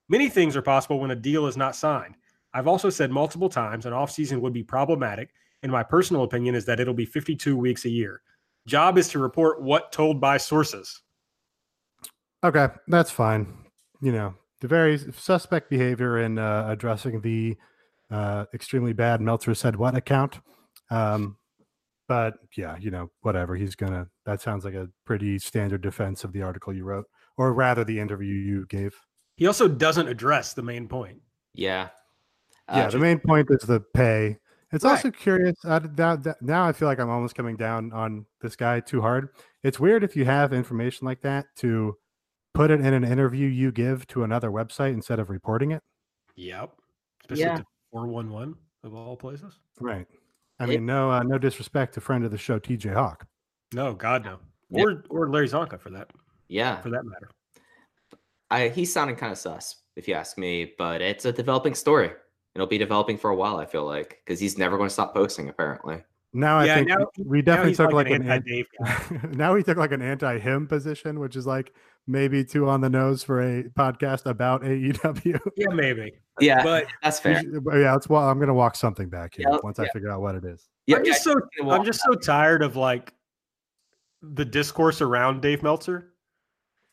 [0.09, 2.15] Many things are possible when a deal is not signed.
[2.53, 5.33] I've also said multiple times an offseason would be problematic,
[5.63, 8.21] and my personal opinion is that it'll be 52 weeks a year.
[8.67, 11.01] Job is to report what told by sources.
[12.43, 13.47] Okay, that's fine.
[14.01, 17.57] You know, the very suspect behavior in uh, addressing the
[18.09, 20.39] uh, extremely bad Meltzer said what account.
[20.89, 21.35] Um,
[22.07, 23.57] but yeah, you know, whatever.
[23.57, 24.07] He's gonna.
[24.25, 27.05] That sounds like a pretty standard defense of the article you wrote,
[27.37, 28.95] or rather, the interview you gave.
[29.35, 31.19] He also doesn't address the main point.
[31.53, 31.89] Yeah.
[32.69, 34.37] Uh, yeah, the main point is the pay.
[34.71, 34.91] It's Right.
[34.91, 35.57] also curious.
[35.65, 39.01] Uh, now, that- now I feel like I'm almost coming down on this guy too
[39.01, 39.27] hard.
[39.61, 41.97] It's weird if you have information like that to
[42.53, 45.81] put it in an interview you give to another website instead of reporting it.
[46.35, 46.71] Yep.
[47.21, 47.61] Especially Yeah.
[47.91, 49.59] 411 of all places.
[49.79, 50.07] Right.
[50.59, 53.25] I It- mean, no, uh, no disrespect to friend of the show, TJ Hawke.
[53.73, 54.39] No, God no.
[54.69, 54.83] Yeah.
[54.83, 56.11] Or or Larry Csonka for that
[56.47, 56.79] yeah.
[56.81, 57.29] for that matter.
[58.51, 62.11] I, he's sounding kind of sus, if you ask me, but it's a developing story.
[62.53, 65.13] It'll be developing for a while, I feel like, because he's never going to stop
[65.15, 66.03] posting, apparently.
[66.35, 69.33] Now I Yeah, think now- we definitely he's took like like, an an, an- anti-Dave
[69.37, 71.73] now we took like an anti-him position, which is like
[72.07, 75.39] maybe too on the nose for a podcast about AEW.
[75.55, 76.13] Yeah, maybe.
[76.39, 77.39] Yeah, But that's fair.
[77.41, 80.09] should- but yeah, it's well, I'm gonna walk something back here Yeah, once I figure
[80.09, 80.67] out what it is.
[80.87, 81.35] Yeah, I'm just so
[81.69, 83.13] I'm just so tired of like
[84.21, 86.13] the discourse around Dave Meltzer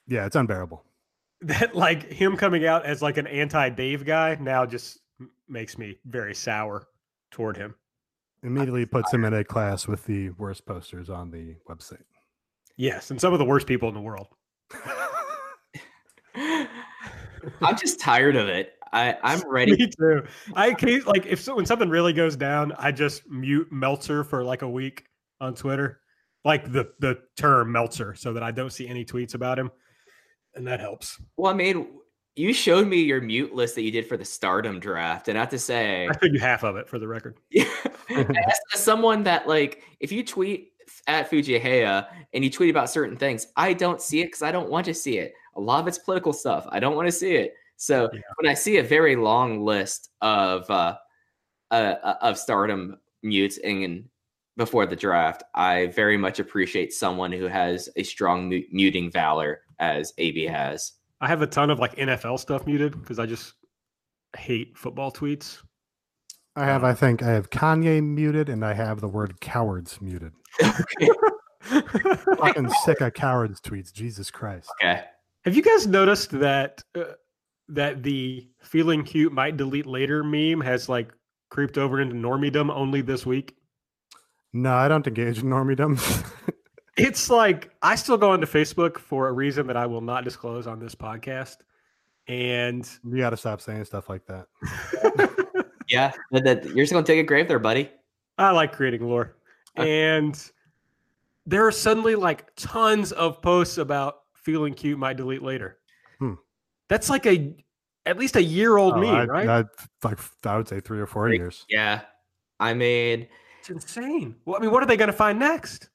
[0.06, 0.84] Yeah, it's unbearable.
[1.42, 4.98] that like him coming out as like an anti-Dave guy now just
[5.48, 6.86] makes me very sour
[7.30, 7.74] toward him.
[8.42, 12.02] Immediately puts him in a class with the worst posters on the website.
[12.76, 14.28] Yes, and some of the worst people in the world.
[17.62, 18.72] I'm just tired of it.
[18.92, 19.72] I, I'm ready.
[19.72, 20.22] Me too.
[20.54, 24.42] I can like if so, when something really goes down, I just mute Meltzer for
[24.42, 25.04] like a week
[25.40, 26.00] on Twitter,
[26.44, 29.70] like the the term Meltzer, so that I don't see any tweets about him,
[30.54, 31.20] and that helps.
[31.36, 31.99] Well, I mean,
[32.40, 35.42] you showed me your mute list that you did for the Stardom draft, and I
[35.42, 37.36] have to say, I figured half of it for the record.
[37.54, 40.72] as, as someone that like, if you tweet
[41.06, 44.70] at Fujihaya and you tweet about certain things, I don't see it because I don't
[44.70, 45.34] want to see it.
[45.56, 46.66] A lot of it's political stuff.
[46.70, 47.54] I don't want to see it.
[47.76, 48.20] So Yeah.
[48.36, 50.96] when I see a very long list of uh,
[51.70, 54.08] uh of Stardom mutes and
[54.56, 59.60] before the draft, I very much appreciate someone who has a strong mu- muting valor
[59.78, 60.92] as AB has.
[61.20, 63.54] I have a ton of like NFL stuff muted because I just
[64.36, 65.58] hate football tweets.
[66.56, 70.32] I have, I think, I have Kanye muted, and I have the word cowards muted.
[71.62, 73.92] Fucking sick of cowards tweets.
[73.92, 74.68] Jesus Christ.
[74.82, 75.04] Okay.
[75.44, 77.04] Have you guys noticed that uh,
[77.68, 81.12] that the feeling cute might delete later meme has like
[81.50, 83.56] creeped over into normiedom only this week?
[84.52, 85.96] No, I don't engage in normiedom.
[87.00, 90.66] It's like I still go onto Facebook for a reason that I will not disclose
[90.66, 91.56] on this podcast.
[92.28, 94.46] And you got to stop saying stuff like that.
[95.88, 97.90] Yeah, that, that- you're just gonna take a grave there, buddy.
[98.38, 99.34] I like creating lore.
[99.74, 100.40] And
[101.46, 105.78] there are suddenly like tons of posts about feeling cute might delete later.
[106.20, 106.34] Hmm.
[106.88, 107.56] That's like a
[108.06, 109.48] at least a year old Oh, meme, I, right?
[109.48, 109.64] I,
[110.06, 111.66] like I would say three or four Like, years.
[111.68, 112.02] Yeah,
[112.60, 113.26] I mean,
[113.58, 114.36] it's insane.
[114.44, 115.89] Well, I mean, what are they going to find next?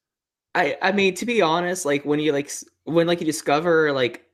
[0.56, 2.50] I I mean to be honest, like when you like
[2.84, 4.24] when like you discover like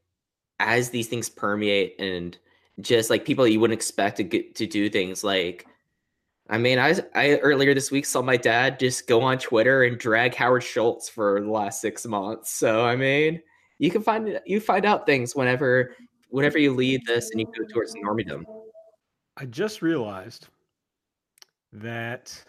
[0.60, 2.38] as these things permeate and
[2.80, 5.66] just like people you wouldn't expect to get to do things like
[6.48, 9.98] I mean I I earlier this week saw my dad just go on Twitter and
[9.98, 12.50] drag Howard Schultz for the last 6 months.
[12.52, 13.42] So I mean,
[13.78, 15.96] you can find you find out things whenever
[16.28, 18.44] whenever you lead this and you go towards normiedom.
[19.36, 20.48] I just realized
[21.72, 22.44] that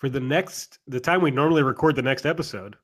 [0.00, 2.76] for the next the time we normally record the next episode,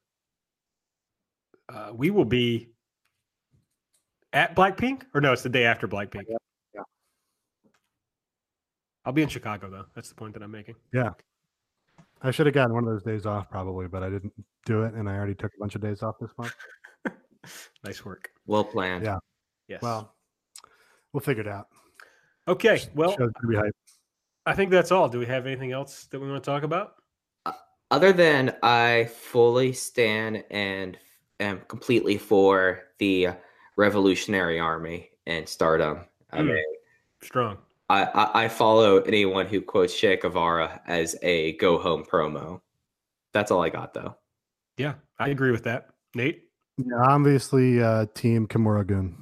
[1.69, 2.69] uh, we will be
[4.33, 6.25] at Blackpink, or no, it's the day after Blackpink.
[6.29, 6.37] Yeah,
[6.75, 6.83] yeah.
[9.05, 9.87] I'll be in Chicago though.
[9.95, 10.77] That's the point that I'm making.
[10.93, 11.11] Yeah.
[12.23, 14.33] I should have gotten one of those days off probably, but I didn't
[14.65, 16.55] do it, and I already took a bunch of days off this month.
[17.85, 18.29] nice work.
[18.47, 19.05] Well planned.
[19.05, 19.19] Yeah.
[19.69, 19.81] Yes.
[19.81, 20.15] Well,
[21.13, 21.69] we'll figure it out.
[22.47, 22.83] okay.
[22.95, 23.17] Well,
[23.49, 23.75] be hype.
[24.45, 25.09] I think that's all.
[25.09, 26.96] Do we have anything else that we want to talk about?
[27.91, 30.99] Other than I fully stand and
[31.39, 33.29] am completely for the
[33.77, 36.01] Revolutionary Army and Stardom.
[36.33, 36.49] I Hmm.
[36.49, 36.65] mean,
[37.23, 37.59] Strong.
[37.89, 42.61] I, I, I follow anyone who quotes Che Guevara as a go home promo.
[43.33, 44.17] That's all I got though.
[44.77, 45.91] Yeah, I agree with that.
[46.15, 46.43] Nate.
[46.79, 49.17] Yeah, obviously, uh, Team Kimura Gun.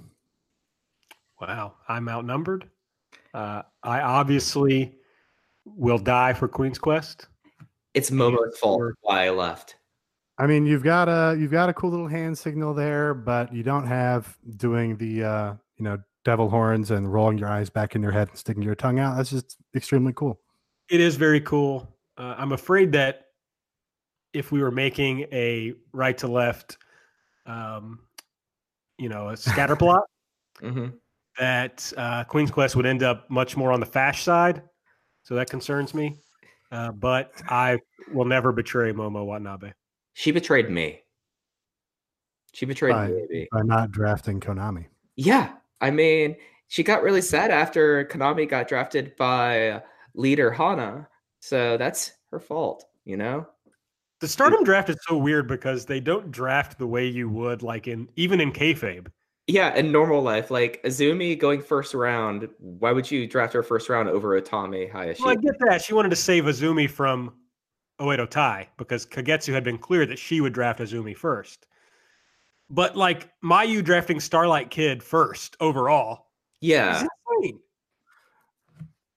[1.41, 2.71] Wow, I'm outnumbered.
[3.33, 4.97] Uh, I obviously
[5.65, 7.29] will die for Queen's Quest.
[7.95, 8.95] It's Momo's fault Sure.
[9.03, 9.77] why I left.
[10.37, 13.63] I mean, you've got a you've got a cool little hand signal there, but you
[13.63, 18.03] don't have doing the uh, you know devil horns and rolling your eyes back in
[18.03, 19.17] your head and sticking your tongue out.
[19.17, 20.41] That's just extremely cool.
[20.91, 21.89] It is very cool.
[22.19, 23.27] Uh, I'm afraid that
[24.33, 26.79] if we were making a right to left,
[27.47, 28.01] um,
[28.99, 30.03] you know, a scatter plot,
[30.61, 30.89] hmm
[31.39, 34.63] that uh, Queen's Quest would end up much more on the fash side.
[35.25, 36.17] So that concerns me.
[36.75, 37.79] Uh, but I
[38.13, 39.73] will never betray Momo Watanabe.
[40.15, 41.03] She betrayed me.
[42.53, 43.49] She betrayed By- me, baby.
[43.53, 44.87] By not drafting Konami.
[45.15, 46.35] Yeah, I mean,
[46.67, 49.83] she got really sad after Konami got drafted by
[50.15, 51.09] leader Hana.
[51.39, 53.47] So that's her fault, you know?
[54.21, 57.87] The Stardom draft is so weird because they don't draft the way you would, like
[57.87, 59.07] in even in kayfabe.
[59.47, 63.91] Yeah, in normal life, like Azumi going first round, why would you draft her first
[63.91, 65.23] round over Utami Hayashi?
[65.23, 65.83] Well, I get that.
[65.83, 67.35] She wanted to save Azumi from
[68.01, 71.67] Oedo Tai because Kagetsu had been clear that she would draft Azumi first.
[72.71, 76.27] But like Mayu drafting Starlight Kid first overall
[76.61, 77.09] yeah, is
[77.43, 77.61] insane.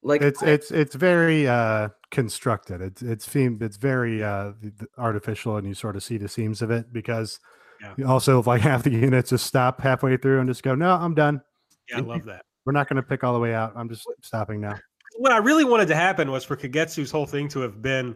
[0.04, 2.82] like It's it's it's very uh, constructed.
[2.82, 6.28] It's it's themed It's very uh, th- th- artificial, and you sort of see the
[6.28, 7.40] seams of it because
[7.82, 7.94] Yeah.
[7.98, 11.14] you also like half the units just stop halfway through and just go, no, I'm
[11.14, 11.42] done.
[11.90, 12.44] Yeah, I love that.
[12.66, 13.74] We're not going to pick all the way out.
[13.76, 14.76] I'm just stopping now.
[15.18, 18.16] What I really wanted to happen was for Kagetsu's whole thing to have been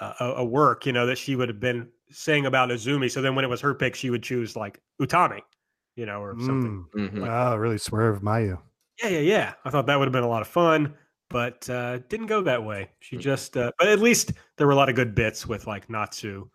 [0.00, 3.10] uh, a, a work, you know, that she would have been saying about Azumi.
[3.10, 5.40] So then when it was her pick, she would choose like Utami,
[5.96, 6.84] you know, or something.
[6.94, 7.12] Mm.
[7.12, 7.28] mhm.
[7.28, 8.58] Oh, really swerve Mayu.
[9.02, 9.52] Yeah, yeah, yeah.
[9.64, 10.94] I thought that would have been a lot of fun,
[11.30, 12.90] but uh, didn't go that way.
[13.00, 15.88] She just, uh, but at least there were a lot of good bits with like
[15.88, 16.48] Natsu,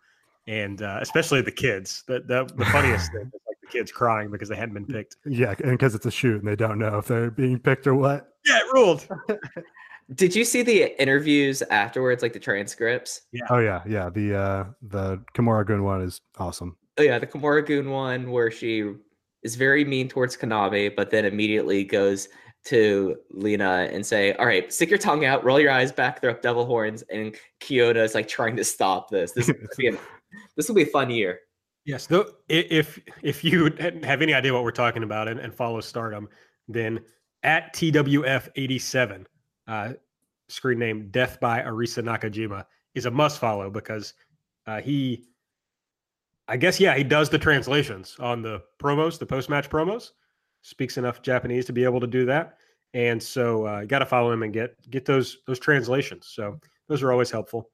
[0.46, 2.04] and uh, especially the kids.
[2.06, 5.16] The the, the funniest thing is like the kids crying because they hadn't been picked.
[5.24, 7.94] Yeah, and because it's a shoot and they don't know if they're being picked or
[7.94, 8.34] what.
[8.44, 9.06] Yeah, it ruled.
[10.14, 13.22] Did you see the interviews afterwards, like the transcripts?
[13.32, 13.46] Yeah.
[13.50, 14.08] Oh yeah, yeah.
[14.08, 16.76] The uh the Kimura Gun one is awesome.
[16.98, 18.94] Oh yeah, the Kimura Goon one where she
[19.42, 22.28] is very mean towards Kaname, but then immediately goes
[22.66, 26.30] to Lena and say, "All right, stick your tongue out, roll your eyes back, throw
[26.30, 29.32] up devil horns." And Kyoto is like trying to stop this.
[29.32, 29.98] This will be an,
[30.56, 31.40] this will be a fun year.
[31.84, 33.70] Yes, though, if if you
[34.02, 36.28] have any idea what we're talking about and, and follow Stardom,
[36.66, 37.00] then
[37.44, 39.24] at TWF87,
[39.68, 39.92] uh,
[40.48, 42.64] screen name Death by Arisa Nakajima
[42.94, 44.14] is a must follow because
[44.66, 45.26] uh, he,
[46.48, 50.10] I guess, yeah, he does the translations on the promos, the post match promos.
[50.62, 52.58] Speaks enough Japanese to be able to do that,
[52.94, 56.26] and so uh, you got to follow him and get get those those translations.
[56.32, 56.58] So
[56.88, 57.70] those are always helpful.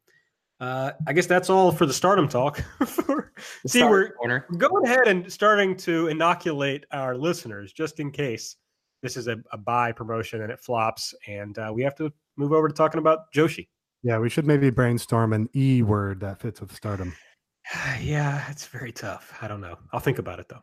[0.63, 2.63] Uh, I guess that's all for the Stardom talk.
[3.65, 4.47] The see, Star we're corner.
[4.57, 8.55] going ahead and starting to inoculate our listeners just in case
[9.03, 12.53] this is a, a buy promotion and it flops and uh, we have to move
[12.53, 13.67] over to talking about joshi.
[14.05, 17.13] Yeah, we should maybe brainstorm an E word that fits with stardom.
[18.01, 19.37] yeah it's very tough.
[19.43, 19.77] I don't know.
[19.93, 20.63] I'll think about it though.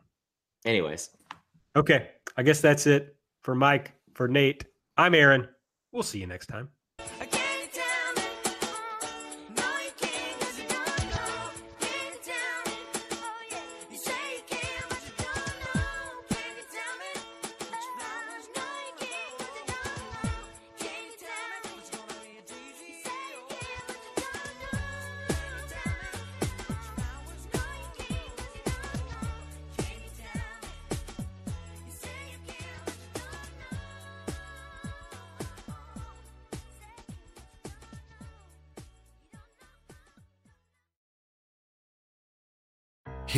[0.64, 1.10] Anyways,
[1.76, 2.08] okay
[2.38, 3.92] i guess that's it for mike.
[4.14, 4.64] For nate
[4.96, 5.48] i'm aaron.
[5.92, 6.70] We'll see you next time